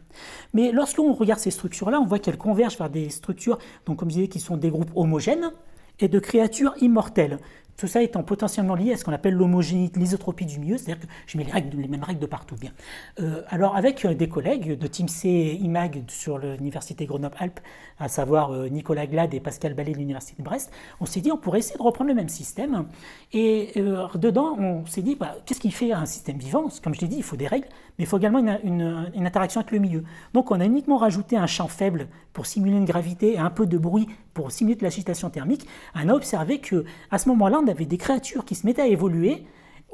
Mais 0.54 0.72
lorsqu'on 0.72 1.14
regarde 1.14 1.40
ces 1.40 1.52
structures-là, 1.52 2.00
on 2.00 2.06
voit 2.06 2.20
qu'elles 2.20 2.38
convergent 2.38 2.78
vers 2.78 2.90
des 2.90 3.10
structures, 3.10 3.58
donc 3.86 3.98
comme 3.98 4.10
je 4.10 4.16
disais, 4.16 4.28
qui 4.28 4.40
sont 4.40 4.58
des 4.58 4.70
groupes 4.70 4.92
homogènes 4.96 5.52
et 6.00 6.08
de 6.08 6.20
créatures 6.20 6.74
immortelles. 6.82 7.40
Tout 7.78 7.88
ça 7.88 8.02
étant 8.02 8.24
potentiellement 8.24 8.76
lié 8.76 8.94
à 8.94 8.98
ce 8.98 9.04
qu'on 9.04 9.12
appelle 9.12 9.34
l'homogénéité, 9.34 10.00
l'isotropie 10.00 10.46
du 10.46 10.60
milieu, 10.60 10.78
c'est-à-dire 10.78 11.02
que 11.06 11.12
je 11.28 11.38
mets 11.38 11.44
les, 11.44 11.88
mêmes 11.88 12.04
règles 12.04 12.22
de 12.22 12.26
partout. 12.26 12.56
Bien. 12.56 12.72
Euh, 13.20 13.42
alors 13.50 13.76
avec 13.76 14.06
euh, 14.06 14.14
des 14.14 14.30
collègues 14.30 14.78
de 14.78 14.88
Team 14.88 15.10
C 15.10 15.58
IMAG 15.62 16.04
sur 16.08 16.38
l'université 16.38 17.06
Grenoble-Alpes, 17.06 17.60
à 18.00 18.08
savoir 18.08 18.52
euh, 18.52 18.70
Nicolas 18.70 19.08
Glade 19.08 19.34
et 19.34 19.42
Pascal 19.42 19.74
Ballet 19.74 19.92
de 19.92 19.98
l'université 19.98 20.36
de 20.42 20.46
Brest, 20.46 20.72
on 21.02 21.06
s'est 21.06 21.20
dit 21.20 21.32
on 21.32 21.38
pourrait 21.38 21.60
essayer 21.60 21.78
de 21.78 21.84
reprendre 21.84 22.10
le 22.10 22.16
même 22.16 22.30
système. 22.30 22.86
Et 23.34 23.74
dedans, 24.16 24.56
on 24.58 24.86
s'est 24.86 25.02
dit 25.02 25.16
bah, 25.16 25.36
qu'est-ce 25.46 25.60
qui 25.60 25.72
fait 25.72 25.92
un 25.92 26.06
système 26.06 26.38
vivant? 26.38 26.70
Comme 26.82 26.96
je 26.96 27.02
l'ai 27.02 27.08
dit, 27.08 27.18
il 27.18 27.24
faut 27.24 27.36
des 27.36 27.48
règles, 27.48 27.68
mais 27.98 28.06
il 28.06 28.08
faut 28.08 28.18
également 28.18 28.40
une 28.40 29.26
interaction 29.26 29.60
avec 29.60 29.72
le 29.72 29.80
milieu. 29.80 30.04
Donc 30.34 30.52
on 30.52 30.60
a 30.60 30.66
uniquement 30.66 30.98
rajouté 30.98 31.36
un 31.36 31.48
champ 31.48 31.68
faible 31.68 32.08
pour 32.34 32.46
simuler 32.46 32.78
une 32.78 32.86
gravité 32.86 33.34
et 33.34 33.38
un 33.38 33.50
peu 33.50 33.66
de 33.66 33.78
bruit 33.78 34.08
pour 34.36 34.52
simuler 34.52 34.76
de 34.76 34.84
l'agitation 34.84 35.32
thermique. 35.32 35.66
On 35.96 36.08
a 36.10 36.14
observé 36.14 36.60
que 36.60 36.86
à 37.10 37.18
ce 37.18 37.28
moment-là, 37.30 37.60
on 37.64 37.68
avait 37.68 37.86
des 37.86 37.98
créatures 37.98 38.46
qui 38.46 38.54
se 38.54 38.68
mettaient 38.68 38.84
à 38.84 38.88
évoluer, 38.88 39.46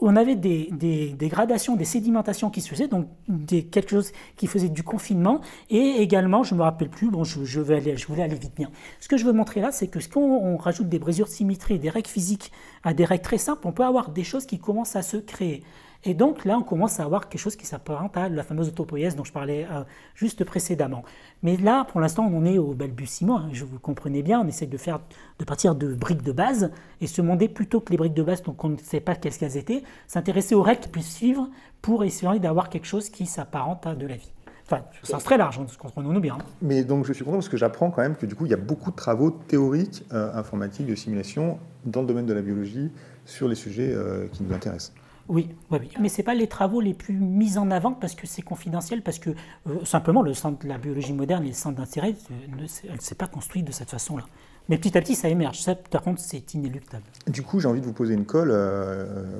on 0.03 0.15
avait 0.15 0.35
des, 0.35 0.67
des, 0.71 1.27
gradations, 1.27 1.75
des 1.75 1.85
sédimentations 1.85 2.49
qui 2.49 2.59
se 2.59 2.69
faisaient, 2.69 2.87
donc 2.87 3.07
des, 3.27 3.63
quelque 3.63 3.91
chose 3.91 4.11
qui 4.35 4.47
faisait 4.47 4.69
du 4.69 4.81
confinement, 4.81 5.41
et 5.69 6.01
également, 6.01 6.43
je 6.43 6.55
ne 6.55 6.59
me 6.59 6.63
rappelle 6.63 6.89
plus, 6.89 7.11
bon, 7.11 7.23
je, 7.23 7.59
aller, 7.71 7.95
je 7.95 8.07
voulais 8.07 8.23
aller 8.23 8.35
vite 8.35 8.55
bien. 8.55 8.71
Ce 8.99 9.07
que 9.07 9.15
je 9.15 9.25
veux 9.25 9.31
montrer 9.31 9.61
là, 9.61 9.71
c'est 9.71 9.87
que 9.87 9.99
ce 9.99 10.09
qu'on 10.09 10.57
rajoute 10.57 10.89
des 10.89 10.97
brisures 10.97 11.27
de 11.27 11.31
symétrie, 11.31 11.77
des 11.77 11.91
règles 11.91 12.09
physiques 12.09 12.51
à 12.83 12.95
des 12.95 13.05
règles 13.05 13.23
très 13.23 13.37
simples, 13.37 13.61
on 13.65 13.71
peut 13.71 13.85
avoir 13.85 14.09
des 14.09 14.23
choses 14.23 14.47
qui 14.47 14.57
commencent 14.57 14.95
à 14.95 15.03
se 15.03 15.17
créer. 15.17 15.63
Et 16.03 16.15
donc 16.15 16.45
là, 16.45 16.57
on 16.57 16.63
commence 16.63 16.99
à 16.99 17.03
avoir 17.03 17.29
quelque 17.29 17.39
chose 17.39 17.55
qui 17.55 17.65
s'apparente 17.67 18.17
à 18.17 18.27
la 18.27 18.43
fameuse 18.43 18.69
autopoïèse 18.69 19.15
dont 19.15 19.23
je 19.23 19.31
parlais 19.31 19.67
euh, 19.71 19.83
juste 20.15 20.43
précédemment. 20.43 21.03
Mais 21.43 21.57
là, 21.57 21.85
pour 21.85 21.99
l'instant, 21.99 22.29
on 22.31 22.45
est 22.45 22.57
au 22.57 22.73
balbutiement. 22.73 23.39
Hein, 23.39 23.49
je 23.51 23.65
vous 23.65 23.79
comprenez 23.79 24.21
bien, 24.21 24.39
on 24.39 24.47
essaie 24.47 24.67
de, 24.67 24.77
faire, 24.77 24.99
de 25.39 25.45
partir 25.45 25.75
de 25.75 25.93
briques 25.93 26.21
de 26.21 26.31
base 26.31 26.71
et 26.99 27.07
se 27.07 27.21
demander 27.21 27.49
plutôt 27.49 27.79
que 27.79 27.91
les 27.91 27.97
briques 27.97 28.13
de 28.13 28.23
base, 28.23 28.43
donc 28.43 28.63
on 28.63 28.69
ne 28.69 28.77
sait 28.77 28.99
pas 28.99 29.15
qu'est-ce 29.15 29.39
qu'elles 29.39 29.57
étaient, 29.57 29.83
s'intéresser 30.07 30.55
aux 30.55 30.61
règles 30.61 30.81
qui 30.81 30.89
puissent 30.89 31.15
suivre 31.15 31.49
pour 31.81 32.03
essayer 32.03 32.39
d'avoir 32.39 32.69
quelque 32.69 32.85
chose 32.85 33.09
qui 33.09 33.25
s'apparente 33.25 33.87
à 33.87 33.95
de 33.95 34.05
la 34.05 34.15
vie. 34.15 34.31
Enfin, 34.65 34.83
c'est 35.03 35.17
très 35.17 35.37
large, 35.37 35.59
hein, 35.59 35.65
comprenons-nous 35.77 36.21
bien. 36.21 36.37
Mais 36.61 36.83
donc 36.83 37.05
je 37.05 37.11
suis 37.11 37.25
content 37.25 37.37
parce 37.37 37.49
que 37.49 37.57
j'apprends 37.57 37.91
quand 37.91 38.01
même 38.01 38.15
que 38.15 38.25
du 38.25 38.35
coup 38.35 38.45
il 38.45 38.51
y 38.51 38.53
a 38.53 38.57
beaucoup 38.57 38.91
de 38.91 38.95
travaux 38.95 39.31
théoriques, 39.31 40.05
euh, 40.13 40.33
informatiques, 40.33 40.85
de 40.85 40.95
simulation 40.95 41.59
dans 41.85 42.01
le 42.01 42.07
domaine 42.07 42.25
de 42.25 42.33
la 42.33 42.41
biologie 42.41 42.89
sur 43.25 43.49
les 43.49 43.55
sujets 43.55 43.91
euh, 43.93 44.27
qui 44.31 44.43
nous 44.43 44.53
intéressent. 44.53 44.93
Oui, 45.31 45.47
oui, 45.71 45.77
oui. 45.79 45.89
mais 45.97 46.09
ce 46.09 46.21
pas 46.21 46.33
les 46.33 46.47
travaux 46.47 46.81
les 46.81 46.93
plus 46.93 47.13
mis 47.13 47.57
en 47.57 47.71
avant 47.71 47.93
parce 47.93 48.15
que 48.15 48.27
c'est 48.27 48.41
confidentiel, 48.41 49.01
parce 49.01 49.17
que 49.17 49.29
euh, 49.29 49.85
simplement 49.85 50.21
le 50.21 50.33
centre 50.33 50.61
de 50.61 50.67
la 50.67 50.77
biologie 50.77 51.13
moderne 51.13 51.45
et 51.45 51.47
le 51.47 51.53
centre 51.53 51.77
d'intérêt, 51.77 52.15
ne 52.49 52.67
s'est 52.67 53.15
pas 53.15 53.27
construit 53.27 53.63
de 53.63 53.71
cette 53.71 53.89
façon-là. 53.89 54.25
Mais 54.67 54.77
petit 54.77 54.97
à 54.97 55.01
petit, 55.01 55.15
ça 55.15 55.29
émerge. 55.29 55.61
Ça, 55.61 55.73
par 55.73 56.01
contre, 56.01 56.19
c'est 56.19 56.53
inéluctable. 56.53 57.03
Du 57.27 57.43
coup, 57.43 57.61
j'ai 57.61 57.69
envie 57.69 57.79
de 57.79 57.85
vous 57.85 57.93
poser 57.93 58.13
une 58.13 58.25
colle, 58.25 58.51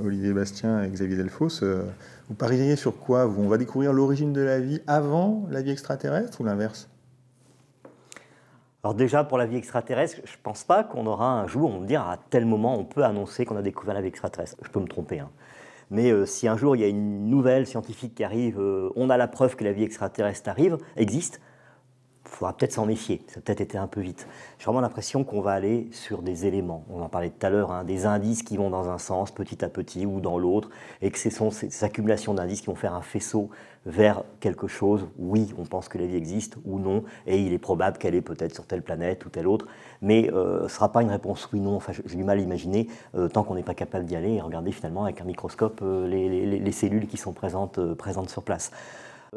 Olivier 0.03 0.31
Bastien 0.31 0.83
et 0.83 0.89
Xavier 0.89 1.17
Delfos. 1.17 1.61
Vous 2.29 2.35
parieriez 2.35 2.77
sur 2.77 2.97
quoi 2.97 3.27
On 3.27 3.49
va 3.49 3.57
découvrir 3.57 3.91
l'origine 3.91 4.31
de 4.31 4.41
la 4.41 4.61
vie 4.61 4.79
avant 4.87 5.45
la 5.49 5.61
vie 5.61 5.71
extraterrestre 5.71 6.39
ou 6.39 6.45
l'inverse? 6.45 6.89
Alors 8.83 8.95
déjà, 8.95 9.23
pour 9.23 9.37
la 9.37 9.45
vie 9.45 9.57
extraterrestre, 9.57 10.21
je 10.23 10.31
ne 10.31 10.41
pense 10.41 10.63
pas 10.63 10.83
qu'on 10.83 11.05
aura 11.05 11.39
un 11.39 11.47
jour, 11.47 11.69
on 11.69 11.81
va 11.81 11.85
dire, 11.85 12.01
à 12.01 12.17
tel 12.17 12.45
moment, 12.45 12.79
on 12.79 12.85
peut 12.85 13.03
annoncer 13.03 13.45
qu'on 13.45 13.57
a 13.57 13.61
découvert 13.61 13.93
la 13.93 14.01
vie 14.01 14.07
extraterrestre. 14.07 14.57
Je 14.63 14.69
peux 14.69 14.79
me 14.79 14.87
tromper. 14.87 15.19
Hein. 15.19 15.29
Mais 15.91 16.09
euh, 16.09 16.25
si 16.25 16.47
un 16.47 16.55
jour, 16.55 16.75
il 16.75 16.81
y 16.81 16.85
a 16.85 16.87
une 16.87 17.29
nouvelle 17.29 17.67
scientifique 17.67 18.15
qui 18.15 18.23
arrive, 18.23 18.59
euh, 18.59 18.89
on 18.95 19.09
a 19.09 19.17
la 19.17 19.27
preuve 19.27 19.57
que 19.57 19.65
la 19.65 19.73
vie 19.73 19.83
extraterrestre 19.83 20.49
arrive, 20.49 20.77
existe, 20.95 21.41
faudra 22.35 22.53
peut-être 22.53 22.73
s'en 22.73 22.85
méfier. 22.85 23.21
Ça 23.27 23.39
a 23.39 23.41
peut-être 23.41 23.61
été 23.61 23.77
un 23.77 23.87
peu 23.87 24.01
vite. 24.01 24.27
J'ai 24.57 24.65
vraiment 24.65 24.81
l'impression 24.81 25.23
qu'on 25.23 25.41
va 25.41 25.51
aller 25.51 25.87
sur 25.91 26.21
des 26.21 26.45
éléments. 26.45 26.85
On 26.89 27.01
en 27.01 27.09
parlait 27.09 27.29
tout 27.29 27.45
à 27.45 27.49
l'heure, 27.49 27.71
hein, 27.71 27.83
des 27.83 28.05
indices 28.05 28.43
qui 28.43 28.57
vont 28.57 28.69
dans 28.69 28.89
un 28.89 28.97
sens 28.97 29.31
petit 29.31 29.63
à 29.63 29.69
petit 29.69 30.05
ou 30.05 30.21
dans 30.21 30.37
l'autre, 30.37 30.69
et 31.01 31.11
que 31.11 31.19
ce 31.19 31.29
sont 31.29 31.51
ces 31.51 31.83
accumulations 31.83 32.33
d'indices 32.33 32.61
qui 32.61 32.67
vont 32.67 32.75
faire 32.75 32.93
un 32.93 33.01
faisceau 33.01 33.49
vers 33.85 34.23
quelque 34.39 34.67
chose. 34.67 35.07
Oui, 35.17 35.53
on 35.57 35.65
pense 35.65 35.89
que 35.89 35.97
la 35.97 36.05
vie 36.05 36.15
existe 36.15 36.57
ou 36.65 36.79
non, 36.79 37.03
et 37.25 37.39
il 37.39 37.53
est 37.53 37.59
probable 37.59 37.97
qu'elle 37.97 38.15
est 38.15 38.21
peut-être 38.21 38.53
sur 38.53 38.65
telle 38.65 38.81
planète 38.81 39.25
ou 39.25 39.29
telle 39.29 39.47
autre, 39.47 39.67
mais 40.01 40.31
euh, 40.31 40.59
ce 40.59 40.63
ne 40.63 40.69
sera 40.69 40.91
pas 40.91 41.01
une 41.01 41.09
réponse 41.09 41.49
oui-non. 41.51 41.75
Enfin, 41.75 41.91
j'ai 41.93 42.15
du 42.15 42.23
mal 42.23 42.39
à 42.39 42.41
imaginer 42.41 42.87
euh, 43.15 43.27
tant 43.27 43.43
qu'on 43.43 43.55
n'est 43.55 43.63
pas 43.63 43.73
capable 43.73 44.05
d'y 44.05 44.15
aller 44.15 44.33
et 44.33 44.41
regarder 44.41 44.71
finalement 44.71 45.03
avec 45.03 45.21
un 45.21 45.25
microscope 45.25 45.81
euh, 45.83 46.07
les, 46.07 46.71
cellules 46.71 47.07
qui 47.07 47.17
sont 47.17 47.33
présentes, 47.33 47.79
présentes 47.95 48.29
sur 48.29 48.43
place. 48.43 48.71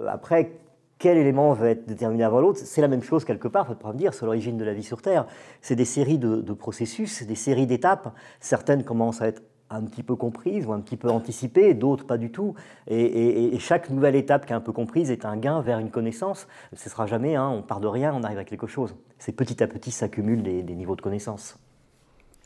après, 0.06 0.52
quel 0.98 1.16
élément 1.18 1.52
va 1.52 1.70
être 1.70 1.86
déterminé 1.86 2.24
avant 2.24 2.40
l'autre 2.40 2.60
C'est 2.60 2.80
la 2.80 2.88
même 2.88 3.02
chose 3.02 3.24
quelque 3.24 3.48
part, 3.48 3.66
faut 3.66 3.74
pas 3.74 3.92
dire, 3.92 4.14
sur 4.14 4.26
l'origine 4.26 4.56
de 4.56 4.64
la 4.64 4.72
vie 4.72 4.82
sur 4.82 5.02
Terre. 5.02 5.26
C'est 5.60 5.76
des 5.76 5.84
séries 5.84 6.18
de, 6.18 6.52
processus, 6.52 7.24
des 7.24 7.34
séries 7.34 7.66
d'étapes. 7.66 8.14
Certaines 8.40 8.84
commencent 8.84 9.20
à 9.20 9.28
être 9.28 9.42
un 9.70 9.82
petit 9.82 10.02
peu 10.02 10.14
comprises 10.14 10.66
ou 10.66 10.72
un 10.72 10.80
petit 10.80 10.96
peu 10.96 11.08
anticipées, 11.08 11.74
d'autres 11.74 12.06
pas 12.06 12.18
du 12.18 12.30
tout. 12.30 12.54
Et, 12.86 13.58
chaque 13.58 13.90
nouvelle 13.90 14.14
étape 14.14 14.46
qui 14.46 14.52
est 14.52 14.56
un 14.56 14.60
peu 14.60 14.72
comprise 14.72 15.10
est 15.10 15.24
un 15.24 15.36
gain 15.36 15.60
vers 15.62 15.78
une 15.78 15.90
connaissance. 15.90 16.46
Ce 16.74 16.88
sera 16.88 17.06
jamais, 17.06 17.34
hein, 17.34 17.48
on 17.48 17.62
part 17.62 17.80
de 17.80 17.88
rien, 17.88 18.14
on 18.14 18.22
arrive 18.22 18.38
à 18.38 18.44
quelque 18.44 18.66
chose. 18.66 18.94
C'est 19.18 19.32
petit 19.32 19.62
à 19.62 19.66
petit 19.66 19.90
s'accumulent 19.90 20.42
des, 20.42 20.62
niveaux 20.62 20.96
de 20.96 21.02
connaissance. 21.02 21.58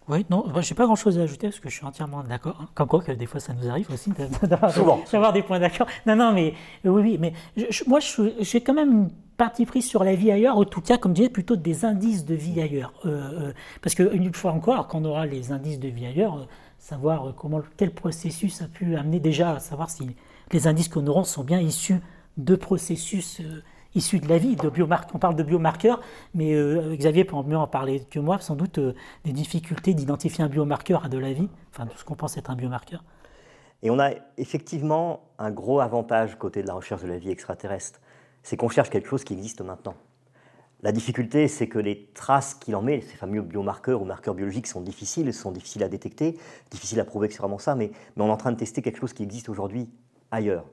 Oui, 0.09 0.25
non, 0.31 0.45
je 0.61 0.71
n'ai 0.71 0.77
pas 0.77 0.85
grand-chose 0.85 1.19
à 1.19 1.23
ajouter 1.23 1.49
parce 1.49 1.61
que 1.61 1.69
je 1.69 1.75
suis 1.75 1.85
entièrement 1.85 2.23
d'accord. 2.23 2.57
Hein. 2.61 2.69
Comme 2.75 2.89
quoi, 2.89 3.03
que 3.03 3.13
des 3.13 3.27
fois, 3.27 3.41
ça 3.41 3.53
nous 3.53 3.69
arrive 3.69 3.91
aussi 3.93 4.11
d'avoir 4.43 5.33
des 5.33 5.43
points 5.43 5.61
d'accord. 5.61 5.87
Non, 6.07 6.17
non, 6.17 6.33
mais 6.33 6.55
oui, 6.85 7.03
oui, 7.03 7.19
mais 7.21 7.33
moi, 7.87 8.01
j'ai 8.41 8.61
quand 8.61 8.75
même 8.75 8.91
une 8.91 9.11
partie 9.37 9.67
prise 9.67 9.87
sur 9.87 10.05
la 10.05 10.15
vie 10.15 10.31
ailleurs, 10.31 10.57
en 10.57 10.65
tout 10.65 10.81
cas, 10.81 10.99
comme 10.99 11.13
je 11.13 11.23
disais, 11.23 11.29
plutôt 11.31 11.57
des 11.57 11.85
indices 11.85 12.25
de 12.25 12.35
vie 12.35 12.61
ailleurs. 12.61 12.93
Euh, 13.05 13.49
euh, 13.49 13.53
parce 13.83 13.95
qu'une 13.95 14.33
fois 14.33 14.53
encore, 14.53 14.89
quand 14.89 15.01
on 15.01 15.05
aura 15.05 15.27
les 15.27 15.53
indices 15.53 15.79
de 15.79 15.89
vie 15.89 16.07
ailleurs, 16.07 16.49
savoir 16.79 17.35
comment, 17.37 17.61
quel 17.77 17.91
processus 17.91 18.63
a 18.63 18.67
pu 18.67 18.97
amener 18.97 19.21
déjà 19.21 19.57
à 19.57 19.61
savoir 19.61 19.91
si 19.91 20.17
les 20.53 20.67
indices 20.67 20.89
qu'on 20.89 21.07
aura 21.07 21.25
sont 21.25 21.45
bien 21.45 21.61
issus 21.61 22.01
de 22.39 22.55
processus 22.55 23.41
euh, 23.41 23.63
issus 23.99 24.21
de 24.21 24.29
la 24.29 24.39
vie, 24.39 24.57
de. 24.57 24.73
On 25.15 25.19
parle 25.19 25.37
de 25.37 25.43
biomarqueurs, 25.43 26.01
mais 26.35 26.55
euh, 26.55 26.97
Xavier 26.97 27.25
peut 27.25 27.37
mieux 27.45 27.57
en 27.57 27.67
parler 27.67 28.05
que 28.11 28.19
moi, 28.19 28.39
sans 28.39 28.57
doute 28.57 28.79
euh, 28.79 28.95
des 29.25 29.33
difficultés 29.33 29.93
d'identifier 29.93 30.43
un 30.45 30.49
biomarqueur 30.49 31.05
à 31.05 31.09
de 31.09 31.19
la 31.19 31.33
vie, 31.33 31.49
enfin 31.71 31.87
tout 31.87 31.99
ce 31.99 32.05
qu'on 32.05 32.15
pense 32.15 32.37
être 32.37 32.51
un 32.51 32.57
biomarqueur. 32.57 33.05
Et 33.83 33.91
on 33.91 33.99
a 33.99 34.11
effectivement 34.39 35.21
un 35.39 35.51
gros 35.51 35.81
avantage 35.81 36.37
côté 36.39 36.63
de 36.63 36.67
la 36.67 36.75
recherche 36.75 37.03
de 37.03 37.09
la 37.09 37.19
vie 37.19 37.31
extraterrestre, 37.31 38.01
c'est 38.43 38.57
qu'on 38.57 38.69
cherche 38.69 38.91
quelque 38.91 39.09
chose 39.09 39.25
qui 39.25 39.35
existe 39.35 39.61
maintenant. 39.61 39.95
La 40.83 40.93
difficulté, 40.93 41.49
c'est 41.49 41.67
que 41.67 41.81
les 41.81 42.09
traces 42.15 42.55
qu'il 42.55 42.77
en 42.77 42.83
met, 42.83 43.01
ces 43.01 43.17
fameux 43.17 43.43
biomarqueurs 43.43 44.01
ou 44.01 44.05
marqueurs 44.05 44.35
biologiques, 44.35 44.69
sont 44.69 44.81
difficiles, 44.81 45.35
sont 45.35 45.51
difficiles 45.51 45.83
à 45.83 45.89
détecter, 45.89 46.39
difficiles 46.71 47.01
à 47.01 47.05
prouver 47.05 47.27
que 47.27 47.35
c'est 47.35 47.41
vraiment 47.41 47.59
ça, 47.59 47.75
mais, 47.75 47.91
mais 48.17 48.23
on 48.23 48.29
est 48.29 48.33
en 48.33 48.37
train 48.37 48.53
de 48.53 48.59
tester 48.59 48.81
quelque 48.81 49.01
chose 49.01 49.13
qui 49.13 49.25
existe 49.25 49.49
aujourd'hui 49.49 49.91
ailleurs. 50.31 50.65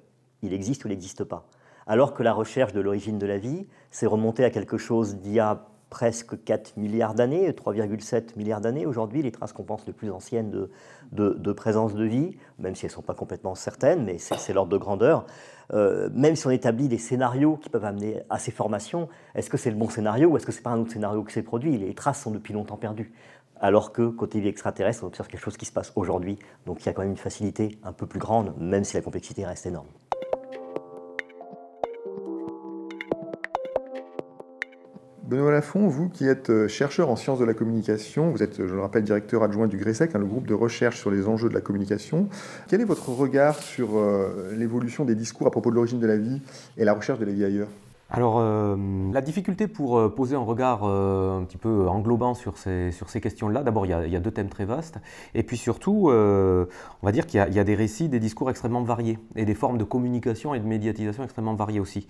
Il 0.43 0.53
existe 0.53 0.85
ou 0.85 0.89
il 0.89 0.91
n'existe 0.91 1.23
pas. 1.23 1.47
Alors 1.87 2.13
que 2.13 2.23
la 2.23 2.33
recherche 2.33 2.73
de 2.73 2.81
l'origine 2.81 3.19
de 3.19 3.27
la 3.27 3.37
vie, 3.37 3.67
c'est 3.91 4.07
remonter 4.07 4.43
à 4.43 4.49
quelque 4.49 4.77
chose 4.77 5.17
d'il 5.17 5.33
y 5.33 5.39
a 5.39 5.67
presque 5.89 6.43
4 6.43 6.77
milliards 6.77 7.13
d'années, 7.13 7.49
3,7 7.51 8.37
milliards 8.37 8.59
d'années 8.59 8.85
aujourd'hui, 8.85 9.21
les 9.21 9.31
traces 9.31 9.53
qu'on 9.53 9.63
pense 9.63 9.85
les 9.85 9.93
plus 9.93 10.11
anciennes 10.11 10.67
de, 11.11 11.53
présence 11.53 11.93
de 11.93 12.03
vie, 12.03 12.37
même 12.59 12.75
si 12.75 12.85
elles 12.85 12.91
ne 12.91 12.95
sont 12.95 13.01
pas 13.01 13.13
complètement 13.13 13.55
certaines, 13.55 14.03
mais 14.03 14.17
c'est 14.17 14.51
l'ordre 14.51 14.71
de 14.71 14.77
grandeur. 14.77 15.25
Euh, 15.73 16.09
même 16.13 16.35
si 16.35 16.45
on 16.47 16.51
établit 16.51 16.89
des 16.89 16.97
scénarios 16.97 17.57
qui 17.57 17.69
peuvent 17.69 17.85
amener 17.85 18.21
à 18.29 18.39
ces 18.39 18.51
formations, 18.51 19.07
est-ce 19.35 19.49
que 19.49 19.57
c'est 19.57 19.71
le 19.71 19.77
bon 19.77 19.89
scénario 19.89 20.29
ou 20.29 20.37
est-ce 20.37 20.45
que 20.45 20.51
c'est 20.51 20.61
pas 20.61 20.71
un 20.71 20.79
autre 20.79 20.91
scénario 20.91 21.23
qui 21.23 21.33
s'est 21.33 21.43
produit? 21.43 21.77
Les 21.77 21.93
traces 21.93 22.21
sont 22.21 22.31
depuis 22.31 22.53
longtemps 22.53 22.77
perdues. 22.77 23.13
Alors 23.61 23.93
que 23.93 24.09
côté 24.09 24.41
vie 24.41 24.49
extraterrestre, 24.49 25.03
on 25.03 25.07
observe 25.07 25.29
quelque 25.29 25.43
chose 25.43 25.57
qui 25.57 25.65
se 25.65 25.71
passe 25.71 25.93
aujourd'hui. 25.95 26.37
Donc 26.65 26.83
il 26.83 26.87
y 26.87 26.89
a 26.89 26.93
quand 26.93 27.03
même 27.03 27.11
une 27.11 27.17
facilité 27.17 27.79
un 27.83 27.93
peu 27.93 28.05
plus 28.05 28.19
grande, 28.19 28.53
même 28.59 28.83
si 28.83 28.95
la 28.95 29.01
complexité 29.01 29.45
reste 29.45 29.65
énorme. 29.65 29.87
Benoît 35.27 35.51
Lafont, 35.51 35.87
vous 35.87 36.07
qui 36.07 36.27
êtes 36.27 36.51
euh, 36.51 36.67
chercheur 36.67 37.09
en 37.09 37.15
sciences 37.15 37.39
de 37.39 37.45
la 37.45 37.55
communication, 37.55 38.29
vous 38.29 38.43
êtes, 38.43 38.57
je 38.57 38.75
le 38.75 38.79
rappelle, 38.79 39.01
directeur 39.01 39.41
adjoint 39.41 39.65
du 39.65 39.77
GRESEC, 39.77 40.13
hein, 40.13 40.19
le 40.19 40.25
groupe 40.25 40.45
de 40.45 40.53
recherche 40.53 40.99
sur 40.99 41.09
les 41.09 41.27
enjeux 41.27 41.49
de 41.49 41.55
la 41.55 41.61
communication. 41.61 42.29
Quel 42.67 42.81
est 42.81 42.85
votre 42.85 43.09
regard 43.09 43.57
sur 43.57 43.97
euh, 43.97 44.53
l'évolution 44.55 45.03
des 45.03 45.15
discours 45.15 45.47
à 45.47 45.51
propos 45.51 45.71
de 45.71 45.75
l'origine 45.75 45.99
de 45.99 46.05
la 46.05 46.17
vie 46.17 46.43
et 46.77 46.85
la 46.85 46.93
recherche 46.93 47.17
de 47.17 47.25
la 47.25 47.31
vie 47.31 47.43
ailleurs? 47.43 47.69
Alors, 48.11 48.35
euh, 48.37 48.75
la 49.11 49.21
difficulté 49.21 49.67
pour 49.67 50.13
poser 50.13 50.35
un 50.35 50.43
regard 50.43 50.83
un 50.83 51.43
petit 51.43 51.57
peu 51.57 51.87
englobant 51.87 52.35
sur 52.35 52.55
ces 52.59 52.91
questions-là, 53.19 53.63
d'abord, 53.63 53.87
il, 53.87 53.89
y, 53.89 54.15
a 54.15 54.19
deux 54.19 54.29
thèmes 54.29 54.49
très 54.49 54.65
vastes, 54.65 54.99
et 55.33 55.41
puis 55.41 55.57
surtout, 55.57 56.11
on 56.11 56.67
va 57.01 57.11
dire 57.11 57.25
qu'il 57.25 57.39
y, 57.39 57.59
a 57.59 57.63
des 57.63 57.75
récits, 57.75 58.07
des 58.07 58.19
discours 58.19 58.51
extrêmement 58.51 58.83
variés, 58.83 59.17
et 59.35 59.43
des 59.43 59.55
formes 59.55 59.79
de 59.79 59.83
communication 59.83 60.53
et 60.53 60.59
de 60.59 60.67
médiatisation 60.67 61.23
extrêmement 61.23 61.55
variées 61.55 61.79
aussi. 61.79 62.07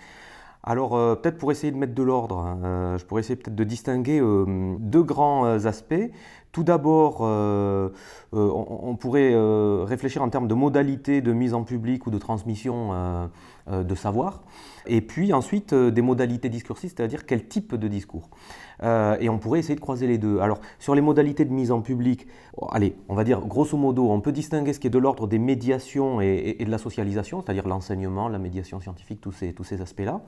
Alors 0.67 0.95
euh, 0.95 1.15
peut-être 1.15 1.38
pour 1.38 1.51
essayer 1.51 1.71
de 1.71 1.78
mettre 1.78 1.93
de 1.93 2.01
l'ordre, 2.01 2.39
hein, 2.39 2.60
euh, 2.63 2.97
je 2.97 3.06
pourrais 3.06 3.19
essayer 3.19 3.36
peut-être 3.36 3.56
de 3.56 3.63
distinguer 3.63 4.19
euh, 4.19 4.75
deux 4.80 5.04
grands 5.04 5.45
aspects. 5.45 6.12
Tout 6.51 6.63
d'abord, 6.63 7.19
on, 7.19 8.95
pourrait 8.97 9.36
réfléchir 9.84 10.23
en 10.23 10.30
termes 10.30 10.47
de 10.47 10.54
modalités 10.54 11.19
de 11.19 11.34
mise 11.34 11.54
en 11.54 11.65
public 11.65 12.08
ou 12.08 12.12
de 12.12 12.17
transmission 12.17 13.30
de 13.67 13.95
savoir. 13.95 14.41
Et 14.88 15.02
puis 15.02 15.34
ensuite, 15.34 15.74
des 15.74 16.02
modalités 16.02 16.50
discursives, 16.50 16.93
c'est-à-dire 16.95 17.26
quel 17.26 17.48
type 17.48 17.76
de 17.76 17.88
discours. 17.88 18.30
et 18.84 19.30
on 19.30 19.39
pourrait 19.39 19.60
essayer 19.60 19.76
de 19.76 19.80
croiser 19.80 20.08
les 20.08 20.17
deux. 20.17 20.39
Alors, 20.39 20.60
sur 20.80 20.95
les 20.95 21.02
modalités 21.02 21.45
de 21.45 21.54
mise 21.54 21.71
en 21.71 21.82
public, 21.82 22.28
allez, 22.71 22.95
on 23.10 23.15
va 23.15 23.24
dire 23.24 23.41
grosso 23.41 23.78
modo, 23.78 24.10
on 24.10 24.21
peut 24.21 24.32
distinguer 24.32 24.74
ce 24.74 24.80
qui 24.80 24.88
est 24.88 24.91
de 24.91 25.00
l'ordre 25.00 25.28
des 25.28 25.39
médiations 25.39 26.21
et, 26.21 26.58
de 26.60 26.69
la 26.69 26.78
socialisation, 26.78 27.41
c'est-à-dire 27.41 27.67
l'enseignement, 27.67 28.28
la 28.28 28.39
médiation 28.39 28.80
scientifique, 28.80 29.21
tous 29.21 29.32
ces, 29.32 29.54
tous 29.54 29.63
ces 29.63 29.82
aspects-là 29.82 30.21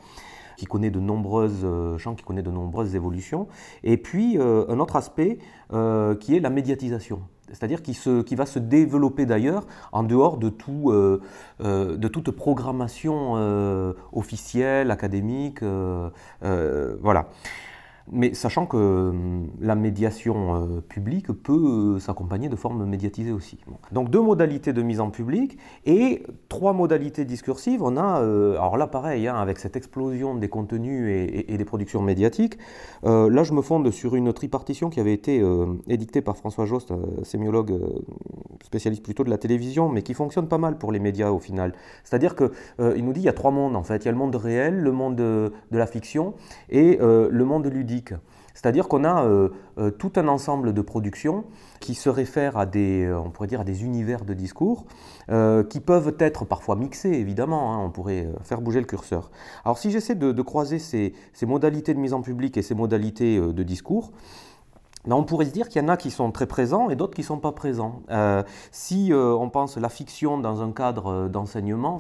qui 0.58 0.66
connaît 0.66 0.90
de 0.90 1.00
nombreuses 1.00 1.62
euh, 1.64 1.98
champs, 1.98 2.16
qui 2.16 2.24
connaît 2.24 2.42
de 2.42 2.52
nombreuses 2.52 2.96
évolutions. 2.96 3.48
Et 3.84 3.96
puis 3.96 4.38
euh, 4.38 4.66
un 4.68 4.80
autre 4.80 4.98
aspect 4.98 5.38
euh, 5.72 6.16
qui 6.16 6.36
est 6.36 6.42
la 6.42 6.50
médiatisation 6.50 7.22
c'est-à-dire 7.50 7.82
qui, 7.82 7.98
qui, 8.26 8.36
va 8.36 8.46
se 8.46 8.60
développer 8.60 9.26
d'ailleurs 9.26 9.66
en 9.94 10.04
dehors 10.04 10.36
de, 10.36 10.50
tout, 10.50 10.92
de 11.62 12.08
toute 12.10 12.32
programmation 12.32 13.96
officielle, 14.12 14.92
académique. 14.92 15.62
voilà. 16.42 17.30
Mais 18.10 18.34
sachant 18.34 18.66
que 18.66 18.78
hum, 18.78 19.50
la 19.60 19.76
médiation 19.76 20.56
euh, 20.56 20.82
publique 20.82 21.28
peut 21.32 21.96
euh, 21.96 22.00
s'accompagner 22.00 22.48
de 22.48 22.56
formes 22.56 22.86
médiatisées 22.86 23.34
aussi. 23.34 23.58
Donc 23.92 24.10
deux 24.10 24.22
modalités 24.22 24.72
de 24.72 24.82
mise 24.82 25.02
en 25.02 25.10
public 25.10 25.58
et 25.86 26.24
trois 26.48 26.72
modalités 26.72 27.26
discursives. 27.26 27.84
On 27.84 27.98
a, 27.98 28.22
euh, 28.22 28.54
alors 28.54 28.78
là 28.78 28.88
pareil, 28.88 29.28
hein, 29.28 29.36
avec 29.36 29.60
cette 29.60 29.76
explosion 29.76 30.36
des 30.36 30.48
contenus 30.48 31.10
et, 31.48 31.58
des 31.58 31.66
productions 31.66 32.02
médiatiques, 32.02 32.58
là 33.04 33.44
je 33.44 33.52
me 33.52 33.62
fonde 33.62 33.90
sur 33.90 34.16
une 34.16 34.32
tripartition 34.32 34.90
qui 34.90 35.00
avait 35.00 35.14
été 35.14 35.44
édictée 35.88 36.22
par 36.22 36.38
François 36.38 36.66
Jost, 36.66 36.94
sémiologue 37.24 37.80
spécialiste 38.64 39.04
plutôt 39.04 39.24
de 39.24 39.30
la 39.30 39.40
télévision, 39.40 39.90
mais 39.90 40.04
qui 40.04 40.14
fonctionne 40.14 40.48
pas 40.48 40.60
mal 40.60 40.78
pour 40.78 40.92
les 40.92 41.00
médias 41.00 41.32
au 41.32 41.40
final. 41.40 41.74
C'est-à-dire 42.04 42.36
qu'il 42.36 43.04
nous 43.04 43.14
dit 43.14 43.22
il 43.22 43.26
y 43.26 43.30
a 43.30 43.34
trois 43.34 43.50
mondes 43.50 43.76
en 43.76 43.84
fait. 43.84 44.04
Il 44.04 44.06
y 44.06 44.10
a 44.10 44.12
le 44.12 44.18
monde 44.18 44.36
réel, 44.36 44.80
le 44.80 44.92
monde 44.92 45.16
de, 45.16 45.52
de 45.72 45.78
la 45.78 45.88
fiction 45.88 46.36
et 46.70 46.98
le 47.00 47.44
monde 47.44 47.66
ludique. 47.66 47.97
C'est-à-dire 48.58 48.88
qu'on 48.88 49.04
a 49.04 49.24
euh, 49.24 49.50
euh, 49.78 49.92
tout 49.92 50.14
un 50.16 50.28
ensemble 50.28 50.74
de 50.74 50.82
productions 50.82 51.44
qui 51.80 51.94
se 51.94 52.10
réfèrent 52.10 52.58
à 52.58 52.66
des, 52.66 53.06
euh, 53.06 53.20
on 53.20 53.30
pourrait 53.30 53.48
dire, 53.48 53.62
à 53.62 53.64
des 53.64 53.84
univers 53.84 54.26
de 54.26 54.34
discours 54.34 54.86
qui 55.70 55.82
peuvent 55.82 56.16
être 56.20 56.46
parfois 56.46 56.78
mixés, 56.78 57.12
évidemment, 57.12 57.74
hein, 57.74 57.84
on 57.84 57.92
pourrait 57.92 58.30
faire 58.44 58.62
bouger 58.62 58.80
le 58.80 58.86
curseur. 58.86 59.30
Alors 59.66 59.78
si 59.78 59.92
j'essaie 59.92 60.16
de, 60.16 60.42
croiser 60.42 60.80
ces, 60.80 61.14
modalités 61.46 61.94
de 61.94 62.00
mise 62.00 62.14
en 62.14 62.22
public 62.22 62.56
et 62.56 62.62
ces 62.62 62.74
modalités 62.74 63.38
de 63.38 63.64
discours, 63.64 64.14
ben, 65.06 65.18
on 65.18 65.26
pourrait 65.26 65.46
se 65.46 65.52
dire 65.52 65.68
qu'il 65.68 65.82
y 65.82 65.86
en 65.86 65.90
a 65.90 65.98
qui 65.98 66.12
sont 66.12 66.32
très 66.32 66.46
présents 66.46 66.90
et 66.90 66.96
d'autres 66.96 67.14
qui 67.14 67.22
ne 67.22 67.28
sont 67.28 67.40
pas 67.40 67.52
présents. 67.52 68.04
si 68.72 69.12
on 69.14 69.50
pense 69.50 69.78
la 69.78 69.90
fiction 69.90 70.38
dans 70.38 70.62
un 70.62 70.72
cadre 70.72 71.28
d'enseignement, 71.28 72.00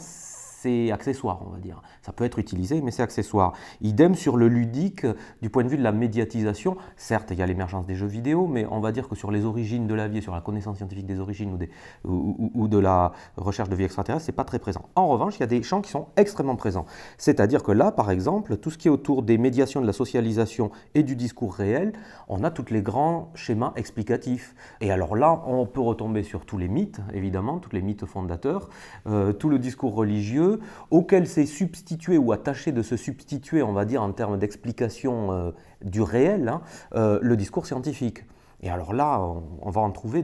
c'est 0.67 0.91
accessoire, 0.91 1.39
on 1.47 1.49
va 1.49 1.59
dire. 1.59 1.81
Ça 2.01 2.11
peut 2.11 2.25
être 2.25 2.39
utilisé, 2.39 2.81
mais 2.81 2.91
c'est 2.91 3.03
accessoire. 3.03 3.53
Idem 3.81 4.15
sur 4.15 4.35
le 4.35 4.47
ludique, 4.47 5.05
du 5.41 5.49
point 5.49 5.63
de 5.63 5.69
vue 5.69 5.77
de 5.77 5.83
la 5.83 5.93
médiatisation. 5.93 6.77
Certes, 6.97 7.29
il 7.31 7.37
y 7.37 7.41
a 7.41 7.45
l'émergence 7.45 7.85
des 7.85 7.95
jeux 7.95 8.07
vidéo, 8.07 8.47
mais 8.47 8.65
on 8.69 8.79
va 8.79 8.91
dire 8.91 9.07
que 9.07 9.15
sur 9.15 9.31
les 9.31 9.45
origines 9.45 9.87
de 9.87 9.93
la 9.93 10.07
vie, 10.07 10.21
sur 10.21 10.35
la 10.35 10.41
connaissance 10.41 10.77
scientifique 10.77 11.05
des 11.05 11.19
origines 11.19 11.57
ou, 12.03 12.67
de 12.67 12.77
la 12.77 13.13
recherche 13.37 13.69
de 13.69 13.75
vie 13.75 13.85
extraterrestre, 13.85 14.25
c'est 14.25 14.33
pas 14.33 14.43
très 14.43 14.59
présent. 14.59 14.81
En 14.95 15.07
revanche, 15.07 15.37
il 15.37 15.39
y 15.39 15.43
a 15.43 15.47
des 15.47 15.63
champs 15.63 15.81
qui 15.81 15.91
sont 15.91 16.07
extrêmement 16.17 16.55
présents. 16.55 16.85
C'est-à-dire 17.17 17.63
que 17.63 17.71
là, 17.71 17.91
par 17.91 18.11
exemple, 18.11 18.57
tout 18.57 18.69
ce 18.69 18.77
qui 18.77 18.89
est 18.89 18.91
autour 18.91 19.23
des 19.23 19.37
médiations 19.37 19.81
de 19.81 19.87
la 19.87 19.93
socialisation 19.93 20.71
et 20.95 21.03
du 21.03 21.15
discours 21.15 21.53
réel, 21.53 21.93
on 22.27 22.43
a 22.43 22.51
tous 22.51 22.73
les 22.73 22.81
grands 22.81 23.31
schémas 23.35 23.71
explicatifs. 23.77 24.53
Et 24.81 24.91
alors 24.91 25.15
là, 25.15 25.43
on 25.47 25.65
peut 25.65 25.81
retomber 25.81 26.23
sur 26.23 26.45
tous 26.45 26.57
les 26.57 26.67
mythes, 26.67 26.99
évidemment, 27.13 27.59
tous 27.59 27.71
les 27.71 27.81
mythes 27.81 28.05
fondateurs, 28.05 28.69
euh, 29.07 29.31
tout 29.31 29.49
le 29.49 29.59
discours 29.59 29.95
religieux 29.95 30.56
auquel 30.91 31.27
s'est 31.27 31.45
substitué 31.45 32.17
ou 32.17 32.31
attaché 32.31 32.71
de 32.71 32.81
se 32.81 32.97
substituer, 32.97 33.61
on 33.63 33.73
va 33.73 33.85
dire 33.85 34.01
en 34.01 34.11
termes 34.11 34.37
d'explication 34.37 35.31
euh, 35.31 35.51
du 35.83 36.01
réel, 36.01 36.49
hein, 36.49 36.61
euh, 36.95 37.19
le 37.21 37.37
discours 37.37 37.65
scientifique. 37.65 38.25
Et 38.61 38.69
alors 38.69 38.93
là, 38.93 39.21
on, 39.61 39.69
va 39.69 39.81
en 39.81 39.91
trouver 39.91 40.23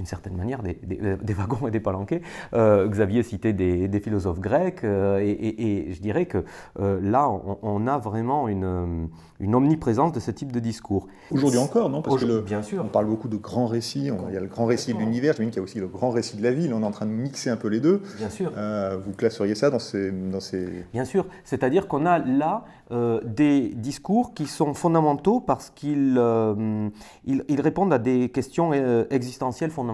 d'une 0.00 0.06
certaine 0.06 0.34
manière 0.34 0.62
des, 0.62 1.34
wagons 1.34 1.68
et 1.68 1.70
des 1.70 1.78
palanquets. 1.80 2.22
Euh, 2.54 2.88
Xavier 2.88 3.22
citait 3.22 3.52
des, 3.52 4.00
philosophes 4.00 4.40
grecs, 4.40 4.82
et, 4.82 5.88
je 5.92 6.00
dirais 6.00 6.24
que 6.24 6.44
là, 6.78 7.30
on, 7.62 7.86
a 7.86 7.98
vraiment 7.98 8.48
une, 8.48 9.10
une 9.40 9.54
omniprésence 9.54 10.12
de 10.12 10.20
ce 10.20 10.30
type 10.30 10.52
de 10.52 10.60
discours. 10.60 11.06
Aujourd'hui 11.30 11.58
encore, 11.58 11.90
non? 11.90 12.02
Parce 12.02 12.22
que 12.22 12.40
bien 12.40 12.62
sûr. 12.62 12.82
on 12.84 12.88
parle 12.88 13.06
beaucoup 13.06 13.28
de 13.28 13.36
grands 13.36 13.66
récits, 13.66 14.10
il 14.28 14.34
y 14.34 14.36
a 14.36 14.40
le 14.40 14.46
grand 14.46 14.66
récit 14.66 14.94
de 14.94 14.98
l'univers, 14.98 15.34
j'imagine 15.34 15.50
qu'il 15.50 15.58
y 15.58 15.60
a 15.60 15.64
aussi 15.64 15.80
le 15.80 15.88
grand 15.88 16.10
récit 16.10 16.36
de 16.36 16.42
la 16.42 16.52
ville, 16.52 16.72
on 16.72 16.82
est 16.82 16.86
en 16.86 16.90
train 16.90 17.06
de 17.06 17.10
mixer 17.10 17.50
un 17.50 17.56
peu 17.56 17.68
les 17.68 17.80
deux. 17.80 18.02
Bien 18.18 18.30
sûr. 18.30 18.52
Euh, 18.56 18.98
vous 19.04 19.12
classeriez 19.12 19.54
ça 19.54 19.70
dans 19.70 19.78
ces... 19.78 20.10
Dans 20.10 20.40
ces... 20.40 20.84
Bien 20.92 21.04
sûr, 21.04 21.26
c'est-à-dire 21.44 21.88
qu'on 21.88 22.06
a 22.06 22.18
là 22.18 22.64
euh, 22.92 23.20
des 23.24 23.68
discours 23.74 24.34
qui 24.34 24.46
sont 24.46 24.74
fondamentaux 24.74 25.40
parce 25.40 25.70
qu'ils 25.70 26.16
euh, 26.18 26.88
ils, 27.24 27.60
répondent 27.60 27.92
à 27.92 27.98
des 27.98 28.28
questions 28.28 28.72
existentielles 29.10 29.70
fondamentales. 29.70 29.89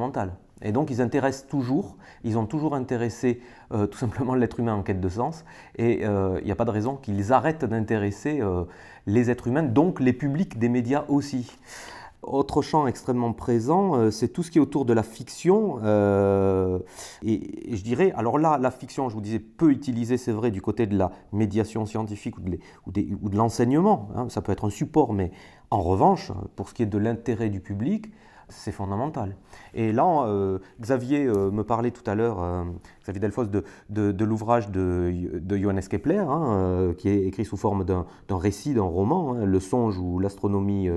Et 0.63 0.73
donc 0.73 0.91
ils 0.91 1.03
intéressent 1.03 1.49
toujours, 1.49 1.97
ils 2.25 2.39
ont 2.39 2.47
toujours 2.47 2.75
intéressé 2.75 3.41
tout 3.71 3.99
simplement 3.99 4.35
l'être 4.37 4.59
humain 4.59 4.75
en 4.75 4.83
quête 4.83 5.01
de 5.01 5.09
sens, 5.09 5.45
et 5.77 6.03
il 6.03 6.45
n'y 6.45 6.51
a 6.51 6.57
pas 6.57 6.65
de 6.65 6.71
raison 6.71 6.97
qu'ils 6.97 7.33
arrêtent 7.33 7.67
d'intéresser 7.67 8.41
les 9.07 9.31
êtres 9.31 9.49
humains, 9.49 9.63
donc 9.63 10.01
les 10.01 10.15
publics 10.15 10.59
des 10.59 10.71
médias 10.71 11.05
aussi. 11.09 11.59
Autre 12.27 12.61
champ 12.61 12.89
extrêmement 12.89 13.33
présent, 13.33 13.95
euh, 13.95 14.11
c'est 14.11 14.29
tout 14.29 14.43
ce 14.43 14.51
qui 14.51 14.59
est 14.59 14.61
autour 14.61 14.85
de 14.85 14.93
la 14.93 15.05
fiction. 15.05 15.79
Euh, 15.85 16.81
et, 17.23 17.77
je 17.77 17.83
dirais, 17.83 18.13
alors 18.17 18.37
là, 18.39 18.59
la 18.59 18.73
fiction, 18.73 19.09
je 19.09 19.15
vous 19.15 19.21
disais, 19.21 19.39
peut 19.39 19.71
utiliser, 19.71 20.17
c'est 20.17 20.33
vrai, 20.33 20.51
du 20.51 20.61
côté 20.61 20.87
de 20.89 20.99
la 20.99 21.13
médiation 21.33 21.87
scientifique 21.87 22.35
ou 22.39 22.91
de, 22.91 23.37
l'enseignement. 23.37 24.09
Hein, 24.17 24.27
ça 24.29 24.43
peut 24.43 24.51
être 24.51 24.67
un 24.67 24.71
support, 24.71 25.13
mais 25.13 25.31
en 25.71 25.81
revanche, 25.81 26.33
pour 26.57 26.69
ce 26.69 26.75
qui 26.75 26.83
est 26.83 26.87
de 26.87 26.99
l'intérêt 26.99 27.49
du 27.49 27.61
public, 27.61 28.11
c'est 28.49 28.73
fondamental. 28.73 29.37
Et 29.75 29.93
là, 29.93 30.25
euh, 30.27 30.59
Xavier 30.81 31.27
euh, 31.27 31.51
me 31.51 31.65
parlait 31.65 31.91
tout 31.91 32.09
à 32.09 32.15
l'heure, 32.15 32.41
euh, 32.41 32.65
Xavier 33.03 33.21
Delfos, 33.21 33.47
de, 33.47 34.25
l'ouvrage 34.25 34.71
de, 34.71 35.13
de, 35.35 35.57
Johannes 35.57 35.81
Kepler, 35.81 36.19
hein, 36.19 36.95
qui 36.97 37.09
est 37.09 37.25
écrit 37.25 37.45
sous 37.45 37.57
forme 37.57 37.85
d'un 37.85 38.05
récit, 38.31 38.75
d'un 38.75 38.83
roman, 38.83 39.35
hein, 39.35 39.45
Le 39.45 39.61
songe 39.61 39.99
ou 39.99 40.19
l'astronomie 40.19 40.89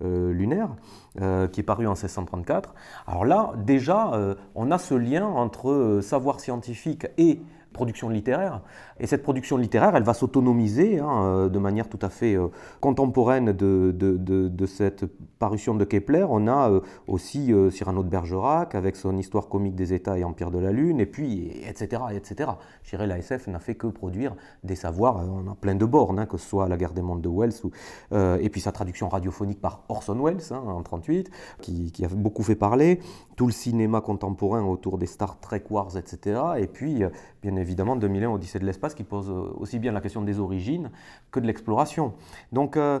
lunaire, 0.00 0.70
qui 1.16 1.60
est 1.60 1.64
paru 1.64 1.86
en 1.86 1.92
1634. 1.92 2.74
Alors 3.06 3.24
là, 3.24 3.52
déjà, 3.64 4.36
on 4.54 4.70
a 4.70 4.78
ce 4.78 4.94
lien 4.94 5.26
entre 5.26 6.00
savoir 6.02 6.40
scientifique 6.40 7.06
et 7.18 7.40
production 7.72 8.08
littéraire. 8.08 8.62
Et 9.00 9.06
cette 9.06 9.22
production 9.22 9.56
littéraire, 9.56 9.96
elle 9.96 10.04
va 10.04 10.14
s'autonomiser 10.14 11.00
hein, 11.00 11.24
euh, 11.24 11.48
de 11.48 11.58
manière 11.58 11.88
tout 11.88 11.98
à 12.00 12.10
fait 12.10 12.36
euh, 12.36 12.48
contemporaine 12.80 13.52
de, 13.52 13.92
de, 13.92 14.16
de, 14.16 14.66
cette 14.66 15.04
parution 15.38 15.74
de 15.74 15.84
Kepler. 15.84 16.24
On 16.28 16.46
a 16.46 16.70
euh, 16.70 16.80
aussi 17.08 17.52
Cyrano 17.70 18.02
de 18.02 18.08
Bergerac 18.08 18.74
avec 18.74 18.96
son 18.96 19.16
histoire 19.18 19.48
comique 19.48 19.74
des 19.74 19.92
États 19.92 20.16
et 20.16 20.24
Empire 20.24 20.50
de 20.50 20.58
la 20.58 20.70
Lune, 20.70 21.00
et 21.00 21.06
puis 21.06 21.50
etc. 21.68 22.02
etc. 22.12 22.50
Je 22.82 22.90
dirais 22.90 23.06
la 23.06 23.18
SF 23.18 23.48
n'a 23.48 23.58
fait 23.58 23.74
que 23.74 23.88
produire 23.88 24.34
des 24.62 24.76
savoirs, 24.76 25.16
on 25.16 25.50
a 25.50 25.54
plein 25.54 25.74
de 25.74 25.84
bornes, 25.84 26.18
hein, 26.18 26.26
que 26.26 26.36
ce 26.36 26.48
soit 26.48 26.68
La 26.68 26.76
guerre 26.76 26.92
des 26.92 27.02
mondes 27.02 27.20
de 27.20 27.28
Wells, 27.28 27.52
et 28.40 28.48
puis 28.48 28.60
sa 28.60 28.72
traduction 28.72 29.08
radiophonique 29.08 29.60
par 29.60 29.84
Orson 29.88 30.18
Welles 30.22 30.52
hein, 30.52 30.58
en 30.58 30.82
1938, 30.82 31.30
qui, 31.60 31.92
qui, 31.92 32.04
a 32.04 32.08
beaucoup 32.08 32.42
fait 32.42 32.54
parler, 32.54 33.00
tout 33.36 33.46
le 33.46 33.52
cinéma 33.52 34.00
contemporain 34.00 34.62
autour 34.62 34.98
des 34.98 35.06
Star 35.06 35.38
Trek 35.40 35.64
Wars, 35.70 35.96
etc. 35.96 36.40
Et 36.58 36.66
puis, 36.66 37.02
bien 37.42 37.56
évidemment, 37.56 37.96
2001, 37.96 38.30
Odyssée 38.30 38.58
de 38.58 38.66
l'espace 38.66 38.83
qui 38.92 39.04
pose 39.04 39.30
euh, 39.30 39.54
aussi 39.56 39.78
bien 39.78 39.92
la 39.92 40.02
question 40.02 40.20
des 40.20 40.38
origines 40.38 40.90
que 41.30 41.40
de 41.40 41.46
l'exploration. 41.46 42.12
Donc 42.52 42.76
euh, 42.76 43.00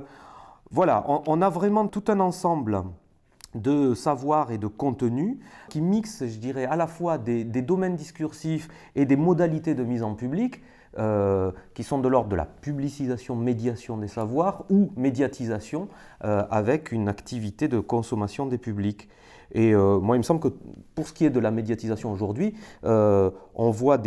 voilà, 0.70 1.04
on, 1.26 1.42
a 1.42 1.50
vraiment 1.50 1.86
tout 1.86 2.04
un 2.08 2.20
ensemble 2.20 2.82
de 3.54 3.94
savoir 3.94 4.50
et 4.50 4.58
de 4.58 4.66
contenu 4.66 5.38
qui 5.68 5.82
mixe, 5.82 6.24
je 6.26 6.38
dirais, 6.38 6.64
à 6.64 6.76
la 6.76 6.86
fois 6.86 7.18
des, 7.18 7.44
domaines 7.44 7.96
discursifs 7.96 8.68
et 8.96 9.04
des 9.04 9.16
modalités 9.16 9.74
de 9.74 9.84
mise 9.84 10.02
en 10.02 10.14
public 10.14 10.62
euh, 10.98 11.52
qui 11.74 11.84
sont 11.84 11.98
de 11.98 12.08
l'ordre 12.08 12.30
de 12.30 12.36
la 12.36 12.46
publicisation, 12.46 13.36
médiation 13.36 13.98
des 13.98 14.08
savoirs 14.08 14.64
ou 14.70 14.90
médiatisation 14.96 15.88
avec 16.20 16.90
une 16.90 17.08
activité 17.08 17.68
de 17.68 17.78
consommation 17.78 18.46
des 18.46 18.58
publics. 18.58 19.08
Et 19.54 19.72
euh, 19.72 20.00
moi, 20.00 20.16
il 20.16 20.18
me 20.18 20.24
semble 20.24 20.40
que 20.40 20.48
pour 20.94 21.06
ce 21.08 21.12
qui 21.12 21.24
est 21.24 21.30
de 21.30 21.40
la 21.40 21.50
médiatisation 21.52 22.12
aujourd'hui, 22.12 22.54
euh, 22.84 23.30
on 23.54 23.70
voit 23.70 24.00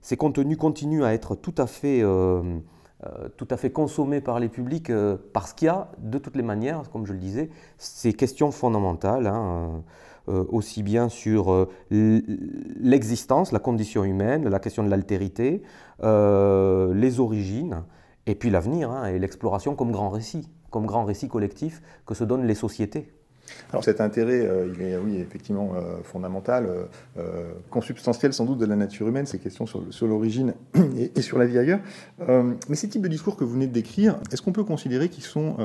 ces 0.00 0.16
contenus 0.16 0.56
continuent 0.56 1.04
à 1.04 1.12
être 1.12 1.34
tout 1.34 1.54
à 1.58 1.66
fait, 1.66 2.02
euh, 2.02 2.60
tout 3.36 3.48
à 3.50 3.56
fait 3.56 3.70
consommés 3.70 4.20
par 4.20 4.38
les 4.38 4.48
publics 4.48 4.92
parce 5.32 5.52
qu'il 5.52 5.66
y 5.66 5.68
a, 5.68 5.90
de 5.98 6.18
toutes 6.18 6.36
les 6.36 6.42
manières, 6.42 6.82
comme 6.92 7.04
je 7.04 7.12
le 7.12 7.18
disais, 7.18 7.50
ces 7.78 8.12
questions 8.12 8.52
fondamentales, 8.52 9.26
hein, 9.26 9.82
aussi 10.28 10.84
bien 10.84 11.08
sur 11.08 11.68
l'existence, 11.90 13.50
la 13.50 13.58
condition 13.58 14.04
humaine, 14.04 14.48
la 14.48 14.60
question 14.60 14.84
de 14.84 14.88
l'altérité, 14.88 15.62
les 16.00 17.20
origines, 17.20 17.82
et 18.26 18.36
puis 18.36 18.50
l'avenir 18.50 18.92
hein, 18.92 19.06
et 19.06 19.18
l'exploration 19.18 19.74
comme 19.74 19.90
grand 19.90 20.10
récit, 20.10 20.48
comme 20.70 20.86
grand 20.86 21.04
récit 21.04 21.26
collectif 21.26 21.82
que 22.06 22.14
se 22.14 22.22
donnent 22.22 22.46
les 22.46 22.54
sociétés. 22.54 23.12
Alors 23.72 23.84
cet 23.84 24.00
intérêt, 24.00 24.40
euh, 24.40 24.68
il 24.74 24.82
est 24.82 24.96
oui, 24.96 25.16
effectivement 25.16 25.72
euh, 25.74 26.02
fondamental, 26.02 26.68
euh, 27.18 27.52
consubstantiel 27.70 28.32
sans 28.32 28.44
doute 28.44 28.58
de 28.58 28.66
la 28.66 28.76
nature 28.76 29.08
humaine, 29.08 29.26
ces 29.26 29.38
questions 29.38 29.66
sur, 29.66 30.06
l'origine 30.06 30.54
et, 31.16 31.22
sur 31.22 31.38
la 31.38 31.46
vie 31.46 31.58
ailleurs. 31.58 31.80
mais 32.68 32.76
ces 32.76 32.88
types 32.88 33.02
de 33.02 33.08
discours 33.08 33.36
que 33.36 33.44
vous 33.44 33.54
venez 33.54 33.66
de 33.66 33.72
décrire, 33.72 34.18
est-ce 34.30 34.42
qu'on 34.42 34.52
peut 34.52 34.64
considérer 34.64 35.08
qu'ils 35.08 35.24
sont 35.24 35.56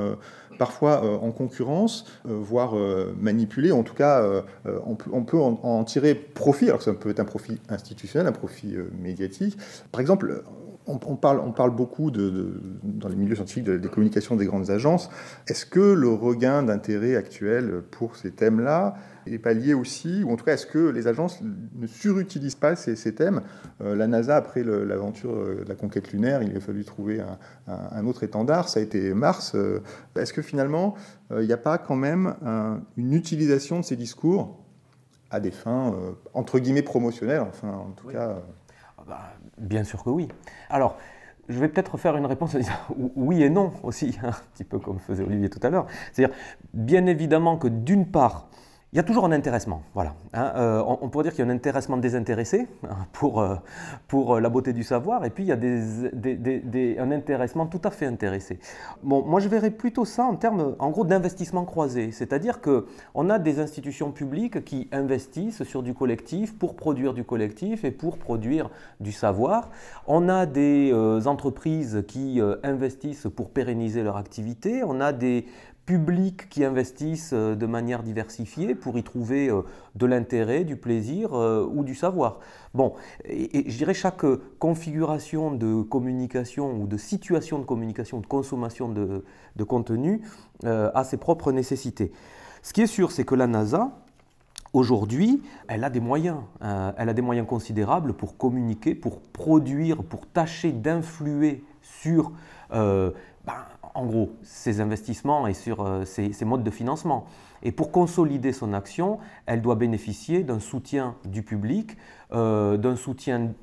parfois 0.57 1.21
en 1.21 1.31
concurrence, 1.31 2.05
voire 2.23 2.75
manipulés? 3.19 3.71
En 3.71 3.83
tout 3.83 3.93
cas, 3.93 4.43
on 4.65 4.95
peut, 4.95 5.39
en, 5.39 5.83
tirer 5.83 6.15
profit, 6.15 6.67
alors 6.69 6.81
ça 6.81 6.93
peut 6.93 7.09
être 7.09 7.19
un 7.19 7.25
profit 7.25 7.59
institutionnel, 7.69 8.27
un 8.27 8.31
profit 8.31 8.75
médiatique. 8.99 9.57
Par 9.91 10.01
exemple, 10.01 10.43
on, 10.87 11.15
parle, 11.15 11.39
on 11.39 11.51
parle 11.51 11.71
beaucoup 11.75 12.11
de, 12.11 12.61
dans 12.83 13.09
les 13.09 13.15
milieux 13.15 13.35
scientifiques 13.35 13.69
des 13.69 13.89
communications 13.89 14.35
des 14.35 14.45
grandes 14.45 14.69
agences. 14.69 15.09
Est-ce 15.47 15.65
que 15.65 15.79
le 15.79 16.09
regain 16.09 16.63
d'intérêt 16.63 17.15
actuel 17.15 17.81
pour 17.91 18.15
ces 18.15 18.31
thèmes-là 18.31 18.95
n'est 19.29 19.39
pas 19.39 19.53
lié 19.53 19.73
aussi, 19.73 20.23
ou 20.23 20.31
en 20.31 20.35
tout 20.35 20.45
cas, 20.45 20.53
est-ce 20.53 20.65
que 20.65 20.89
les 20.89 21.07
agences 21.07 21.41
ne 21.41 21.87
surutilisent 21.87 22.55
pas 22.55 22.75
ces, 22.75 22.95
thèmes? 23.13 23.41
Euh, 23.81 23.95
La 23.95 24.07
NASA, 24.07 24.35
après 24.35 24.63
l'aventure 24.63 25.33
de 25.33 25.65
la 25.67 25.75
conquête 25.75 26.11
lunaire, 26.11 26.41
il 26.43 26.55
a 26.55 26.59
fallu 26.59 26.83
trouver 26.85 27.21
un, 27.67 28.05
autre 28.05 28.23
étendard, 28.23 28.69
ça 28.69 28.79
a 28.79 28.83
été 28.83 29.13
Mars. 29.13 29.53
Euh, 29.55 29.81
est-ce 30.15 30.33
que 30.33 30.41
finalement, 30.41 30.95
euh, 31.31 31.43
il 31.43 31.47
n'y 31.47 31.53
a 31.53 31.57
pas 31.57 31.77
quand 31.77 31.95
même 31.95 32.35
une 32.95 33.13
utilisation 33.13 33.79
de 33.79 33.85
ces 33.85 33.95
discours 33.95 34.63
à 35.29 35.41
des 35.41 35.51
fins, 35.51 35.93
entre 36.33 36.59
guillemets, 36.59 36.81
promotionnelles, 36.81 37.41
enfin, 37.41 37.69
en 37.69 37.91
tout 37.91 38.07
cas 38.07 38.41
ah 38.97 39.03
bah, 39.07 39.33
Bien 39.57 39.83
sûr 39.83 40.03
que 40.03 40.09
oui. 40.09 40.27
Alors, 40.69 40.97
je 41.49 41.59
vais 41.59 41.67
peut-être 41.69 41.97
faire 41.97 42.17
une 42.17 42.25
réponse 42.25 42.55
en 42.55 42.59
disant 42.59 42.73
oui 43.15 43.43
et 43.43 43.49
non 43.49 43.73
aussi, 43.83 44.17
un 44.23 44.31
petit 44.53 44.63
peu 44.63 44.79
comme 44.79 44.99
faisait 44.99 45.23
Olivier 45.23 45.49
tout 45.49 45.59
à 45.63 45.69
l'heure. 45.69 45.87
C'est-à-dire, 46.11 46.35
bien 46.73 47.05
évidemment 47.05 47.57
que 47.57 47.67
d'une 47.67 48.05
part, 48.05 48.49
il 48.93 48.95
y 48.95 48.99
a 48.99 49.03
toujours 49.03 49.25
un 49.25 49.33
intéressement, 49.33 49.83
voilà. 49.93 50.15
Hein. 50.33 50.53
Euh, 50.55 50.81
on, 50.85 51.09
pourrait 51.09 51.23
dire 51.23 51.33
qu'il 51.33 51.43
y 51.43 51.47
a 51.47 51.51
un 51.51 51.53
intéressement 51.53 51.97
désintéressé 51.97 52.69
hein, 52.89 53.05
pour, 53.11 53.41
euh, 53.41 53.55
pour 54.07 54.35
euh, 54.35 54.39
la 54.39 54.47
beauté 54.47 54.71
du 54.71 54.83
savoir, 54.83 55.25
et 55.25 55.29
puis 55.29 55.43
il 55.43 55.47
y 55.47 55.51
a 55.51 57.03
un 57.03 57.11
intéressement 57.11 57.65
tout 57.65 57.81
à 57.83 57.91
fait 57.91 58.05
intéressé. 58.05 58.59
Bon, 59.03 59.23
moi 59.25 59.41
je 59.41 59.49
verrais 59.49 59.71
plutôt 59.71 60.05
ça 60.05 60.23
en 60.23 60.37
termes, 60.37 60.77
en 60.79 60.89
gros, 60.89 61.03
d'investissement 61.03 61.65
croisé, 61.65 62.13
c'est-à-dire 62.13 62.61
qu'on 62.61 63.29
a 63.29 63.39
des 63.39 63.59
institutions 63.59 64.13
publiques 64.13 64.63
qui 64.63 64.87
investissent 64.93 65.63
sur 65.63 65.83
du 65.83 65.93
collectif 65.93 66.57
pour 66.57 66.77
produire 66.77 67.13
du 67.13 67.25
collectif 67.25 67.83
et 67.83 67.91
pour 67.91 68.17
produire 68.17 68.69
du 69.01 69.11
savoir. 69.11 69.69
On 70.07 70.29
a 70.29 70.45
des 70.45 70.93
entreprises 71.25 72.05
qui 72.07 72.39
investissent 72.63 73.27
pour 73.35 73.49
pérenniser 73.49 74.01
leur 74.01 74.15
activité. 74.15 74.81
On 74.85 75.01
a 75.01 75.11
des 75.11 75.45
publics 75.87 76.49
qui 76.49 76.65
investissent 76.65 77.31
euh, 77.33 77.55
de 77.55 77.65
manière 77.65 78.03
diversifiée 78.03 78.75
pour 78.75 78.97
y 78.99 79.03
trouver 79.03 79.49
euh, 79.49 79.61
de 79.95 80.05
l'intérêt, 80.05 80.65
du 80.65 80.75
plaisir 80.75 81.33
euh, 81.33 81.65
ou 81.65 81.83
du 81.83 81.95
savoir. 81.95 82.39
Bon, 82.73 82.93
et, 83.23 83.63
je 83.67 83.77
dirais 83.77 83.93
chaque 83.93 84.25
configuration 84.59 85.51
de 85.51 85.81
communication 85.81 86.73
ou 86.73 86.87
de 86.87 86.97
situation 86.97 87.57
de 87.57 87.63
communication, 87.63 88.19
de 88.19 88.27
consommation 88.27 88.89
de, 88.89 89.23
contenu 89.63 90.21
a 90.63 91.03
ses 91.03 91.17
propres 91.17 91.51
nécessités. 91.51 92.11
Ce 92.61 92.73
qui 92.73 92.81
est 92.81 92.87
sûr, 92.87 93.11
c'est 93.11 93.23
que 93.23 93.33
la 93.33 93.47
NASA, 93.47 93.89
Aujourd'hui, 94.73 95.41
elle 95.69 95.85
a 95.85 95.89
des 95.89 96.01
moyens, 96.01 96.39
elle 96.61 97.09
a 97.09 97.13
des 97.13 97.21
moyens 97.21 97.47
considérables 97.47 98.13
pour 98.13 98.37
communiquer, 98.37 98.95
pour 98.95 99.21
produire, 99.21 100.03
pour 100.03 100.27
tâcher 100.27 100.73
d'influer 100.73 101.63
sur 101.81 102.33
ben, 102.69 103.55
en 103.97 104.05
gros, 104.05 104.29
ses 104.43 104.79
investissements 104.79 105.47
et 105.47 105.55
sur 105.55 105.81
euh, 105.81 106.05
ses, 106.05 106.45
modes 106.45 106.63
de 106.63 106.69
financement. 106.69 107.25
Et 107.63 107.71
pour 107.71 107.91
consolider 107.91 108.53
son 108.53 108.73
action, 108.73 109.17
elle 109.47 109.61
doit 109.63 109.75
bénéficier 109.75 110.43
d'un 110.43 110.59
soutien 110.59 111.15
du 111.25 111.41
public, 111.41 111.97
euh, 112.31 112.77
d'un 112.77 112.95
soutien 112.95 113.53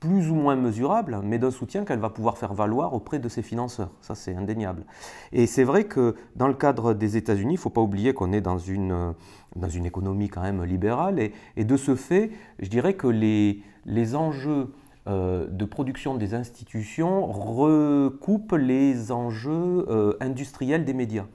plus 0.00 0.30
ou 0.30 0.34
moins 0.34 0.56
mesurable, 0.56 1.20
mais 1.22 1.38
d'un 1.38 1.50
soutien 1.50 1.84
qu'elle 1.84 1.98
va 1.98 2.08
pouvoir 2.08 2.38
faire 2.38 2.54
valoir 2.54 2.94
auprès 2.94 3.18
de 3.18 3.28
ses 3.28 3.42
financeurs. 3.42 3.90
Ça, 4.00 4.14
c'est 4.14 4.34
indéniable. 4.34 4.86
Et 5.30 5.46
c'est 5.46 5.64
vrai 5.64 5.84
que 5.84 6.14
dans 6.36 6.48
le 6.48 6.54
cadre 6.54 6.94
des 6.94 7.18
États-Unis, 7.18 7.52
il 7.52 7.56
ne 7.56 7.60
faut 7.60 7.68
pas 7.68 7.82
oublier 7.82 8.14
qu'on 8.14 8.32
est 8.32 8.40
dans 8.40 8.56
une, 8.56 9.12
dans 9.56 9.68
une 9.68 9.84
économie 9.84 10.30
quand 10.30 10.40
même 10.40 10.64
libérale. 10.64 11.20
Et, 11.20 11.34
et, 11.58 11.64
de 11.64 11.76
ce 11.76 11.96
fait, 11.96 12.30
je 12.60 12.70
dirais 12.70 12.94
que 12.94 13.08
les, 13.08 13.62
les 13.84 14.16
enjeux 14.16 14.50
euh, 14.62 14.89
de 15.10 15.64
production 15.64 16.14
des 16.14 16.34
institutions 16.34 17.26
recoupe 17.26 18.52
les 18.52 19.12
enjeux 19.12 19.86
euh, 19.88 20.14
industriels 20.20 20.84
des 20.84 20.94
médias. 20.94 21.26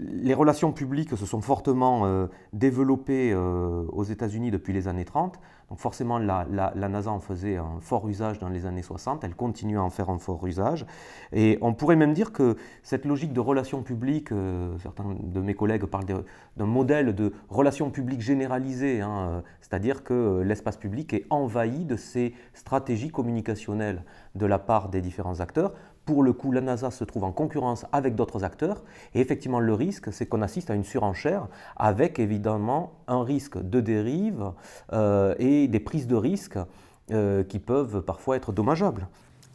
Les 0.00 0.34
relations 0.34 0.72
publiques 0.72 1.16
se 1.16 1.26
sont 1.26 1.40
fortement 1.40 2.06
euh, 2.06 2.26
développées 2.52 3.34
aux 3.34 4.04
États-Unis 4.04 4.50
depuis 4.50 4.72
les 4.72 4.88
années 4.88 5.04
30. 5.04 5.38
Donc 5.70 5.78
forcément, 5.78 6.18
la, 6.18 6.44
NASA 6.74 7.12
en 7.12 7.20
faisait 7.20 7.56
un 7.56 7.78
fort 7.80 8.08
usage 8.08 8.40
dans 8.40 8.48
les 8.48 8.66
années 8.66 8.82
60, 8.82 9.22
elle 9.22 9.36
continue 9.36 9.78
à 9.78 9.82
en 9.82 9.90
faire 9.90 10.10
un 10.10 10.18
fort 10.18 10.44
usage. 10.44 10.84
Et 11.32 11.58
on 11.60 11.74
pourrait 11.74 11.94
même 11.94 12.12
dire 12.12 12.32
que 12.32 12.56
cette 12.82 13.04
logique 13.04 13.32
de 13.32 13.38
relations 13.38 13.82
publiques, 13.84 14.32
euh, 14.32 14.76
certains 14.78 15.04
de 15.22 15.40
mes 15.40 15.54
collègues 15.54 15.84
parlent 15.84 16.24
d'un 16.56 16.66
modèle 16.66 17.14
de 17.14 17.32
relations 17.48 17.90
publiques 17.90 18.20
généralisées, 18.20 19.00
hein, 19.00 19.28
euh, 19.30 19.40
c'est-à-dire 19.60 20.02
que 20.02 20.42
l'espace 20.44 20.76
public 20.76 21.14
est 21.14 21.26
envahi 21.30 21.84
de 21.84 21.94
ces 21.94 22.34
stratégies 22.52 23.10
communicationnelles 23.10 24.02
de 24.34 24.46
la 24.46 24.58
part 24.58 24.88
des 24.88 25.00
différents 25.00 25.38
acteurs 25.38 25.72
pour 26.04 26.22
le 26.22 26.32
coup, 26.32 26.50
la 26.50 26.60
NASA 26.60 26.90
se 26.90 27.04
trouve 27.04 27.24
en 27.24 27.32
concurrence 27.32 27.86
avec 27.92 28.14
d'autres 28.14 28.42
acteurs. 28.42 28.82
Et 29.14 29.20
effectivement, 29.20 29.60
le 29.60 29.74
risque, 29.74 30.12
c'est 30.12 30.26
qu'on 30.26 30.42
assiste 30.42 30.70
à 30.70 30.74
une 30.74 30.84
surenchère 30.84 31.46
avec 31.76 32.18
évidemment 32.18 32.92
un 33.06 33.22
risque 33.22 33.58
de 33.58 33.80
dérive 33.80 34.52
euh, 34.92 35.34
et 35.38 35.68
des 35.68 35.80
prises 35.80 36.06
de 36.06 36.16
risques 36.16 36.58
euh, 37.12 37.44
qui 37.44 37.58
peuvent 37.58 38.02
parfois 38.02 38.36
être 38.36 38.52
dommageables. 38.52 39.06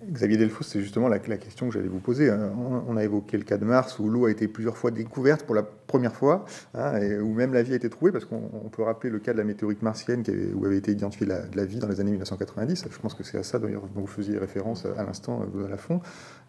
Xavier 0.04 0.38
Delfos, 0.38 0.64
c'est 0.64 0.82
justement 0.82 1.08
la, 1.08 1.20
question 1.20 1.68
que 1.68 1.74
j'allais 1.74 1.88
vous 1.88 2.00
poser. 2.00 2.30
Hein. 2.30 2.52
On 2.88 2.98
a 2.98 3.04
évoqué 3.04 3.38
le 3.38 3.44
cas 3.44 3.58
de 3.58 3.64
Mars 3.64 3.98
où 3.98 4.10
l'eau 4.10 4.26
a 4.26 4.32
été 4.32 4.48
plusieurs 4.48 4.78
fois 4.78 4.92
découverte 4.92 5.44
pour 5.44 5.56
la 5.56 5.64
première 5.64 6.14
fois, 6.14 6.46
hein, 6.74 6.98
et 6.98 7.18
où 7.18 7.34
même 7.34 7.54
la 7.54 7.64
vie 7.64 7.74
a 7.74 7.76
été 7.78 7.90
trouvée, 7.90 8.12
parce 8.12 8.26
qu'on 8.26 8.70
peut 8.72 8.84
rappeler 8.84 9.10
le 9.10 9.20
cas 9.20 9.32
de 9.32 9.38
la 9.38 9.46
météorite 9.46 9.82
martienne 9.82 10.24
où 10.54 10.66
avait 10.66 10.78
été 10.78 10.92
identifiée 10.92 11.26
la, 11.26 11.42
la, 11.56 11.66
vie 11.66 11.80
dans 11.80 11.88
les 11.88 12.02
années 12.02 12.12
1990. 12.12 12.86
Je 12.92 13.00
pense 13.00 13.14
que 13.14 13.24
c'est 13.24 13.38
à 13.38 13.44
ça 13.44 13.58
d'ailleurs 13.58 13.84
dont 13.96 14.02
vous 14.02 14.08
faisiez 14.08 14.38
référence 14.38 14.86
à 14.86 15.04
l'instant 15.04 15.42
à 15.66 15.70
la 15.70 15.78
fond. 15.78 16.02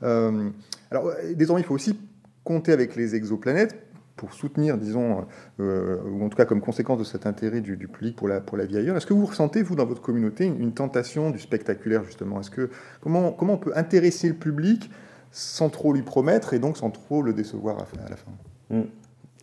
Euh, 0.02 0.50
alors 0.90 1.12
désormais, 1.34 1.62
il 1.62 1.64
faut 1.64 1.74
aussi 1.74 1.96
compter 2.42 2.72
avec 2.72 2.96
les 2.96 3.14
exoplanètes 3.14 3.85
pour 4.16 4.32
soutenir, 4.32 4.78
disons, 4.78 5.26
euh, 5.60 5.98
ou 6.04 6.24
en 6.24 6.28
tout 6.28 6.36
cas 6.36 6.46
comme 6.46 6.60
conséquence 6.60 6.98
de 6.98 7.04
cet 7.04 7.26
intérêt 7.26 7.60
du, 7.60 7.76
public 7.76 8.16
pour 8.16 8.28
la, 8.28 8.40
pour 8.40 8.56
la 8.56 8.64
vie 8.64 8.78
ailleurs, 8.78 8.96
est-ce 8.96 9.06
que 9.06 9.14
vous 9.14 9.26
ressentez, 9.26 9.62
vous, 9.62 9.76
dans 9.76 9.84
votre 9.84 10.02
communauté, 10.02 10.46
une, 10.46 10.72
tentation 10.72 11.30
du 11.30 11.38
spectaculaire, 11.38 12.02
justement? 12.04 12.40
Est-ce 12.40 12.50
que, 12.50 12.70
comment, 13.00 13.32
comment 13.32 13.54
on 13.54 13.58
peut 13.58 13.72
intéresser 13.76 14.28
le 14.28 14.34
public 14.34 14.90
sans 15.32 15.68
trop 15.68 15.92
lui 15.92 16.02
promettre 16.02 16.54
et 16.54 16.58
donc 16.58 16.78
sans 16.78 16.90
trop 16.90 17.22
le 17.22 17.34
décevoir 17.34 17.78
à, 17.78 18.10
la 18.10 18.16
fin? 18.16 18.30
Hmm. 18.70 18.84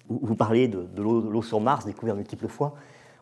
Vous 0.09 0.35
parliez 0.35 0.67
de, 0.67 0.85
de 0.95 1.01
l'eau 1.01 1.41
sur 1.41 1.61
Mars, 1.61 1.85
découverte 1.85 2.17
multiples 2.17 2.47
fois. 2.47 2.75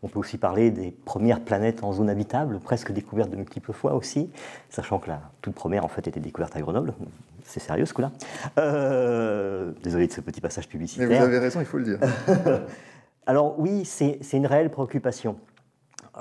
On 0.04 0.08
peut 0.08 0.20
aussi 0.20 0.38
parler 0.38 0.72
des 0.72 0.92
premières 0.92 1.42
planètes 1.42 1.84
en 1.84 1.94
zone 1.94 2.10
habitable, 2.10 2.60
presque 2.60 2.92
découvertes 2.92 3.30
de 3.30 3.36
multiples 3.36 3.72
fois 3.72 3.94
aussi, 3.94 4.32
sachant 4.70 4.98
que 4.98 5.10
la 5.10 5.22
toute 5.42 5.54
première 5.54 5.86
en 5.86 5.90
fait 5.90 6.08
était 6.08 6.20
découverte 6.20 6.56
à 6.56 6.62
Grenoble. 6.62 6.94
C'est 7.52 7.60
sérieux 7.60 7.86
ce 7.86 7.94
coup-là. 7.94 8.12
Euh, 8.58 9.74
désolé 9.84 10.08
de 10.08 10.14
ce 10.14 10.22
petit 10.22 10.40
passage 10.40 10.70
publicitaire. 10.70 11.10
Mais 11.10 11.20
vous 11.20 11.26
avez 11.26 11.40
raison, 11.40 11.60
il 11.60 11.66
faut 11.66 11.78
le 11.78 11.84
dire. 11.84 12.00
Alors 13.26 13.60
oui, 13.60 13.84
c'est 13.84 14.20
une 14.32 14.46
réelle 14.48 14.72
préoccupation. 14.72 15.36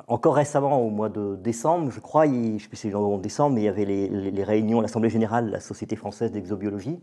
Encore 0.08 0.34
récemment, 0.34 0.80
au 0.80 0.90
mois 0.90 1.08
de 1.08 1.36
décembre, 1.36 1.90
je 1.92 2.00
crois, 2.00 2.26
je 2.26 2.30
ne 2.30 2.58
sais 2.58 2.68
plus 2.68 2.76
si 2.76 2.90
c'est 2.90 2.94
en 2.94 3.18
décembre, 3.18 3.54
mais 3.54 3.62
il 3.62 3.64
y 3.64 3.68
avait 3.68 3.84
les, 3.84 4.08
les 4.08 4.44
réunions, 4.44 4.80
l'Assemblée 4.80 5.08
générale 5.08 5.46
de 5.46 5.52
la 5.52 5.60
Société 5.60 5.94
française 5.94 6.32
d'exobiologie, 6.32 6.98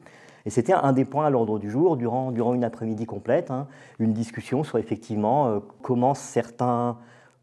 et 0.45 0.49
c'était 0.49 0.73
un 0.73 0.93
des 0.93 1.05
points 1.05 1.25
à 1.25 1.29
l'ordre 1.29 1.59
du 1.59 1.69
jour 1.69 1.97
durant, 1.97 2.31
durant 2.31 2.53
une 2.53 2.63
après-midi 2.63 3.05
complète, 3.05 3.51
hein, 3.51 3.67
une 3.99 4.13
discussion 4.13 4.63
sur 4.63 4.77
effectivement 4.77 5.47
euh, 5.47 5.59
comment 5.81 6.13
certains 6.13 6.97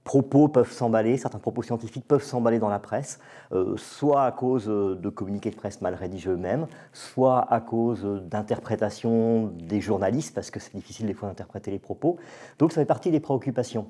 propos 0.04 0.48
peuvent 0.48 0.70
s'emballer, 0.70 1.16
certains 1.16 1.38
propos 1.38 1.62
scientifiques 1.62 2.06
peuvent 2.06 2.22
s'emballer 2.22 2.58
dans 2.58 2.68
la 2.68 2.78
presse, 2.78 3.18
euh, 3.52 3.76
soit 3.76 4.24
à 4.24 4.32
cause 4.32 4.66
de 4.66 5.08
communiqués 5.08 5.50
de 5.50 5.56
presse 5.56 5.80
mal 5.80 5.94
rédigés 5.94 6.30
eux-mêmes, 6.30 6.66
soit 6.92 7.40
à 7.52 7.60
cause 7.60 8.04
d'interprétations 8.24 9.46
des 9.46 9.80
journalistes, 9.80 10.34
parce 10.34 10.50
que 10.50 10.60
c'est 10.60 10.74
difficile 10.74 11.06
des 11.06 11.14
fois 11.14 11.28
d'interpréter 11.28 11.70
les 11.70 11.78
propos. 11.78 12.18
Donc 12.58 12.72
ça 12.72 12.82
fait 12.82 12.86
partie 12.86 13.10
des 13.10 13.20
préoccupations. 13.20 13.86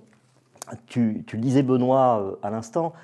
Tu, 0.86 1.24
tu 1.26 1.36
le 1.36 1.42
disais 1.42 1.62
Benoît 1.62 2.20
euh, 2.22 2.36
à 2.42 2.50
l'instant, 2.50 2.94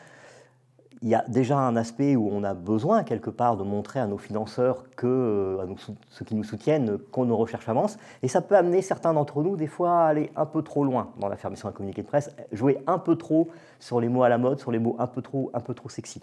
il 1.03 1.09
y 1.09 1.15
a 1.15 1.25
déjà 1.29 1.59
un 1.59 1.77
aspect 1.77 2.15
où 2.15 2.29
on 2.31 2.45
a 2.45 2.53
besoin 2.53 3.05
quelque 3.05 3.31
part 3.31 3.57
de 3.57 3.63
montrer 3.63 4.01
à 4.01 4.07
nos 4.07 4.19
financeurs, 4.19 4.85
que, 4.97 5.07
euh, 5.07 5.63
à 5.63 5.67
ceux 6.11 6.25
qui 6.25 6.35
nous 6.35 6.45
soutiennent, 6.45 6.99
qu'on 7.11 7.25
nos 7.25 7.37
recherches 7.37 7.69
avancent. 7.69 7.97
Et 8.23 8.29
ça 8.29 8.43
peut 8.43 8.57
amener 8.57 8.83
certains 8.83 9.15
d'entre 9.15 9.43
nous, 9.43 9.57
des 9.57 9.67
fois, 9.67 10.03
à 10.03 10.07
aller 10.09 10.31
un 10.37 10.45
peu 10.45 10.63
trop 10.63 10.85
loin 10.85 11.11
dans 11.19 11.29
l'affirmation 11.29 11.69
d'un 11.69 11.73
communiqué 11.73 12.03
de 12.03 12.07
presse, 12.07 12.35
jouer 12.53 12.79
un 12.87 12.99
peu 12.99 13.17
trop 13.17 13.49
sur 13.79 14.01
les 14.01 14.09
mots 14.09 14.25
à 14.25 14.29
la 14.29 14.37
mode, 14.37 14.61
sur 14.61 14.73
les 14.73 14.79
mots 14.79 14.97
un 14.99 15.07
peu 15.07 15.23
trop, 15.23 15.51
un 15.55 15.61
peu 15.61 15.73
trop 15.73 15.89
sexy. 15.89 16.21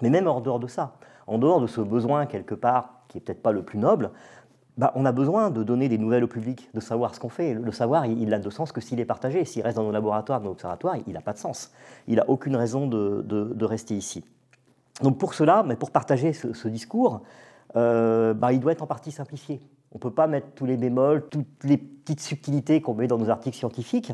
Mais 0.00 0.08
même 0.08 0.26
en 0.26 0.40
dehors 0.40 0.60
de 0.60 0.68
ça, 0.68 0.94
en 1.26 1.36
dehors 1.36 1.60
de 1.60 1.66
ce 1.66 1.82
besoin 1.82 2.24
quelque 2.24 2.54
part, 2.54 2.94
qui 3.08 3.18
est 3.18 3.20
peut-être 3.20 3.42
pas 3.42 3.52
le 3.52 3.62
plus 3.62 3.78
noble, 3.78 4.10
bah, 4.78 4.92
on 4.94 5.04
a 5.04 5.12
besoin 5.12 5.50
de 5.50 5.62
donner 5.64 5.88
des 5.88 5.98
nouvelles 5.98 6.24
au 6.24 6.28
public, 6.28 6.70
de 6.72 6.80
savoir 6.80 7.14
ce 7.14 7.20
qu'on 7.20 7.28
fait. 7.28 7.52
Le 7.52 7.72
savoir, 7.72 8.06
il 8.06 8.28
n'a 8.28 8.38
de 8.38 8.48
sens 8.48 8.72
que 8.72 8.80
s'il 8.80 9.00
est 9.00 9.04
partagé. 9.04 9.44
S'il 9.44 9.62
reste 9.62 9.76
dans 9.76 9.82
nos 9.82 9.90
laboratoires, 9.90 10.40
dans 10.40 10.46
nos 10.46 10.52
observatoires, 10.52 10.96
il 11.06 11.12
n'a 11.12 11.20
pas 11.20 11.32
de 11.32 11.38
sens. 11.38 11.72
Il 12.06 12.16
n'a 12.16 12.30
aucune 12.30 12.54
raison 12.54 12.86
de, 12.86 13.64
rester 13.64 13.94
ici. 13.94 14.24
Donc 15.02 15.18
pour 15.18 15.34
cela, 15.34 15.64
mais 15.66 15.76
pour 15.76 15.90
partager 15.90 16.32
ce, 16.32 16.68
discours, 16.68 17.22
bah, 17.74 18.52
il 18.52 18.60
doit 18.60 18.72
être 18.72 18.82
en 18.82 18.86
partie 18.86 19.10
simplifié. 19.10 19.60
On 19.92 19.96
ne 19.96 20.00
peut 20.00 20.10
pas 20.12 20.26
mettre 20.26 20.48
tous 20.54 20.66
les 20.66 20.76
bémols, 20.76 21.26
toutes 21.28 21.64
les 21.64 21.78
petites 21.78 22.20
subtilités 22.20 22.80
qu'on 22.80 22.94
met 22.94 23.08
dans 23.08 23.18
nos 23.18 23.30
articles 23.30 23.56
scientifiques. 23.56 24.12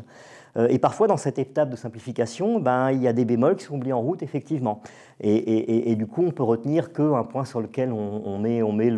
Euh, 0.57 0.67
et 0.69 0.79
parfois, 0.79 1.07
dans 1.07 1.17
cette 1.17 1.39
étape 1.39 1.69
de 1.69 1.75
simplification, 1.75 2.59
ben, 2.59 2.91
il 2.91 3.01
y 3.01 3.07
a 3.07 3.13
des 3.13 3.25
bémols 3.25 3.55
qui 3.55 3.65
sont 3.65 3.75
oubliés 3.75 3.93
en 3.93 4.01
route, 4.01 4.23
effectivement. 4.23 4.81
Et, 5.21 5.95
du 5.95 6.07
coup, 6.07 6.23
on 6.25 6.31
peut 6.31 6.43
retenir 6.43 6.91
qu'un 6.91 7.23
point 7.23 7.45
sur 7.45 7.61
lequel 7.61 7.91
on, 7.91 8.37
met, 8.37 8.61
on 8.61 8.73
met 8.73 8.91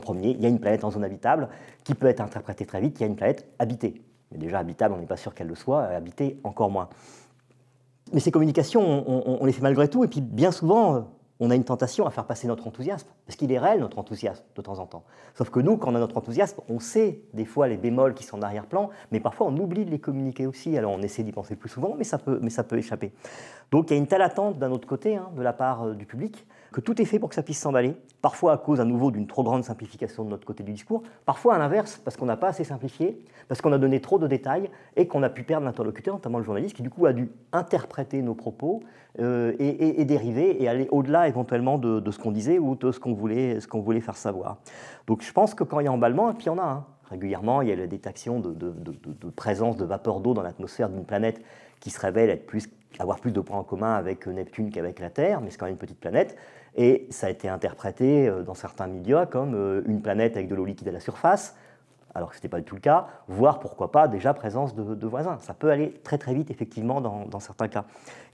premier, 0.00 0.30
il 0.30 0.40
y 0.40 0.46
a 0.46 0.48
une 0.48 0.58
planète 0.58 0.84
en 0.84 0.90
zone 0.90 1.04
habitable 1.04 1.48
qui 1.84 1.94
peut 1.94 2.06
être 2.06 2.20
interprétée 2.20 2.66
très 2.66 2.80
vite, 2.80 2.98
il 2.98 3.02
y 3.02 3.04
a 3.04 3.06
une 3.06 3.16
planète 3.16 3.46
habitée. 3.58 4.02
Mais 4.30 4.38
déjà, 4.38 4.58
habitable, 4.58 4.94
on 4.94 4.98
n'est 4.98 5.06
pas 5.06 5.16
sûr 5.16 5.34
qu'elle 5.34 5.46
le 5.46 5.54
soit, 5.54 5.82
habitée, 5.84 6.38
encore 6.44 6.70
moins. 6.70 6.88
Mais 8.12 8.20
ces 8.20 8.30
communications, 8.30 8.82
on, 9.08 9.44
les 9.46 9.52
fait 9.52 9.62
malgré 9.62 9.88
tout, 9.88 10.04
et 10.04 10.08
puis 10.08 10.20
bien 10.20 10.50
souvent, 10.50 11.08
on 11.44 11.50
a 11.50 11.56
une 11.56 11.64
tentation 11.64 12.06
à 12.06 12.12
faire 12.12 12.24
passer 12.24 12.46
notre 12.46 12.68
enthousiasme, 12.68 13.08
parce 13.26 13.34
qu'il 13.34 13.50
est 13.50 13.58
réel 13.58 13.80
notre 13.80 13.98
enthousiasme 13.98 14.44
de 14.54 14.62
temps 14.62 14.78
en 14.78 14.86
temps. 14.86 15.02
Sauf 15.34 15.50
que 15.50 15.58
nous, 15.58 15.76
quand 15.76 15.90
on 15.90 15.96
a 15.96 15.98
notre 15.98 16.16
enthousiasme, 16.16 16.60
on 16.68 16.78
sait 16.78 17.18
des 17.34 17.44
fois 17.44 17.66
les 17.66 17.76
bémols 17.76 18.14
qui 18.14 18.22
sont 18.22 18.38
en 18.38 18.42
arrière-plan, 18.42 18.90
mais 19.10 19.18
parfois 19.18 19.48
on 19.48 19.56
oublie 19.56 19.84
de 19.84 19.90
les 19.90 19.98
communiquer 19.98 20.46
aussi. 20.46 20.78
Alors 20.78 20.92
on 20.92 21.02
essaie 21.02 21.24
d'y 21.24 21.32
penser 21.32 21.56
plus 21.56 21.68
souvent, 21.68 21.96
mais 21.98 22.04
ça 22.04 22.18
peut, 22.18 22.38
mais 22.40 22.50
ça 22.50 22.62
peut 22.62 22.78
échapper. 22.78 23.12
Donc 23.72 23.90
il 23.90 23.94
y 23.94 23.96
a 23.96 23.98
une 23.98 24.06
telle 24.06 24.22
attente 24.22 24.60
d'un 24.60 24.70
autre 24.70 24.86
côté, 24.86 25.16
hein, 25.16 25.30
de 25.36 25.42
la 25.42 25.52
part 25.52 25.82
euh, 25.82 25.94
du 25.94 26.06
public, 26.06 26.46
que 26.72 26.80
tout 26.80 27.00
est 27.00 27.04
fait 27.04 27.18
pour 27.18 27.28
que 27.28 27.34
ça 27.34 27.42
puisse 27.42 27.60
s'emballer, 27.60 27.94
parfois 28.20 28.52
à 28.52 28.56
cause 28.56 28.80
à 28.80 28.84
nouveau 28.84 29.10
d'une 29.10 29.26
trop 29.26 29.42
grande 29.42 29.62
simplification 29.62 30.24
de 30.24 30.30
notre 30.30 30.46
côté 30.46 30.62
du 30.62 30.72
discours, 30.72 31.02
parfois 31.24 31.54
à 31.54 31.58
l'inverse, 31.58 32.00
parce 32.04 32.16
qu'on 32.16 32.26
n'a 32.26 32.36
pas 32.36 32.48
assez 32.48 32.64
simplifié, 32.64 33.24
parce 33.48 33.60
qu'on 33.60 33.72
a 33.72 33.78
donné 33.78 34.00
trop 34.00 34.18
de 34.18 34.26
détails 34.26 34.70
et 34.96 35.06
qu'on 35.06 35.22
a 35.22 35.30
pu 35.30 35.44
perdre 35.44 35.66
l'interlocuteur, 35.66 36.14
notamment 36.14 36.38
le 36.38 36.44
journaliste, 36.44 36.74
qui 36.74 36.82
du 36.82 36.90
coup 36.90 37.06
a 37.06 37.12
dû 37.12 37.30
interpréter 37.52 38.22
nos 38.22 38.34
propos 38.34 38.82
euh, 39.20 39.52
et, 39.58 40.04
dériver 40.04 40.62
et 40.62 40.68
aller 40.68 40.88
au-delà 40.90 41.28
éventuellement 41.28 41.76
de, 41.78 42.10
ce 42.10 42.18
qu'on 42.18 42.32
disait 42.32 42.58
ou 42.58 42.74
de 42.74 42.90
ce 42.90 42.98
qu'on 42.98 43.12
voulait, 43.12 43.60
ce 43.60 43.68
voulait 43.76 44.00
faire 44.00 44.16
savoir. 44.16 44.56
Donc 45.06 45.22
je 45.22 45.32
pense 45.32 45.54
que 45.54 45.64
quand 45.64 45.80
il 45.80 45.84
y 45.84 45.88
a 45.88 45.92
emballement, 45.92 46.30
et 46.30 46.34
puis 46.34 46.44
il 46.44 46.48
y 46.48 46.50
en 46.50 46.58
a, 46.58 46.62
hein, 46.62 46.86
régulièrement, 47.10 47.60
il 47.60 47.68
y 47.68 47.72
a 47.72 47.76
la 47.76 47.86
détection 47.86 48.40
de, 48.40 49.30
présence 49.36 49.76
de 49.76 49.84
vapeur 49.84 50.20
d'eau 50.20 50.32
dans 50.32 50.42
l'atmosphère 50.42 50.88
d'une 50.88 51.04
planète 51.04 51.42
qui 51.80 51.90
se 51.90 52.00
révèle 52.00 52.40
avoir 52.98 53.20
plus 53.20 53.32
de 53.32 53.40
points 53.40 53.58
en 53.58 53.64
commun 53.64 53.94
avec 53.94 54.26
Neptune 54.26 54.70
qu'avec 54.70 54.98
la 54.98 55.10
Terre, 55.10 55.40
mais 55.40 55.50
c'est 55.50 55.58
quand 55.58 55.66
même 55.66 55.74
une 55.74 55.78
petite 55.78 56.00
planète. 56.00 56.36
Et 56.74 57.06
ça 57.10 57.26
a 57.26 57.30
été 57.30 57.48
interprété 57.48 58.28
euh, 58.28 58.42
dans 58.42 58.54
certains 58.54 58.86
médias 58.86 59.26
comme 59.26 59.54
euh, 59.54 59.82
une 59.86 60.00
planète 60.00 60.36
avec 60.36 60.48
de 60.48 60.54
l'eau 60.54 60.64
liquide 60.64 60.88
à 60.88 60.92
la 60.92 61.00
surface, 61.00 61.54
alors 62.14 62.30
que 62.30 62.34
ce 62.34 62.40
n'était 62.40 62.48
pas 62.48 62.58
du 62.58 62.64
tout 62.64 62.74
le 62.74 62.80
cas, 62.80 63.06
voire 63.28 63.58
pourquoi 63.58 63.90
pas 63.90 64.08
déjà 64.08 64.34
présence 64.34 64.74
de, 64.74 65.06
voisins. 65.06 65.38
Ça 65.40 65.54
peut 65.54 65.70
aller 65.70 65.92
très 66.02 66.18
très 66.18 66.34
vite 66.34 66.50
effectivement 66.50 67.00
dans, 67.00 67.40
certains 67.40 67.68
cas. 67.68 67.84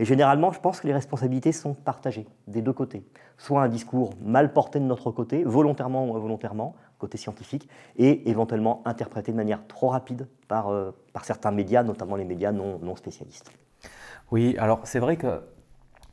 Et 0.01 0.05
généralement, 0.05 0.51
je 0.51 0.61
pense 0.61 0.81
que 0.81 0.87
les 0.89 0.93
responsabilités 0.93 1.53
sont 1.53 1.75
partagées 1.75 2.27
des 2.49 2.61
deux 2.61 2.73
côtés. 2.73 3.05
Soit 3.37 3.63
un 3.63 3.69
discours 3.69 4.11
mal 4.21 4.53
porté 4.53 4.81
de 4.81 4.85
notre 4.85 5.13
côté, 5.13 5.45
volontairement 5.45 6.09
ou 6.09 6.17
involontairement, 6.17 6.75
côté 6.99 7.19
scientifique, 7.19 7.69
et 7.97 8.29
éventuellement 8.29 8.83
interprété 8.85 9.31
de 9.31 9.37
manière 9.37 9.65
trop 9.69 9.89
rapide 9.89 10.27
par, 10.49 10.71
euh, 10.71 10.91
certains 11.23 11.53
médias, 11.53 11.85
notamment 11.85 12.17
les 12.17 12.25
médias 12.25 12.51
non 12.51 12.97
spécialistes. 12.97 13.53
Oui, 14.31 14.57
alors 14.59 14.81
c'est 14.85 14.99
vrai 14.99 15.17
que 15.17 15.41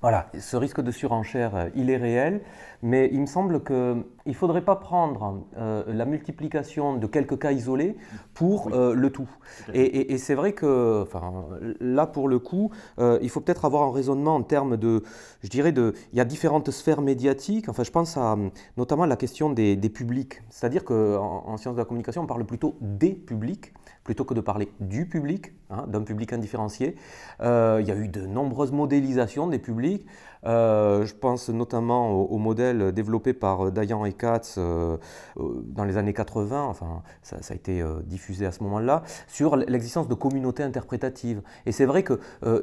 voilà, 0.06 0.28
ce 0.40 0.56
risque 0.56 0.82
de 0.82 0.92
surenchère, 0.92 1.56
euh, 1.56 1.70
il 1.74 1.90
est 1.90 1.98
réel, 1.98 2.42
mais 2.84 3.10
il 3.12 3.22
me 3.22 3.26
semble 3.26 3.64
qu'il 3.64 4.04
ne 4.28 4.34
faudrait 4.34 4.64
pas 4.64 4.76
prendre 4.76 5.48
euh, 5.58 5.84
la 5.88 6.06
multiplication 6.06 6.98
de 6.98 7.08
quelques 7.08 7.40
cas 7.40 7.52
isolés 7.52 7.98
pour 8.36 8.70
euh, 8.72 8.94
le 8.94 9.10
tout. 9.10 9.28
Et, 9.74 10.20
c'est 10.20 10.36
vrai 10.36 10.54
que, 10.54 11.02
enfin, 11.02 11.46
là, 11.80 12.06
pour 12.06 12.28
le 12.28 12.38
coup, 12.38 12.70
il 13.00 13.30
faut 13.30 13.42
peut-être 13.42 13.66
avoir 13.66 13.82
un 13.82 13.92
raisonnement 13.92 14.36
en 14.36 14.44
termes 14.44 14.78
de, 14.78 15.02
je 15.42 15.50
dirais, 15.50 15.72
de, 15.72 15.96
il 16.14 16.20
y 16.20 16.22
a 16.22 16.26
différentes 16.26 16.70
sphères 16.70 17.02
médiatiques. 17.02 17.68
Enfin, 17.68 17.84
je 17.84 17.90
pense 17.90 18.16
à 18.16 18.38
notamment 18.78 19.04
à 19.04 19.08
la 19.08 19.16
question 19.16 19.50
des, 19.50 19.76
publics. 19.90 20.44
C'est-à-dire 20.52 20.86
qu'en 20.86 21.44
en, 21.48 21.58
sciences 21.58 21.74
de 21.74 21.80
la 21.80 21.86
communication, 21.86 22.22
on 22.22 22.28
parle 22.28 22.46
plutôt 22.46 22.76
des 22.80 23.14
publics 23.14 23.74
plutôt 24.04 24.24
que 24.24 24.36
de 24.36 24.42
parler 24.42 24.70
du 24.80 25.08
public, 25.08 25.54
hein, 25.72 25.86
d'un 25.88 26.04
public 26.04 26.32
indifférencié. 26.32 26.96
il 27.40 27.88
y 27.88 27.92
a 27.92 27.96
eu 27.96 28.08
de 28.08 28.28
nombreuses 28.28 28.72
modélisations 28.72 29.48
des 29.48 29.58
publics. 29.58 29.95
week. 29.98 30.08
Euh, 30.46 31.06
je 31.06 31.16
pense 31.16 31.50
notamment 31.50 32.12
au, 32.12 32.38
modèle 32.38 32.92
développé 32.92 33.34
par 33.34 33.72
Dayan 33.72 34.06
et 34.06 34.14
Katz 34.14 34.56
euh, 34.58 34.98
euh, 35.38 35.64
dans 35.66 35.84
les 35.84 35.98
années 35.98 36.14
80, 36.14 36.64
enfin 36.64 37.02
ça, 37.24 37.38
a 37.50 37.54
été 37.54 37.84
diffusé 38.06 38.46
à 38.46 38.52
ce 38.52 38.62
moment-là, 38.64 39.04
sur 39.28 39.56
l'existence 39.56 40.08
de 40.08 40.14
communautés 40.14 40.64
interprétatives. 40.64 41.42
Et 41.66 41.72
c'est 41.72 41.86
vrai 41.86 42.04
que 42.04 42.20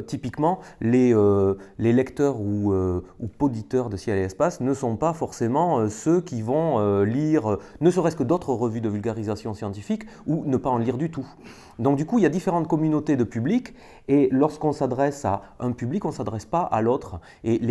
typiquement, 0.06 0.60
les, 0.80 1.14
lecteurs 1.78 2.40
ou, 2.40 2.72
ou 2.74 3.26
poditeurs 3.38 3.88
de 3.88 3.96
Ciel 3.96 4.18
et 4.18 4.22
Espace 4.22 4.60
ne 4.60 4.74
sont 4.74 4.96
pas 4.96 5.12
forcément 5.12 5.88
ceux 5.88 6.20
qui 6.20 6.42
vont 6.42 7.02
lire 7.02 7.58
ne 7.80 7.90
serait-ce 7.90 8.16
que 8.16 8.22
d'autres 8.22 8.52
revues 8.52 8.80
de 8.80 8.88
vulgarisation 8.88 9.54
scientifique 9.54 10.04
ou 10.26 10.44
ne 10.46 10.56
pas 10.56 10.70
en 10.70 10.78
lire 10.78 10.98
du 10.98 11.10
tout. 11.10 11.26
Donc 11.78 11.96
du 11.96 12.06
coup, 12.06 12.18
il 12.18 12.22
y 12.22 12.26
a 12.26 12.30
différentes 12.30 12.68
communautés 12.68 13.16
de 13.16 13.24
public 13.24 13.74
et 14.08 14.28
lorsqu'on 14.30 14.72
s'adresse 14.72 15.24
à 15.24 15.42
un 15.58 15.72
public, 15.72 16.04
on 16.04 16.08
ne 16.08 16.14
s'adresse 16.14 16.44
pas 16.44 16.60
à 16.60 16.82
l'autre. 16.82 17.20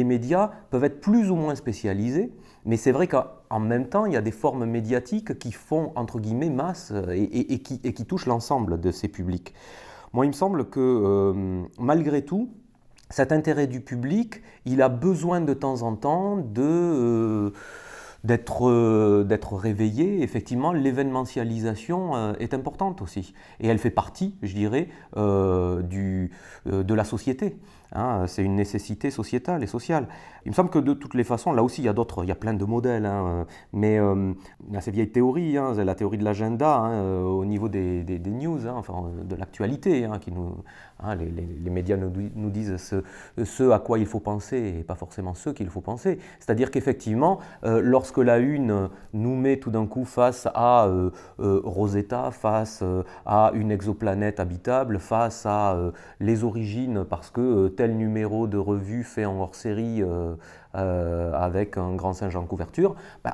Médias 0.03 0.51
peuvent 0.69 0.83
être 0.83 1.01
plus 1.01 1.29
ou 1.29 1.35
moins 1.35 1.55
spécialisés, 1.55 2.31
mais 2.65 2.77
c'est 2.77 2.91
vrai 2.91 3.07
qu'en 3.07 3.59
même 3.59 3.87
temps, 3.87 4.05
il 4.05 4.13
y 4.13 4.17
a 4.17 4.21
des 4.21 4.31
formes 4.31 4.65
médiatiques 4.65 5.37
qui 5.39 5.51
font, 5.51 5.91
entre 5.95 6.19
guillemets, 6.19 6.49
masse 6.49 6.93
et, 7.11 7.59
qui, 7.59 8.05
touchent 8.05 8.27
l'ensemble 8.27 8.79
de 8.79 8.91
ces 8.91 9.07
publics. 9.07 9.53
Moi, 10.13 10.25
il 10.25 10.29
me 10.29 10.33
semble 10.33 10.69
que 10.69 10.79
euh, 10.79 11.63
malgré 11.79 12.23
tout, 12.23 12.49
cet 13.09 13.31
intérêt 13.31 13.67
du 13.67 13.81
public, 13.81 14.41
il 14.65 14.81
a 14.81 14.89
besoin 14.89 15.41
de 15.41 15.53
temps 15.53 15.81
en 15.81 15.95
temps. 15.95 16.43
Euh, 16.57 17.51
euh, 18.29 19.23
d'être 19.23 19.53
réveillé. 19.55 20.21
Effectivement, 20.21 20.73
l'événementialisation 20.73 22.15
euh, 22.15 22.33
est 22.39 22.53
importante 22.53 23.01
aussi. 23.01 23.33
Et 23.59 23.67
elle 23.67 23.79
fait 23.79 23.89
partie, 23.89 24.35
je 24.43 24.53
dirais, 24.53 24.89
euh, 25.17 25.81
de 25.81 26.93
la 26.93 27.03
société. 27.03 27.57
Hein. 27.93 28.25
c'est 28.27 28.43
une 28.43 28.55
nécessité 28.55 29.11
sociétale 29.11 29.63
et 29.63 29.67
sociale. 29.67 30.07
Il 30.45 30.51
me 30.51 30.55
semble 30.55 30.69
que 30.69 30.79
de 30.79 30.93
toutes 30.93 31.13
les 31.13 31.23
façons, 31.23 31.51
là 31.51 31.61
aussi, 31.61 31.81
il 31.81 31.85
y 31.85 31.89
a 31.89 31.93
d'autres, 31.93 32.23
il 32.23 32.29
y 32.29 32.31
a 32.31 32.35
plein 32.35 32.53
de 32.53 32.65
modèles, 32.65 33.05
hein, 33.05 33.45
mais 33.73 33.95
il 33.95 34.73
y 34.73 34.77
a 34.77 34.81
ces 34.81 34.91
vieilles 34.91 35.11
théories, 35.11 35.57
hein, 35.57 35.73
la 35.73 35.95
théorie 35.95 36.17
de 36.17 36.23
l'agenda 36.23 36.81
au 37.23 37.45
niveau 37.45 37.69
des, 37.69 38.03
des, 38.03 38.31
news, 38.31 38.65
enfin, 38.67 39.11
de 39.23 39.35
l'actualité, 39.35 40.07
qui 40.21 40.31
nous, 40.31 40.55
les, 41.17 41.25
les, 41.25 41.69
médias 41.69 41.97
nous, 41.97 42.11
nous 42.35 42.49
disent 42.49 42.77
ce, 42.77 43.03
ce, 43.43 43.69
à 43.71 43.79
quoi 43.79 43.99
il 43.99 44.05
faut 44.05 44.19
penser 44.19 44.75
et 44.79 44.83
pas 44.83 44.95
forcément 44.95 45.33
ce 45.33 45.49
qu'il 45.49 45.69
faut 45.69 45.81
penser. 45.81 46.19
C'est-à-dire 46.39 46.71
qu'effectivement, 46.71 47.39
lorsque 47.63 48.17
la 48.17 48.39
une 48.39 48.89
nous 49.13 49.35
met 49.35 49.57
tout 49.57 49.71
d'un 49.71 49.85
coup 49.85 50.05
face 50.05 50.47
à 50.53 50.89
Rosetta, 51.37 52.31
face 52.31 52.83
à 53.25 53.51
une 53.53 53.71
exoplanète 53.71 54.39
habitable, 54.39 54.99
face 54.99 55.45
à 55.45 55.77
les 56.19 56.43
origines, 56.43 57.05
parce 57.07 57.29
que 57.29 57.67
tel 57.81 57.97
numéro 57.97 58.45
de 58.45 58.59
revue 58.59 59.03
fait 59.03 59.25
en 59.25 59.39
hors-série 59.39 60.03
euh, 60.03 60.35
euh, 60.75 61.33
avec 61.33 61.77
un 61.77 61.95
grand 61.95 62.13
singe 62.13 62.35
en 62.35 62.45
couverture, 62.45 62.93
ben, 63.23 63.33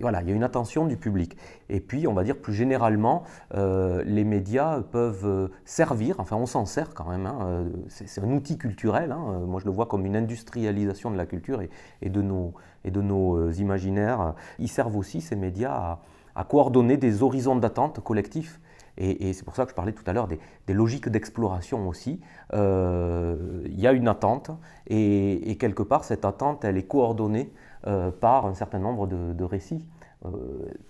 voilà, 0.00 0.22
il 0.22 0.28
y 0.30 0.32
a 0.32 0.34
une 0.34 0.42
attention 0.42 0.86
du 0.86 0.96
public. 0.96 1.36
Et 1.68 1.80
puis, 1.80 2.08
on 2.08 2.14
va 2.14 2.24
dire 2.24 2.38
plus 2.38 2.54
généralement, 2.54 3.24
euh, 3.54 4.02
les 4.06 4.24
médias 4.24 4.80
peuvent 4.80 5.50
servir, 5.66 6.18
enfin 6.18 6.36
on 6.36 6.46
s'en 6.46 6.64
sert 6.64 6.94
quand 6.94 7.10
même, 7.10 7.26
hein, 7.26 7.66
c'est 7.88 8.24
un 8.24 8.30
outil 8.30 8.56
culturel, 8.56 9.12
hein, 9.12 9.40
moi 9.46 9.60
je 9.60 9.66
le 9.66 9.70
vois 9.70 9.84
comme 9.84 10.06
une 10.06 10.16
industrialisation 10.16 11.10
de 11.10 11.18
la 11.18 11.26
culture 11.26 11.60
et, 12.00 12.08
de, 12.08 12.22
nos, 12.22 12.54
et 12.86 12.90
de 12.90 13.02
nos 13.02 13.50
imaginaires. 13.50 14.32
Ils 14.58 14.68
servent 14.68 14.96
aussi, 14.96 15.20
ces 15.20 15.36
médias, 15.36 15.98
à 16.34 16.44
coordonner 16.44 16.96
des 16.96 17.22
horizons 17.22 17.56
d'attente 17.56 18.00
collectifs 18.00 18.60
et, 18.96 19.32
c'est 19.32 19.44
pour 19.44 19.56
ça 19.56 19.64
que 19.64 19.70
je 19.70 19.74
parlais 19.74 19.92
tout 19.92 20.04
à 20.06 20.12
l'heure 20.12 20.28
des, 20.28 20.38
logiques 20.74 21.08
d'exploration 21.08 21.88
aussi. 21.88 22.20
Euh, 22.52 23.62
il 23.66 23.80
y 23.80 23.86
a 23.86 23.92
une 23.92 24.08
attente, 24.08 24.50
et, 24.86 25.56
quelque 25.58 25.82
part, 25.82 26.04
cette 26.04 26.24
attente, 26.24 26.64
elle 26.64 26.76
est 26.76 26.86
coordonnée 26.86 27.52
euh, 27.86 28.10
par 28.10 28.46
un 28.46 28.54
certain 28.54 28.78
nombre 28.78 29.06
de, 29.06 29.44
récits 29.44 29.84
euh, 30.24 30.30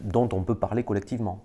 dont 0.01 0.29
on 0.33 0.43
peut 0.43 0.55
parler 0.55 0.85
collectivement. 0.85 1.43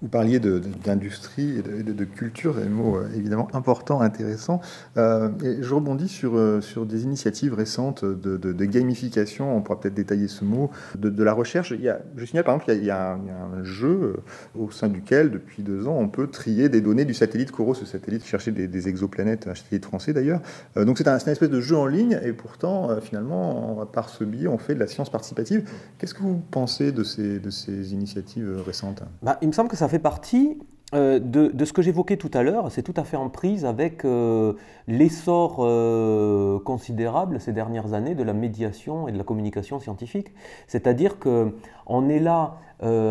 Vous 0.00 0.08
parliez 0.08 0.38
d'industrie 0.38 1.58
et 1.58 1.82
de, 1.82 2.04
culture, 2.04 2.54
c'est 2.56 2.66
un 2.66 2.70
mot 2.70 2.96
euh, 2.96 3.08
évidemment 3.16 3.48
important, 3.52 4.00
intéressant. 4.00 4.60
Euh, 4.96 5.28
je 5.60 5.74
rebondis 5.74 6.08
sur, 6.08 6.36
euh, 6.36 6.60
sur 6.60 6.86
des 6.86 7.02
initiatives 7.02 7.52
récentes 7.54 8.04
de, 8.04 8.64
gamification, 8.64 9.56
on 9.56 9.60
pourra 9.60 9.80
peut-être 9.80 9.94
détailler 9.94 10.28
ce 10.28 10.44
mot, 10.44 10.70
de, 10.96 11.22
la 11.22 11.32
recherche. 11.32 11.72
Il 11.72 11.82
y 11.82 11.88
a, 11.88 12.00
je 12.16 12.24
signale 12.24 12.44
par 12.44 12.54
exemple 12.54 12.72
qu'il 12.72 12.84
y, 12.84 12.90
a 12.90 13.12
un 13.12 13.64
jeu 13.64 14.16
au 14.56 14.70
sein 14.70 14.88
duquel, 14.88 15.30
depuis 15.30 15.62
deux 15.62 15.86
ans, 15.88 15.96
on 15.98 16.08
peut 16.08 16.28
trier 16.28 16.68
des 16.68 16.80
données 16.80 17.04
du 17.04 17.14
satellite 17.14 17.50
Coro, 17.50 17.74
ce 17.74 17.84
satellite 17.84 18.24
chercher 18.24 18.52
des, 18.52 18.88
exoplanètes, 18.88 19.48
un 19.48 19.54
satellite 19.54 19.84
français 19.84 20.12
d'ailleurs. 20.12 20.40
donc 20.76 20.98
c'est 20.98 21.08
un, 21.08 21.18
une 21.18 21.32
espèce 21.32 21.50
de 21.50 21.60
jeu 21.60 21.76
en 21.76 21.86
ligne, 21.86 22.20
et 22.22 22.32
pourtant, 22.32 23.00
finalement, 23.00 23.86
par 23.92 24.08
ce 24.08 24.24
biais, 24.24 24.48
on 24.48 24.58
fait 24.58 24.74
de 24.74 24.80
la 24.80 24.86
science 24.86 25.10
participative. 25.10 25.68
Qu'est-ce 25.98 26.14
que 26.14 26.22
vous 26.22 26.40
pensez 26.50 26.92
de 26.92 27.02
ces, 27.02 27.40
de 27.40 27.50
ces 27.50 27.92
initiatives 27.92 28.62
récentes? 28.64 29.02
Bah, 29.22 29.38
semble 29.58 29.70
que 29.70 29.76
ça 29.76 29.88
fait 29.88 29.98
partie 29.98 30.56
euh, 30.94 31.18
de, 31.18 31.64
ce 31.64 31.72
que 31.72 31.82
j'évoquais 31.82 32.16
tout 32.16 32.30
à 32.32 32.44
l'heure, 32.44 32.70
c'est 32.70 32.84
tout 32.84 32.94
à 32.96 33.02
fait 33.02 33.16
en 33.16 33.28
prise 33.28 33.64
avec 33.64 34.04
euh, 34.04 34.52
l'essor 34.86 35.56
euh, 35.58 36.60
considérable 36.60 37.40
ces 37.40 37.52
dernières 37.52 37.92
années 37.92 38.14
de 38.14 38.22
la 38.22 38.34
médiation 38.34 39.08
et 39.08 39.12
de 39.12 39.18
la 39.18 39.24
communication 39.24 39.80
scientifique. 39.80 40.28
C'est-à-dire 40.68 41.18
qu'on 41.18 42.08
est 42.08 42.20
là, 42.20 42.54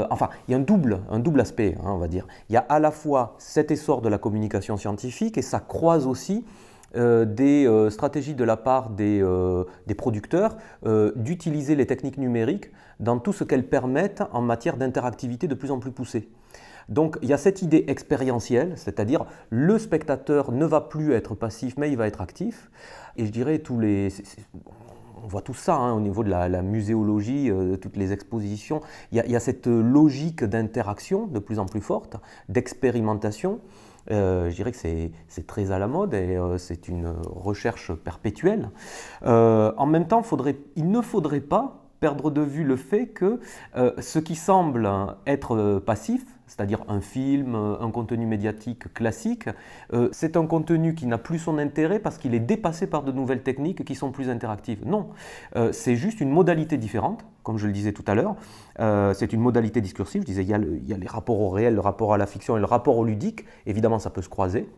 enfin, 0.10 0.30
il 0.48 0.52
y 0.52 0.54
a 0.54 0.58
un 0.58 0.62
double, 0.62 1.02
un 1.12 1.20
double 1.20 1.42
aspect, 1.42 1.76
hein, 1.84 1.92
on 1.92 1.98
va 1.98 2.08
dire. 2.08 2.26
Il 2.50 2.54
y 2.54 2.58
a 2.58 2.66
à 2.70 2.80
la 2.80 2.92
fois 2.92 3.36
cet 3.40 3.70
essor 3.70 4.02
de 4.02 4.08
la 4.08 4.18
communication 4.18 4.78
scientifique 4.78 5.38
et 5.38 5.42
ça 5.42 5.60
croise 5.60 6.08
aussi 6.08 6.46
des 6.98 7.88
stratégies 7.90 8.34
de 8.34 8.44
la 8.44 8.58
part 8.58 8.90
des, 8.90 9.24
des 9.86 9.96
producteurs 9.96 10.58
d'utiliser 11.16 11.76
les 11.76 11.86
techniques 11.86 12.18
numériques 12.18 12.72
dans 13.00 13.20
tout 13.20 13.34
ce 13.34 13.44
qu'elles 13.44 13.68
permettent 13.68 14.24
en 14.32 14.42
matière 14.42 14.78
d'interactivité 14.78 15.48
de 15.48 15.56
plus 15.56 15.72
en 15.72 15.80
plus 15.80 15.92
poussée. 15.92 16.30
Donc 16.90 17.18
il 17.22 17.30
y 17.30 17.34
a 17.34 17.38
cette 17.38 17.62
idée 17.62 17.86
expérientielle, 17.88 18.74
c'est-à-dire 18.76 19.26
le 19.50 19.78
spectateur 19.78 20.52
ne 20.52 20.66
va 20.66 20.82
plus 20.82 21.14
être 21.14 21.36
passif, 21.36 21.76
mais 21.78 21.90
il 21.90 21.98
va 21.98 22.08
être 22.08 22.22
actif. 22.22 22.72
Et 23.18 23.26
je 23.26 23.32
dirais 23.32 23.60
tous 23.60 23.80
les... 23.80 24.10
On 25.24 25.28
voit 25.28 25.42
tout 25.42 25.54
ça 25.54 25.76
hein, 25.76 25.94
au 25.94 26.00
niveau 26.00 26.24
de 26.24 26.30
la, 26.30 26.62
muséologie, 26.62 27.50
euh, 27.50 27.76
toutes 27.76 27.98
les 27.98 28.14
expositions. 28.14 28.82
Il 29.12 29.18
y, 29.18 29.36
a, 29.36 29.40
cette 29.40 29.68
logique 29.68 30.44
d'interaction 30.44 31.26
de 31.26 31.40
plus 31.40 31.60
en 31.60 31.66
plus 31.66 31.82
forte, 31.82 32.18
d'expérimentation. 32.48 33.60
Euh, 34.12 34.50
je 34.50 34.56
dirais 34.56 34.72
que 34.72 34.78
c'est 34.78 35.48
très 35.48 35.72
à 35.72 35.80
la 35.80 35.88
mode 35.88 36.14
et 36.14 36.38
euh, 36.38 36.58
c'est 36.58 36.88
une 36.88 37.14
recherche 37.26 37.94
perpétuelle. 37.94 38.70
en 39.24 39.86
même 39.86 40.08
temps, 40.08 40.24
il 40.76 40.92
ne 40.92 41.02
faudrait 41.02 41.42
pas 41.42 41.84
perdre 42.00 42.30
de 42.30 42.42
vue 42.42 42.64
le 42.64 42.76
fait 42.76 43.08
que 43.08 43.40
ce 43.76 44.20
qui 44.20 44.36
semble 44.36 44.88
être 45.26 45.80
passif 45.80 46.38
c'est-à-dire 46.48 46.84
un 46.88 47.02
film, 47.02 47.56
euh, 47.56 47.80
un 47.80 47.92
contenu 47.92 48.26
médiatique 48.26 48.94
classique, 48.94 49.50
euh, 49.94 50.10
c'est 50.12 50.38
un 50.38 50.48
contenu 50.48 50.96
qui 50.96 51.06
n'a 51.06 51.18
plus 51.18 51.40
son 51.40 51.58
intérêt 51.58 52.00
parce 52.00 52.18
qu'il 52.18 52.34
est 52.34 52.40
dépassé 52.40 52.88
par 52.88 53.04
de 53.04 53.12
nouvelles 53.12 53.44
techniques 53.44 53.84
qui 53.84 53.96
sont 53.96 54.12
plus 54.12 54.30
interactives. 54.30 54.86
Non, 54.86 55.10
euh, 55.56 55.72
c'est 55.74 55.96
juste 55.96 56.22
une 56.22 56.30
modalité 56.30 56.78
différente, 56.78 57.26
comme 57.44 57.58
je 57.58 57.68
le 57.68 57.74
disais 57.74 57.92
tout 57.92 58.06
à 58.08 58.16
l'heure. 58.16 58.36
C'est 58.80 59.34
une 59.34 59.42
modalité 59.42 59.82
discursive. 59.82 60.22
Je 60.22 60.26
disais, 60.26 60.44
il 60.44 60.50
y, 60.50 60.94
a 60.94 60.98
les 60.98 61.08
rapports 61.08 61.40
au 61.40 61.50
réel, 61.50 61.76
le 61.76 61.82
rapport 61.82 62.14
à 62.14 62.18
la 62.18 62.26
fiction 62.26 62.58
et 62.58 62.60
le 62.60 62.66
rapport 62.66 62.98
au 62.98 63.06
ludique. 63.06 63.46
Évidemment, 63.66 64.00
ça 64.00 64.10
peut 64.10 64.22
se 64.22 64.30
croiser. 64.30 64.70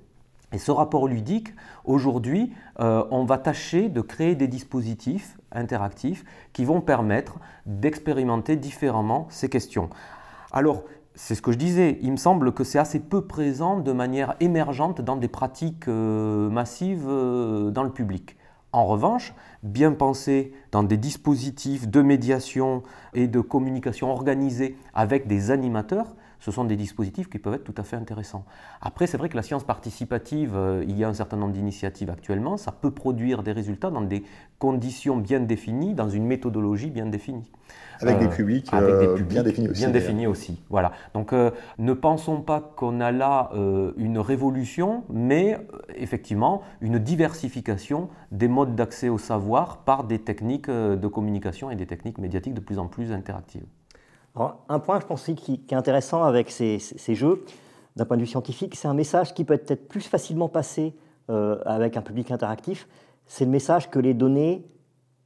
Et 0.51 0.57
ce 0.57 0.71
rapport 0.71 1.07
ludique, 1.07 1.53
aujourd'hui, 1.85 2.53
on 2.77 3.25
va 3.25 3.37
tâcher 3.37 3.89
de 3.89 4.01
créer 4.01 4.35
des 4.35 4.47
dispositifs 4.47 5.37
interactifs 5.51 6.23
qui 6.53 6.65
vont 6.65 6.81
permettre 6.81 7.39
d'expérimenter 7.65 8.55
différemment 8.55 9.27
ces 9.29 9.49
questions. 9.49 9.89
Alors, 10.51 10.83
c'est 11.19 11.35
ce 11.35 11.41
que 11.41 11.51
je 11.51 11.57
disais, 11.57 11.99
il 12.01 12.11
me 12.11 12.17
semble 12.17 12.53
que 12.53 12.63
c'est 12.63 12.79
assez 12.79 12.99
peu 12.99 13.21
présent 13.25 13.79
de 13.79 13.91
manière 13.91 14.35
émergente 14.39 15.01
dans 15.01 15.17
des 15.17 15.27
pratiques 15.27 15.87
euh, 15.89 16.49
massives 16.49 17.05
euh, 17.07 17.71
dans 17.71 17.83
le 17.83 17.91
public. 17.91 18.37
En 18.71 18.85
revanche, 18.85 19.33
bien 19.63 19.93
pensé 19.93 20.53
dans 20.71 20.83
des 20.83 20.97
dispositifs 20.97 21.87
de 21.87 22.01
médiation 22.01 22.83
et 23.13 23.27
de 23.27 23.39
communication 23.39 24.11
organisés 24.11 24.77
avec 24.93 25.25
des 25.27 25.49
animateurs, 25.49 26.15
ce 26.39 26.51
sont 26.51 26.63
des 26.63 26.75
dispositifs 26.75 27.29
qui 27.29 27.39
peuvent 27.39 27.53
être 27.53 27.63
tout 27.63 27.75
à 27.77 27.83
fait 27.83 27.95
intéressants. 27.95 28.45
Après, 28.81 29.07
c'est 29.07 29.17
vrai 29.17 29.29
que 29.29 29.35
la 29.35 29.43
science 29.43 29.63
participative, 29.63 30.53
euh, 30.55 30.83
il 30.87 30.97
y 30.97 31.03
a 31.03 31.09
un 31.09 31.13
certain 31.13 31.37
nombre 31.37 31.53
d'initiatives 31.53 32.09
actuellement, 32.09 32.57
ça 32.57 32.71
peut 32.71 32.91
produire 32.91 33.43
des 33.43 33.51
résultats 33.51 33.91
dans 33.91 34.01
des 34.01 34.23
conditions 34.57 35.17
bien 35.17 35.39
définies, 35.39 35.93
dans 35.93 36.09
une 36.09 36.25
méthodologie 36.25 36.89
bien 36.89 37.05
définie. 37.05 37.49
Avec 38.01 38.19
des 38.19 38.25
euh, 38.25 38.29
publics, 38.29 38.73
euh, 38.73 39.21
bien 39.21 39.43
définis 39.43 39.69
aussi. 39.69 39.81
Bien 39.81 39.89
définis 39.89 40.27
aussi, 40.27 40.61
voilà. 40.69 40.93
Donc 41.13 41.33
ne 41.33 41.93
pensons 41.93 42.41
pas 42.41 42.61
qu'on 42.75 43.01
a 43.01 43.11
là 43.11 43.51
une 43.97 44.19
révolution, 44.19 45.03
mais 45.09 45.57
effectivement 45.95 46.61
une 46.81 46.97
diversification 46.99 48.09
des 48.31 48.47
modes 48.47 48.75
d'accès 48.75 49.09
au 49.09 49.17
savoir 49.17 49.79
par 49.79 50.05
des 50.05 50.19
techniques 50.19 50.69
de 50.69 51.07
communication 51.07 51.69
et 51.71 51.75
des 51.75 51.85
techniques 51.85 52.17
médiatiques 52.17 52.53
de 52.53 52.61
plus 52.61 52.79
en 52.79 52.87
plus 52.87 53.11
interactives 53.11 53.65
un 54.35 54.79
point, 54.79 54.99
je 54.99 55.05
pense, 55.05 55.29
qui, 55.35 55.61
est 55.69 55.73
intéressant 55.73 56.23
avec 56.23 56.49
ces, 56.49 56.79
jeux, 57.09 57.43
d'un 57.95 58.05
point 58.05 58.17
de 58.17 58.21
vue 58.21 58.27
scientifique, 58.27 58.75
c'est 58.75 58.87
un 58.87 58.93
message 58.93 59.33
qui 59.33 59.43
peut 59.43 59.53
être 59.53 59.87
plus 59.87 60.01
facilement 60.01 60.47
passé 60.47 60.95
euh, 61.29 61.59
avec 61.65 61.97
un 61.97 62.01
public 62.01 62.31
interactif. 62.31 62.87
C'est 63.25 63.45
le 63.45 63.51
message 63.51 63.89
que 63.89 63.99
les 63.99 64.13
données 64.13 64.65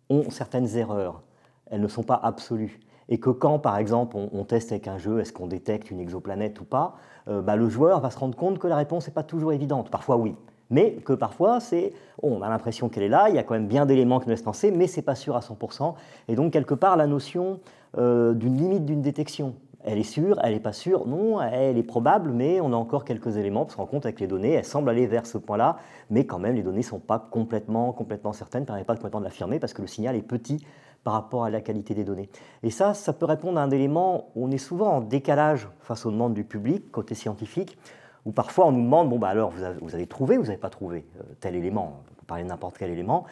ont 0.10 0.30
certaines 0.30 0.76
erreurs. 0.76 1.22
Elles 1.68 1.82
ne 1.82 1.88
sont 1.88 2.04
pas 2.04 2.20
absolues. 2.22 2.80
Et 3.10 3.20
que 3.20 3.30
quand, 3.30 3.60
par 3.60 3.78
exemple, 3.78 4.16
on, 4.18 4.44
teste 4.46 4.72
avec 4.72 4.88
un 4.88 4.98
jeu, 4.98 5.20
est-ce 5.20 5.34
qu'on 5.34 5.48
détecte 5.48 5.92
une 5.92 6.00
exoplanète 6.00 6.60
ou 6.62 6.66
pas, 6.66 6.96
euh, 7.28 7.42
bah, 7.42 7.56
le 7.56 7.70
joueur 7.70 8.00
va 8.00 8.10
se 8.10 8.18
rendre 8.18 8.36
compte 8.36 8.60
que 8.60 8.68
la 8.68 8.78
réponse 8.78 9.08
n'est 9.08 9.14
pas 9.14 9.24
toujours 9.24 9.52
évidente. 9.54 9.90
Parfois, 9.90 10.18
oui. 10.18 10.36
Mais 10.70 10.94
que 10.94 11.14
parfois, 11.14 11.60
c'est, 11.60 11.94
on 12.22 12.42
a 12.42 12.50
l'impression 12.50 12.90
qu'elle 12.90 13.04
est 13.04 13.10
là, 13.10 13.30
il 13.30 13.36
y 13.36 13.38
a 13.38 13.44
quand 13.44 13.54
même 13.54 13.68
bien 13.68 13.86
d'éléments 13.86 14.20
qui 14.20 14.28
nous 14.28 14.32
laissent 14.32 14.42
penser, 14.42 14.72
mais 14.72 14.88
c'est 14.88 15.02
pas 15.02 15.16
sûr 15.16 15.36
à 15.36 15.40
100%. 15.40 15.94
Et 16.28 16.36
donc, 16.36 16.54
quelque 16.54 16.74
part, 16.74 16.98
la 16.98 17.08
notion 17.08 17.60
euh, 17.98 18.34
d'une 18.34 18.58
limite 18.58 18.86
d'une 18.86 19.04
détection. 19.04 19.54
Elle 19.84 20.00
est 20.00 20.04
sûre, 20.04 20.40
elle 20.42 20.54
n'est 20.54 20.60
pas 20.60 20.74
sûre, 20.74 21.06
non, 21.06 21.40
elle 21.42 21.78
est 21.78 21.84
probable, 21.84 22.32
mais 22.32 22.60
on 22.60 22.72
a 22.74 22.76
encore 22.76 23.06
quelques 23.06 23.38
éléments 23.38 23.66
pour 23.66 23.72
se 23.72 23.78
rendre 23.78 23.90
compte 23.90 24.06
avec 24.06 24.20
les 24.20 24.26
données, 24.28 24.54
elles 24.54 24.66
semblent 24.66 24.90
aller 24.90 25.06
vers 25.06 25.28
ce 25.28 25.38
point-là, 25.38 25.78
mais 26.10 26.26
quand 26.26 26.40
même 26.40 26.56
les 26.56 26.64
données 26.64 26.78
ne 26.78 26.84
sont 26.84 27.00
pas 27.00 27.20
complètement, 27.20 27.92
complètement 27.92 28.34
certaines, 28.34 28.62
ne 28.62 28.66
permettent 28.66 28.88
pas 28.88 28.96
complètement 28.96 29.20
de 29.20 29.26
l'affirmer 29.26 29.60
parce 29.60 29.74
que 29.74 29.82
le 29.82 29.88
signal 29.88 30.16
est 30.16 30.24
petit 30.24 30.66
par 31.04 31.14
rapport 31.14 31.44
à 31.44 31.50
la 31.50 31.62
qualité 31.62 31.94
des 31.94 32.04
données. 32.04 32.30
Et 32.64 32.72
ça, 32.72 32.94
ça 32.94 33.14
peut 33.14 33.26
répondre 33.26 33.60
à 33.60 33.64
un 33.64 33.70
élément 33.70 34.30
où 34.36 34.48
on 34.48 34.52
est 34.52 34.58
souvent 34.58 34.88
en 34.88 35.02
décalage 35.02 35.68
face 35.82 36.06
aux 36.06 36.12
demandes 36.12 36.34
du 36.34 36.46
public, 36.46 36.90
côté 36.92 37.14
scientifique, 37.14 37.78
où 38.26 38.32
parfois 38.32 38.68
on 38.68 38.72
nous 38.72 38.84
demande, 38.84 39.10
bon 39.10 39.20
bah 39.20 39.30
alors 39.30 39.52
vous 39.52 39.96
avez, 39.96 40.08
trouvé 40.08 40.38
ou 40.38 40.42
vous 40.42 40.48
n'avez 40.48 40.60
pas 40.60 40.70
trouvé 40.70 41.06
euh, 41.20 41.24
tel 41.40 41.56
élément, 41.56 42.02
on 42.12 42.14
peut 42.16 42.26
parler 42.26 42.44
de 42.44 42.50
n'importe 42.50 42.78
quel 42.78 42.90
élément, 42.90 43.26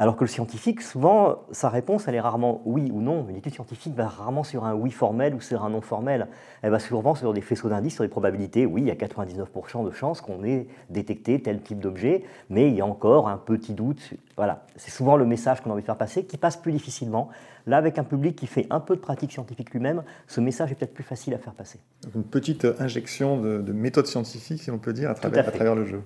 alors 0.00 0.14
que 0.14 0.22
le 0.22 0.28
scientifique, 0.28 0.80
souvent, 0.80 1.40
sa 1.50 1.68
réponse, 1.68 2.06
elle 2.06 2.14
est 2.14 2.20
rarement 2.20 2.62
oui 2.64 2.88
ou 2.94 3.00
non. 3.00 3.26
Une 3.28 3.34
étude 3.34 3.52
scientifique 3.52 3.96
va 3.96 4.06
rarement 4.06 4.44
sur 4.44 4.64
un 4.64 4.72
oui 4.72 4.92
formel 4.92 5.34
ou 5.34 5.40
sur 5.40 5.64
un 5.64 5.70
non 5.70 5.80
formel. 5.80 6.28
Elle 6.62 6.70
va 6.70 6.78
souvent 6.78 7.16
sur 7.16 7.34
des 7.34 7.40
faisceaux 7.40 7.68
d'indices, 7.68 7.94
sur 7.94 8.04
des 8.04 8.08
probabilités. 8.08 8.64
Oui, 8.64 8.82
il 8.82 8.86
y 8.86 8.92
a 8.92 8.94
99% 8.94 9.84
de 9.84 9.90
chances 9.90 10.20
qu'on 10.20 10.44
ait 10.44 10.68
détecté 10.88 11.42
tel 11.42 11.60
type 11.62 11.80
d'objet, 11.80 12.22
mais 12.48 12.68
il 12.68 12.76
y 12.76 12.80
a 12.80 12.86
encore 12.86 13.28
un 13.28 13.38
petit 13.38 13.74
doute. 13.74 14.14
Voilà, 14.36 14.62
c'est 14.76 14.92
souvent 14.92 15.16
le 15.16 15.26
message 15.26 15.62
qu'on 15.62 15.70
a 15.70 15.72
envie 15.72 15.82
de 15.82 15.86
faire 15.86 15.96
passer, 15.96 16.24
qui 16.24 16.36
passe 16.36 16.56
plus 16.56 16.70
difficilement. 16.70 17.30
Là, 17.68 17.76
avec 17.76 17.98
un 17.98 18.04
public 18.04 18.34
qui 18.34 18.46
fait 18.46 18.66
un 18.70 18.80
peu 18.80 18.96
de 18.96 19.00
pratique 19.00 19.30
scientifique 19.30 19.72
lui-même, 19.72 20.02
ce 20.26 20.40
message 20.40 20.72
est 20.72 20.74
peut-être 20.74 20.94
plus 20.94 21.04
facile 21.04 21.34
à 21.34 21.38
faire 21.38 21.52
passer. 21.52 21.78
une 22.14 22.24
petite 22.24 22.66
injection 22.78 23.38
de, 23.38 23.72
méthode 23.72 24.06
scientifique, 24.06 24.62
si 24.62 24.70
l'on 24.70 24.78
peut 24.78 24.94
dire, 24.94 25.10
à 25.10 25.14
travers, 25.14 25.46
à, 25.46 25.50
travers 25.50 25.74
le 25.74 25.84
jeu. 25.84 26.00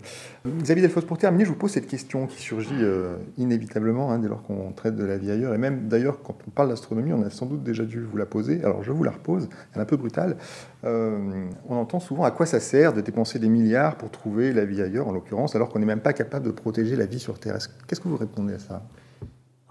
Xavier 0.44 0.82
Delfos, 0.82 1.02
pour 1.02 1.18
terminer, 1.18 1.44
je 1.44 1.50
vous 1.50 1.56
pose 1.56 1.70
cette 1.70 1.86
question 1.86 2.26
qui 2.26 2.42
surgit 2.42 2.74
euh, 2.80 3.16
inévitablement 3.38 4.10
hein, 4.10 4.18
dès 4.18 4.26
lors 4.26 4.42
qu'on 4.42 4.72
traite 4.72 4.96
de 4.96 5.04
la 5.04 5.16
vie 5.16 5.30
ailleurs. 5.30 5.54
Et 5.54 5.58
même 5.58 5.86
d'ailleurs, 5.86 6.20
quand 6.24 6.36
on 6.48 6.50
parle 6.50 6.68
d'astronomie, 6.68 7.12
on 7.12 7.22
a 7.22 7.30
sans 7.30 7.46
doute 7.46 7.62
déjà 7.62 7.84
dû 7.84 8.00
vous 8.00 8.16
la 8.16 8.26
poser. 8.26 8.64
Alors 8.64 8.82
je 8.82 8.90
vous 8.90 9.04
la 9.04 9.12
repose, 9.12 9.48
elle 9.72 9.78
est 9.78 9.82
un 9.82 9.86
peu 9.86 9.96
brutale. 9.96 10.36
Euh, 10.82 11.46
on 11.68 11.76
entend 11.76 12.00
souvent 12.00 12.24
à 12.24 12.32
quoi 12.32 12.44
ça 12.44 12.58
sert 12.58 12.92
de 12.92 13.00
dépenser 13.00 13.38
des 13.38 13.48
milliards 13.48 13.96
pour 13.98 14.10
trouver 14.10 14.52
la 14.52 14.64
vie 14.64 14.82
ailleurs, 14.82 15.06
en 15.06 15.12
l'occurrence, 15.12 15.54
alors 15.54 15.68
qu'on 15.68 15.78
n'est 15.78 15.86
même 15.86 16.00
pas 16.00 16.12
capable 16.12 16.44
de 16.44 16.50
protéger 16.50 16.96
la 16.96 17.06
vie 17.06 17.20
sur 17.20 17.38
Terre. 17.38 17.58
Qu'est-ce 17.86 18.00
que 18.00 18.08
vous 18.08 18.16
répondez 18.16 18.54
à 18.54 18.58
ça? 18.58 18.82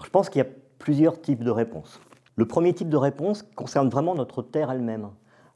Je 0.01 0.09
pense 0.09 0.29
qu'il 0.29 0.39
y 0.39 0.45
a 0.45 0.47
plusieurs 0.81 1.21
types 1.21 1.43
de 1.43 1.51
réponses. 1.51 2.01
Le 2.35 2.45
premier 2.45 2.73
type 2.73 2.89
de 2.89 2.97
réponse 2.97 3.43
concerne 3.55 3.87
vraiment 3.89 4.15
notre 4.15 4.41
Terre 4.41 4.71
elle-même. 4.71 5.09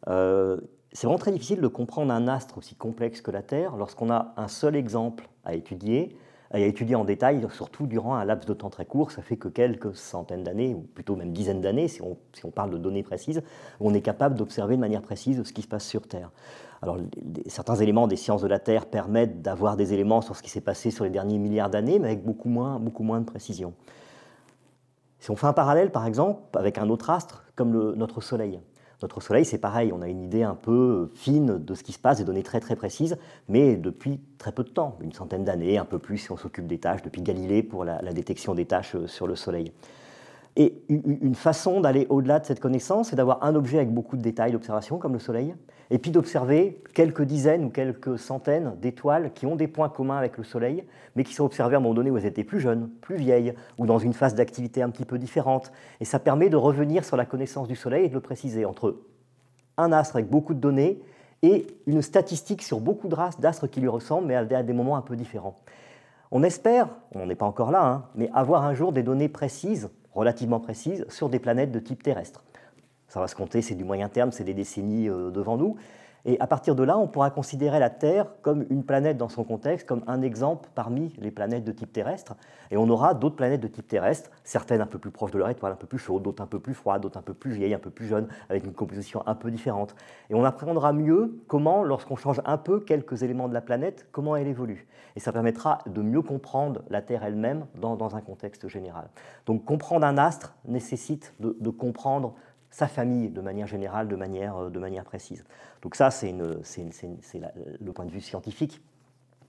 Euh, 0.08 0.58
c'est 0.94 1.08
vraiment 1.08 1.20
très 1.20 1.32
difficile 1.32 1.62
de 1.62 1.68
comprendre 1.68 2.14
un 2.14 2.28
astre 2.28 2.60
aussi 2.60 2.76
complexe 2.76 3.22
que 3.22 3.32
la 3.32 3.42
Terre 3.42 3.76
lorsqu'on 3.76 4.12
a 4.12 4.36
un 4.38 4.48
seul 4.48 4.76
exemple 4.76 5.28
à 5.44 5.56
étudier, 5.56 6.16
à 6.52 6.60
étudier 6.60 6.94
en 6.94 7.06
détail, 7.06 7.44
surtout 7.52 7.88
durant 7.88 8.14
un 8.14 8.24
laps 8.24 8.48
de 8.48 8.54
temps 8.54 8.70
très 8.70 8.86
court. 8.86 9.10
Ça 9.10 9.24
fait 9.24 9.36
que 9.36 9.48
quelques 9.48 9.96
centaines 9.96 10.44
d'années, 10.44 10.76
ou 10.76 10.82
plutôt 10.82 11.16
même 11.16 11.34
dizaines 11.34 11.60
d'années, 11.60 11.88
si 11.88 12.04
on, 12.04 12.18
si 12.34 12.46
on, 12.46 12.52
parle 12.52 12.70
de 12.70 12.78
données 12.78 13.02
précises, 13.02 13.42
on 13.80 13.96
est 13.96 14.02
capable 14.02 14.36
d'observer 14.36 14.76
de 14.76 14.82
manière 14.82 15.02
précise 15.02 15.42
ce 15.42 15.54
qui 15.54 15.64
se 15.64 15.68
passe 15.68 15.88
sur 15.88 16.08
Terre. 16.08 16.30
Alors, 16.84 17.00
certains 17.48 17.76
éléments 17.76 18.06
des 18.06 18.16
sciences 18.16 18.44
de 18.44 18.48
la 18.48 18.60
Terre 18.60 18.86
permettent 18.86 19.42
d'avoir 19.42 19.76
des 19.76 19.92
éléments 19.92 20.22
sur 20.22 20.36
ce 20.36 20.44
qui 20.44 20.52
s'est 20.52 20.62
passé 20.62 20.92
sur 20.92 21.04
les 21.04 21.10
derniers 21.10 21.40
milliards 21.40 21.72
d'années, 21.72 21.98
mais 21.98 22.10
avec 22.10 22.24
beaucoup 22.24 22.50
moins, 22.50 22.80
beaucoup 22.80 23.04
moins 23.04 23.22
de 23.22 23.26
précision. 23.26 23.74
Si 25.20 25.32
on 25.32 25.36
fait 25.36 25.48
un 25.48 25.54
parallèle, 25.54 25.92
par 25.92 26.06
exemple, 26.06 26.42
avec 26.54 26.78
un 26.78 26.90
autre 26.90 27.10
astre, 27.10 27.44
comme 27.56 27.94
notre 27.96 28.22
Soleil. 28.22 28.60
Notre 29.02 29.22
Soleil, 29.22 29.46
c'est 29.46 29.58
pareil, 29.58 29.92
on 29.94 30.02
a 30.02 30.08
une 30.08 30.22
idée 30.22 30.44
un 30.44 30.56
peu 30.56 31.12
fine 31.16 31.58
de 31.58 31.74
ce 31.76 31.84
qui 31.84 31.92
se 31.92 32.00
passe, 32.00 32.20
des 32.20 32.24
données 32.24 32.44
très 32.44 32.60
très 32.60 32.76
précises, 32.76 33.18
mais 33.50 33.76
depuis 33.76 34.22
très 34.38 34.52
peu 34.52 34.64
de 34.64 34.70
temps, 34.70 34.98
une 35.02 35.12
centaine 35.12 35.44
d'années, 35.44 35.78
un 35.78 35.86
peu 35.86 36.00
plus 36.00 36.18
si 36.18 36.32
on 36.32 36.38
s'occupe 36.38 36.66
des 36.66 36.80
tâches, 36.80 37.02
depuis 37.02 37.22
Galilée 37.22 37.62
pour 37.62 37.84
la, 37.84 38.02
la 38.02 38.14
détection 38.14 38.56
des 38.56 38.66
tâches 38.66 38.96
euh, 38.96 39.08
sur 39.08 39.28
le 39.28 39.36
Soleil. 39.36 39.74
Et 40.58 40.84
une 40.88 41.36
façon 41.36 41.82
d'aller 41.82 42.08
au-delà 42.10 42.40
de 42.40 42.46
cette 42.46 42.62
connaissance, 42.62 43.10
c'est 43.10 43.18
d'avoir 43.18 43.44
un 43.44 43.56
objet 43.56 43.78
avec 43.78 43.94
beaucoup 43.94 44.16
de 44.16 44.22
détails 44.22 44.54
d'observation, 44.54 44.98
comme 44.98 45.12
le 45.12 45.20
Soleil, 45.20 45.54
et 45.90 45.98
puis 45.98 46.12
d'observer 46.12 46.82
quelques 46.94 47.24
dizaines 47.24 47.66
ou 47.66 47.70
quelques 47.70 48.18
centaines 48.18 48.76
d'étoiles 48.82 49.34
qui 49.34 49.46
ont 49.46 49.58
des 49.58 49.68
points 49.68 49.90
communs 49.90 50.18
avec 50.18 50.38
le 50.38 50.46
Soleil, 50.46 50.86
mais 51.16 51.26
qui 51.26 51.34
sont 51.34 51.44
observées 51.44 51.76
à 51.76 51.80
un 51.80 51.82
moment 51.82 51.94
donné 51.94 52.10
où 52.10 52.18
elles 52.18 52.26
étaient 52.26 52.46
plus 52.46 52.62
jeunes, 52.62 52.90
plus 53.02 53.18
vieilles, 53.18 53.54
ou 53.78 53.86
dans 53.86 54.00
une 54.00 54.14
phase 54.14 54.34
d'activité 54.34 54.82
un 54.82 54.90
petit 54.90 55.06
peu 55.06 55.18
différente. 55.18 55.74
Et 56.00 56.06
ça 56.06 56.20
permet 56.20 56.50
de 56.50 56.56
revenir 56.56 57.04
sur 57.04 57.18
la 57.18 57.26
connaissance 57.26 57.68
du 57.68 57.76
Soleil 57.76 58.06
et 58.06 58.10
de 58.10 58.14
le 58.14 58.22
préciser 58.22 58.64
entre 58.64 58.96
un 59.78 59.92
astre 59.92 60.16
avec 60.16 60.30
beaucoup 60.30 60.54
de 60.54 60.60
données 60.60 61.02
et 61.42 61.68
une 61.86 62.02
statistique 62.02 62.64
sur 62.64 62.80
beaucoup 62.80 63.10
d'astres 63.10 63.68
qui 63.68 63.82
lui 63.82 63.90
ressemblent, 63.90 64.28
mais 64.28 64.36
à 64.36 64.64
des 64.64 64.74
moments 64.74 64.96
un 64.96 65.02
peu 65.02 65.18
différents. 65.18 65.56
On 66.32 66.44
espère, 66.44 66.88
on 67.14 67.26
n'est 67.26 67.36
pas 67.36 67.46
encore 67.46 67.72
là, 67.72 67.86
hein, 67.86 68.06
mais 68.16 68.30
avoir 68.34 68.64
un 68.64 68.74
jour 68.74 68.94
des 68.94 69.04
données 69.04 69.30
précises, 69.30 69.90
relativement 70.16 70.60
précises, 70.60 71.06
sur 71.10 71.30
des 71.30 71.40
planètes 71.40 71.72
de 71.72 71.80
type 71.80 72.02
terrestre. 72.02 72.44
Ça 73.08 73.20
va 73.20 73.28
se 73.28 73.36
compter, 73.36 73.62
c'est 73.62 73.76
du 73.76 73.84
moyen 73.84 74.10
terme, 74.10 74.32
c'est 74.32 74.44
des 74.44 74.54
décennies 74.54 75.10
euh, 75.10 75.30
devant 75.30 75.58
nous, 75.58 75.76
et 76.26 76.40
à 76.40 76.48
partir 76.48 76.76
de 76.76 76.84
là, 76.84 76.98
on 76.98 77.08
pourra 77.08 77.30
considérer 77.30 77.78
la 77.80 77.92
Terre 77.92 78.26
comme 78.42 78.66
une 78.72 78.84
planète 78.84 79.16
dans 79.16 79.30
son 79.30 79.44
contexte, 79.44 79.88
comme 79.88 80.04
un 80.08 80.24
exemple 80.24 80.70
parmi 80.74 81.14
les 81.20 81.30
planètes 81.30 81.64
de 81.64 81.72
type 81.72 81.94
terrestre. 81.94 82.36
Et 82.72 82.78
on 82.78 82.90
aura 82.90 83.14
d'autres 83.14 83.36
planètes 83.36 83.62
de 83.62 83.68
type 83.68 83.88
terrestre, 83.88 84.32
certaines 84.44 84.82
un 84.82 84.88
peu 84.88 84.98
plus 84.98 85.12
proches 85.12 85.30
de 85.30 85.38
leur 85.38 85.50
étoile, 85.50 85.74
un 85.74 85.76
peu 85.76 85.86
plus 85.86 86.00
chaudes, 86.00 86.24
d'autres 86.24 86.42
un 86.42 86.48
peu 86.48 86.60
plus 86.60 86.74
froides, 86.74 87.04
d'autres 87.04 87.20
un 87.20 87.22
peu 87.22 87.36
plus 87.36 87.52
vieilles, 87.52 87.76
un 87.76 87.80
peu 87.80 87.92
plus 87.92 88.08
jeunes, 88.08 88.28
avec 88.50 88.66
une 88.66 88.74
composition 88.74 89.22
un 89.28 89.36
peu 89.36 89.52
différente. 89.52 89.96
Et 90.32 90.36
on 90.36 90.44
apprendra 90.44 90.94
mieux 90.94 91.44
comment, 91.48 91.84
lorsqu'on 91.84 92.16
change 92.16 92.42
un 92.46 92.58
peu 92.58 92.80
quelques 92.80 93.22
éléments 93.22 93.48
de 93.48 93.54
la 93.54 93.62
planète, 93.62 94.08
comment 94.12 94.36
elle 94.36 94.48
évolue. 94.48 94.88
Et 95.16 95.20
ça 95.20 95.32
permettra 95.32 95.78
de 95.86 96.02
mieux 96.02 96.24
comprendre 96.24 96.82
la 96.90 97.04
Terre 97.04 97.24
elle-même 97.24 97.68
dans, 97.76 98.16
un 98.16 98.22
contexte 98.22 98.68
général. 98.68 99.10
Donc 99.46 99.64
comprendre 99.64 100.06
un 100.06 100.18
astre 100.18 100.56
nécessite 100.66 101.34
de, 101.40 101.56
de 101.60 101.70
comprendre 101.70 102.34
sa 102.72 102.88
famille 102.88 103.30
de 103.30 103.42
manière 103.42 103.68
générale, 103.68 104.08
de 104.08 104.16
manière, 104.16 104.58
euh, 104.58 104.70
de 104.70 104.80
manière 104.80 105.04
précise. 105.04 105.46
Donc 105.82 105.96
ça, 105.96 106.12
c'est 106.12 106.34
le 106.34 107.92
point 107.94 108.06
de 108.06 108.12
vue 108.12 108.22
scientifique. 108.22 108.82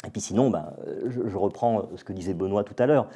Et 0.07 0.11
puis 0.11 0.21
sinon, 0.21 0.51
ben, 0.51 0.75
je, 1.09 1.27
je, 1.27 1.37
reprends 1.37 1.89
ce 1.97 2.05
que 2.05 2.12
disait 2.12 2.35
Benoît 2.35 2.64
tout 2.64 2.77
à 2.79 2.87
l'heure 2.87 3.09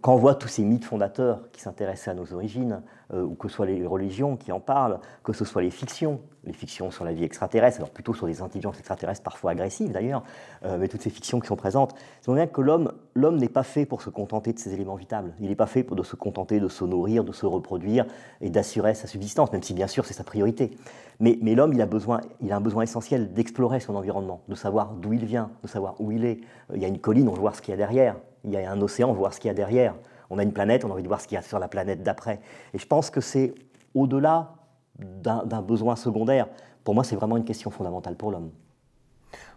quand 0.00 0.14
on 0.14 0.16
voit 0.16 0.34
tous 0.34 0.48
ces 0.48 0.64
mythes 0.64 0.84
fondateurs 0.84 1.50
qui 1.52 1.60
s'intéressent 1.60 2.08
à 2.08 2.14
nos 2.14 2.32
origines, 2.32 2.82
euh, 3.12 3.22
ou 3.22 3.34
que 3.34 3.48
ce 3.48 3.54
soit 3.56 3.66
les 3.66 3.86
religions 3.86 4.36
qui 4.36 4.52
en 4.52 4.60
parlent, 4.60 5.00
que 5.22 5.32
ce 5.32 5.44
soit 5.44 5.62
les 5.62 5.70
fictions, 5.70 6.20
les 6.44 6.52
fictions 6.52 6.90
sur 6.90 7.04
la 7.04 7.12
vie 7.12 7.24
extraterrestre, 7.24 7.78
alors 7.78 7.90
plutôt 7.90 8.14
sur 8.14 8.26
des 8.26 8.40
intelligences 8.40 8.78
extraterrestres 8.78 9.22
parfois 9.22 9.50
agressives 9.50 9.92
d'ailleurs, 9.92 10.22
euh, 10.64 10.78
mais 10.78 10.88
toutes 10.88 11.02
ces 11.02 11.10
fictions 11.10 11.40
qui 11.40 11.48
sont 11.48 11.56
présentes, 11.56 11.94
c'est 12.22 12.32
bien 12.32 12.46
que 12.46 12.60
l'homme, 12.60 12.92
n'est 13.16 13.48
pas 13.48 13.62
fait 13.62 13.84
pour 13.84 14.00
se 14.00 14.10
contenter 14.10 14.52
de 14.52 14.58
ses 14.58 14.72
éléments 14.72 14.94
vitables. 14.94 15.34
Il 15.40 15.48
n'est 15.48 15.54
pas 15.54 15.66
fait 15.66 15.82
pour 15.82 16.04
se 16.04 16.16
contenter 16.16 16.60
de 16.60 16.68
se 16.68 16.84
nourrir, 16.84 17.24
de 17.24 17.32
se 17.32 17.44
reproduire 17.44 18.06
et 18.40 18.48
d'assurer 18.48 18.94
sa 18.94 19.06
subsistance, 19.06 19.52
même 19.52 19.62
si 19.62 19.74
bien 19.74 19.86
sûr 19.86 20.06
c'est 20.06 20.14
sa 20.14 20.24
priorité. 20.24 20.70
Mais, 21.18 21.38
mais 21.42 21.54
l'homme, 21.54 21.74
il 21.74 21.82
a, 21.82 21.86
besoin, 21.86 22.22
il 22.40 22.50
a 22.50 22.56
un 22.56 22.60
besoin 22.60 22.82
essentiel 22.82 23.34
d'explorer 23.34 23.78
son 23.80 23.94
environnement, 23.94 24.40
de 24.48 24.54
savoir 24.54 24.94
d'où 24.94 25.12
il 25.12 25.26
vient, 25.26 25.50
de 25.62 25.68
savoir 25.68 26.00
où 26.00 26.12
il 26.12 26.24
est. 26.24 26.40
Euh, 26.70 26.76
il 26.76 26.82
y 26.82 26.84
a 26.86 26.88
une 26.88 26.98
colline, 26.98 27.28
on 27.28 27.32
veut 27.32 27.40
voir 27.40 27.54
ce 27.54 27.60
qu'il 27.60 27.72
y 27.72 27.74
a 27.74 27.76
derrière 27.76 28.16
il 28.44 28.50
y 28.50 28.56
a 28.56 28.70
un 28.70 28.80
océan, 28.80 29.12
voir 29.12 29.34
ce 29.34 29.40
qu'il 29.40 29.48
y 29.48 29.50
a 29.50 29.54
derrière. 29.54 29.94
On 30.30 30.38
a 30.38 30.42
une 30.42 30.52
planète, 30.52 30.84
on 30.84 30.90
a 30.90 30.92
envie 30.92 31.02
de 31.02 31.08
voir 31.08 31.20
ce 31.20 31.26
qu'il 31.26 31.36
y 31.36 31.38
a 31.38 31.42
sur 31.42 31.58
la 31.58 31.68
planète 31.68 32.02
d'après. 32.02 32.40
Et 32.72 32.78
je 32.78 32.86
pense 32.86 33.10
que 33.10 33.20
c'est 33.20 33.54
au-delà 33.94 34.54
d'un 34.98 35.62
besoin 35.62 35.96
secondaire. 35.96 36.46
Pour 36.84 36.94
moi, 36.94 37.04
c'est 37.04 37.16
vraiment 37.16 37.36
une 37.36 37.44
question 37.44 37.70
fondamentale 37.70 38.16
pour 38.16 38.30
l'homme. 38.30 38.50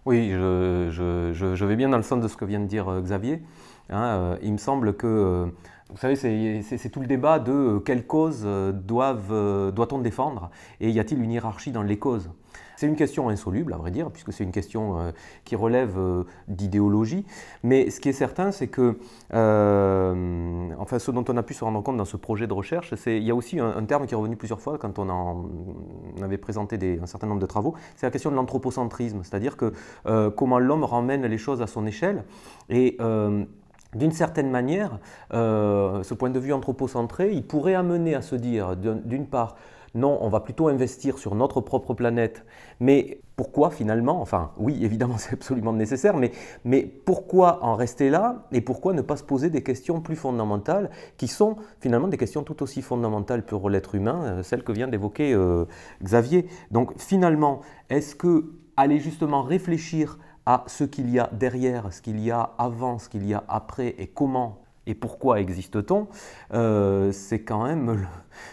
Oui, 0.05 0.31
je, 0.31 1.65
vais 1.65 1.75
bien 1.75 1.89
dans 1.89 1.97
le 1.97 2.03
sens 2.03 2.21
de 2.21 2.27
ce 2.27 2.35
que 2.35 2.45
vient 2.45 2.59
de 2.59 2.65
dire 2.65 2.89
euh, 2.89 3.01
Xavier. 3.01 3.41
Hein, 3.89 4.03
euh, 4.03 4.37
il 4.41 4.51
me 4.51 4.57
semble 4.57 4.95
que, 4.95 5.07
euh, 5.07 5.45
vous 5.89 5.97
savez, 5.97 6.15
c'est 6.15 6.89
tout 6.89 6.99
le 6.99 7.07
débat 7.07 7.39
de 7.39 7.81
quelles 7.85 8.05
causes 8.05 8.43
doit-on 8.73 9.99
défendre 9.99 10.49
et 10.79 10.89
y 10.89 10.99
a-t-il 10.99 11.21
une 11.21 11.31
hiérarchie 11.31 11.71
dans 11.71 11.83
les 11.83 11.99
causes? 11.99 12.31
C'est 12.83 12.89
une 12.89 12.97
question 12.97 13.29
insoluble, 13.29 13.71
à 13.73 13.77
vrai 13.77 13.91
dire, 13.91 14.11
puisque 14.11 14.33
c'est 14.33 14.43
une 14.43 14.51
question 14.51 14.99
euh, 14.99 15.11
qui 15.45 15.55
relève 15.55 15.97
euh, 15.97 16.25
d'idéologie. 16.49 17.25
Mais 17.63 17.89
ce 17.89 18.01
qui 18.01 18.09
est 18.09 18.13
certain, 18.13 18.51
c'est 18.51 18.67
que, 18.67 18.97
euh, 19.33 20.67
enfin, 20.77 20.99
ce 20.99 21.09
dont 21.11 21.23
on 21.29 21.37
a 21.37 21.43
pu 21.43 21.53
se 21.53 21.63
rendre 21.63 21.81
compte 21.81 21.95
dans 21.95 22.03
ce 22.03 22.17
projet 22.17 22.45
de 22.45 22.51
recherche, 22.51 22.93
c'est 22.95 23.15
il 23.15 23.23
y 23.23 23.31
a 23.31 23.35
aussi 23.35 23.57
un, 23.57 23.85
terme 23.85 24.05
qui 24.05 24.15
est 24.15 24.17
revenu 24.17 24.35
plusieurs 24.35 24.59
fois 24.59 24.77
quand 24.77 24.99
on, 24.99 25.45
avait 26.21 26.37
présenté 26.37 26.99
un 27.01 27.05
certain 27.05 27.27
nombre 27.27 27.39
de 27.39 27.45
travaux, 27.45 27.73
c'est 27.95 28.05
la 28.05 28.11
question 28.11 28.31
de 28.31 28.35
l'anthropocentrisme, 28.35 29.21
c'est-à-dire 29.23 29.55
comment 30.35 30.59
l'homme 30.59 30.83
ramène 30.83 31.25
les 31.25 31.37
choses 31.37 31.61
à 31.61 31.67
son 31.67 31.85
échelle 31.85 32.25
et 32.69 32.97
d'une 33.95 34.11
certaine 34.11 34.49
manière, 34.49 34.99
ce 35.31 36.13
point 36.13 36.29
de 36.29 36.39
vue 36.39 36.51
anthropocentré, 36.51 37.31
il 37.31 37.43
pourrait 37.43 37.75
amener 37.75 38.15
à 38.15 38.21
se 38.21 38.35
dire, 38.35 38.75
d'une 38.75 39.27
part, 39.27 39.55
non, 39.95 40.17
on 40.21 40.29
va 40.29 40.39
plutôt 40.39 40.67
investir 40.67 41.17
sur 41.17 41.35
notre 41.35 41.61
propre 41.61 41.93
planète. 41.93 42.45
Mais 42.79 43.21
pourquoi 43.35 43.69
finalement 43.69 44.21
Enfin, 44.21 44.51
oui, 44.57 44.79
évidemment, 44.83 45.17
c'est 45.17 45.33
absolument 45.33 45.73
nécessaire, 45.73 46.17
mais, 46.17 46.31
mais 46.63 46.81
pourquoi 46.83 47.63
en 47.63 47.75
rester 47.75 48.09
là 48.09 48.47
et 48.51 48.61
pourquoi 48.61 48.93
ne 48.93 49.01
pas 49.01 49.17
se 49.17 49.23
poser 49.23 49.49
des 49.49 49.61
questions 49.63 50.01
plus 50.01 50.15
fondamentales 50.15 50.89
qui 51.17 51.27
sont 51.27 51.57
finalement 51.79 52.07
des 52.07 52.17
questions 52.17 52.43
tout 52.43 52.63
aussi 52.63 52.81
fondamentales 52.81 53.45
pour 53.45 53.69
l'être 53.69 53.95
humain, 53.95 54.23
euh, 54.23 54.43
celles 54.43 54.63
que 54.63 54.71
vient 54.71 54.87
d'évoquer 54.87 55.33
euh, 55.33 55.65
Xavier. 56.03 56.47
Donc 56.71 56.93
finalement, 56.97 57.61
est-ce 57.89 58.15
que 58.15 58.53
aller 58.75 58.99
justement 58.99 59.43
réfléchir 59.43 60.17
à 60.45 60.63
ce 60.67 60.83
qu'il 60.83 61.09
y 61.09 61.19
a 61.19 61.29
derrière, 61.31 61.93
ce 61.93 62.01
qu'il 62.01 62.19
y 62.19 62.31
a 62.31 62.41
avant, 62.57 62.97
ce 62.97 63.07
qu'il 63.07 63.25
y 63.25 63.33
a 63.33 63.43
après 63.47 63.95
et 63.99 64.07
comment 64.07 64.62
et 64.85 64.95
pourquoi 64.95 65.39
existe-t-on, 65.39 66.07
euh, 66.53 67.11
c'est 67.11 67.41
quand 67.41 67.63
même 67.63 68.05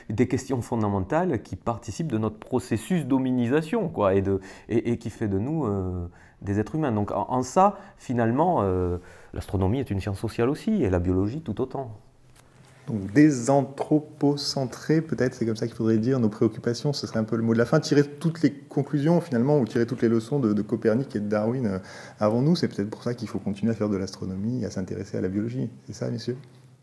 des 0.08 0.28
questions 0.28 0.62
fondamentales 0.62 1.42
qui 1.42 1.56
participent 1.56 2.12
de 2.12 2.18
notre 2.18 2.38
processus 2.38 3.06
d'hominisation 3.06 3.88
quoi, 3.88 4.12
et, 4.14 4.98
qui 4.98 5.10
fait 5.10 5.28
de 5.28 5.38
nous 5.38 5.66
euh, 5.66 6.08
des 6.42 6.60
êtres 6.60 6.76
humains. 6.76 6.92
Donc 6.92 7.10
en, 7.12 7.42
ça, 7.42 7.78
finalement, 7.96 8.58
euh, 8.62 8.98
l'astronomie 9.32 9.80
est 9.80 9.90
une 9.90 10.00
science 10.00 10.18
sociale 10.18 10.48
aussi, 10.48 10.82
et 10.82 10.90
la 10.90 11.00
biologie 11.00 11.42
tout 11.42 11.60
autant. 11.60 11.96
Donc 12.86 13.12
désanthropocentré, 13.12 15.00
peut-être, 15.00 15.34
c'est 15.34 15.46
comme 15.46 15.56
ça 15.56 15.66
qu'il 15.66 15.76
faudrait 15.76 15.98
dire, 15.98 16.18
nos 16.18 16.28
préoccupations, 16.28 16.92
ce 16.92 17.06
serait 17.06 17.20
un 17.20 17.24
peu 17.24 17.36
le 17.36 17.42
mot 17.42 17.52
de 17.52 17.58
la 17.58 17.64
fin. 17.64 17.78
Tirer 17.80 18.04
toutes 18.04 18.42
les 18.42 18.52
conclusions, 18.52 19.20
finalement, 19.20 19.58
ou 19.58 19.64
tirer 19.64 19.86
toutes 19.86 20.02
les 20.02 20.08
leçons 20.08 20.40
de, 20.40 20.60
Copernic 20.62 21.14
et 21.14 21.20
de 21.20 21.28
Darwin 21.28 21.66
euh, 21.66 21.78
avant 22.18 22.42
nous, 22.42 22.56
c'est 22.56 22.68
peut-être 22.68 22.90
pour 22.90 23.02
ça 23.02 23.14
qu'il 23.14 23.28
faut 23.28 23.38
continuer 23.38 23.72
à 23.72 23.74
faire 23.74 23.88
de 23.88 23.96
l'astronomie 23.96 24.62
et 24.62 24.66
à 24.66 24.70
s'intéresser 24.70 25.18
à 25.18 25.20
la 25.20 25.28
biologie. 25.28 25.70
C'est 25.86 25.92
ça, 25.92 26.10
messieurs? 26.10 26.36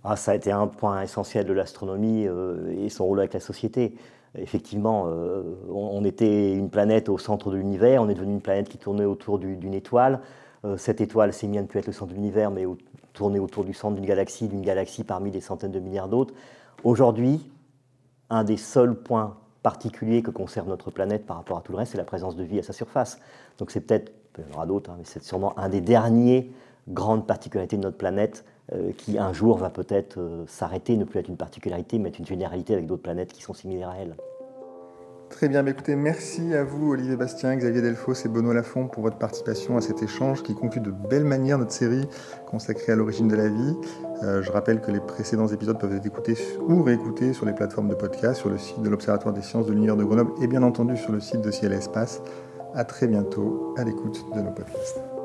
Ah, 0.04 0.16
Ça 0.16 0.32
a 0.32 0.36
été 0.36 0.52
un 0.52 0.68
point 0.68 1.02
essentiel 1.02 1.46
de 1.46 1.54
l'astronomie 1.54 2.28
euh, 2.28 2.86
et 2.86 2.90
son 2.90 3.06
rôle 3.06 3.20
avec 3.20 3.34
la 3.34 3.40
société. 3.40 3.96
Effectivement, 4.38 5.06
euh, 5.08 5.42
on, 5.70 6.04
était 6.06 6.54
une 6.54 6.70
planète 6.70 7.10
au 7.10 7.18
centre 7.18 7.50
de 7.50 7.58
l'univers, 7.58 8.04
on 8.04 8.10
est 8.10 8.14
devenu 8.14 8.34
une 8.34 8.42
planète 8.42 8.70
qui 8.70 8.78
tournait 8.78 9.06
autour 9.06 9.40
d'une 9.40 9.74
étoile. 9.74 10.20
Cette 10.76 11.02
étoile, 11.02 11.34
c'est 11.34 11.48
bien 11.48 11.62
de 11.62 11.68
plus 11.68 11.80
être 11.80 11.88
le 11.88 11.94
centre 11.94 12.12
de 12.12 12.16
l'univers, 12.16 12.52
mais 12.52 12.66
tourner 13.14 13.40
autour 13.40 13.64
du 13.64 13.74
centre 13.74 13.96
d'une 13.96 14.06
galaxie, 14.06 14.48
d'une 14.48 14.62
galaxie 14.62 15.04
parmi 15.04 15.32
des 15.32 15.42
centaines 15.42 15.72
de 15.72 15.80
milliards 15.80 16.10
d'autres. 16.10 16.34
Aujourd'hui, 16.84 17.50
un 18.30 18.44
des 18.44 18.58
seuls 18.58 18.96
points 18.96 19.38
particuliers 19.64 20.22
que 20.22 20.32
conserve 20.32 20.68
notre 20.68 20.92
planète 20.92 21.26
par 21.26 21.38
rapport 21.38 21.58
à 21.58 21.62
tout 21.62 21.72
le 21.72 21.80
reste, 21.80 21.94
c'est 21.94 21.98
la 21.98 22.04
présence 22.04 22.36
de 22.36 22.44
vie 22.44 22.60
à 22.60 22.64
sa 22.64 22.74
surface. 22.74 23.20
Donc 23.58 23.72
c'est 23.72 23.82
peut-être, 23.82 24.12
il 24.38 24.44
y 24.44 24.48
en 24.54 24.56
aura 24.56 24.66
d'autres, 24.66 24.92
hein, 24.92 24.96
mais 24.98 25.04
c'est 25.06 25.24
sûrement 25.24 25.58
un 25.58 25.70
des 25.70 25.82
derniers 25.82 26.52
grandes 26.88 27.28
particularités 27.28 27.78
de 27.78 27.82
notre 27.82 27.98
planète 27.98 28.46
euh, 28.74 28.92
qui 28.98 29.18
un 29.18 29.34
jour 29.34 29.58
va 29.58 29.70
peut-être 29.70 30.20
euh, 30.20 30.46
s'arrêter, 30.48 30.96
ne 30.96 31.04
plus 31.04 31.20
être 31.20 31.30
une 31.30 31.38
particularité, 31.38 32.00
mais 32.00 32.10
être 32.10 32.20
une 32.20 32.26
généralité 32.26 32.74
avec 32.74 32.86
d'autres 32.86 33.04
planètes 33.04 33.34
qui 33.34 33.42
sont 33.42 33.54
similaires 33.54 33.90
à 33.90 33.98
elle. 33.98 34.16
Très 35.30 35.50
bien, 35.50 35.66
écoutez, 35.66 35.96
merci 35.96 36.56
à 36.56 36.64
vous 36.64 36.92
Olivier 36.92 37.16
Bastien, 37.16 37.56
Xavier 37.56 37.82
Delfos 37.82 38.14
et 38.26 38.30
Benoît 38.30 38.54
Lafont 38.54 38.88
pour 38.88 39.04
votre 39.04 39.18
participation 39.18 39.78
à 39.78 39.82
cet 39.82 40.02
échange 40.02 40.42
qui 40.42 40.56
conclut 40.56 40.82
de 40.82 40.90
belle 40.90 41.26
manière 41.26 41.58
notre 41.60 41.74
série 41.74 42.08
consacrée 42.48 42.94
à 42.94 42.96
l'origine 42.96 43.28
de 43.28 43.36
la 43.36 43.50
vie. 43.50 43.76
Euh, 44.24 44.42
je 44.42 44.52
rappelle 44.52 44.82
que 44.82 44.90
les 44.90 45.02
précédents 45.02 45.48
épisodes 45.48 45.78
peuvent 45.80 45.94
être 45.94 46.06
écoutés 46.06 46.36
ou 46.68 46.82
réécoutés 46.82 47.34
sur 47.34 47.46
les 47.46 47.54
plateformes 47.54 47.90
de 47.90 47.96
podcast, 47.96 48.40
sur 48.40 48.50
le 48.50 48.58
site 48.58 48.82
de 48.82 48.90
l'Observatoire 48.90 49.34
des 49.34 49.42
sciences 49.42 49.68
de 49.68 49.74
l'univers 49.74 49.98
de 49.98 50.06
Grenoble 50.06 50.32
et 50.42 50.48
bien 50.48 50.64
entendu 50.64 50.98
sur 50.98 51.12
le 51.12 51.20
site 51.20 51.42
de 51.42 51.52
Ciel 51.52 51.74
et 51.74 51.78
Espace. 51.78 52.22
À 52.74 52.84
très 52.86 53.08
bientôt 53.08 53.76
à 53.78 53.84
l'écoute 53.84 54.26
de 54.34 54.42
nos 54.42 54.52
podcasts. 54.52 55.17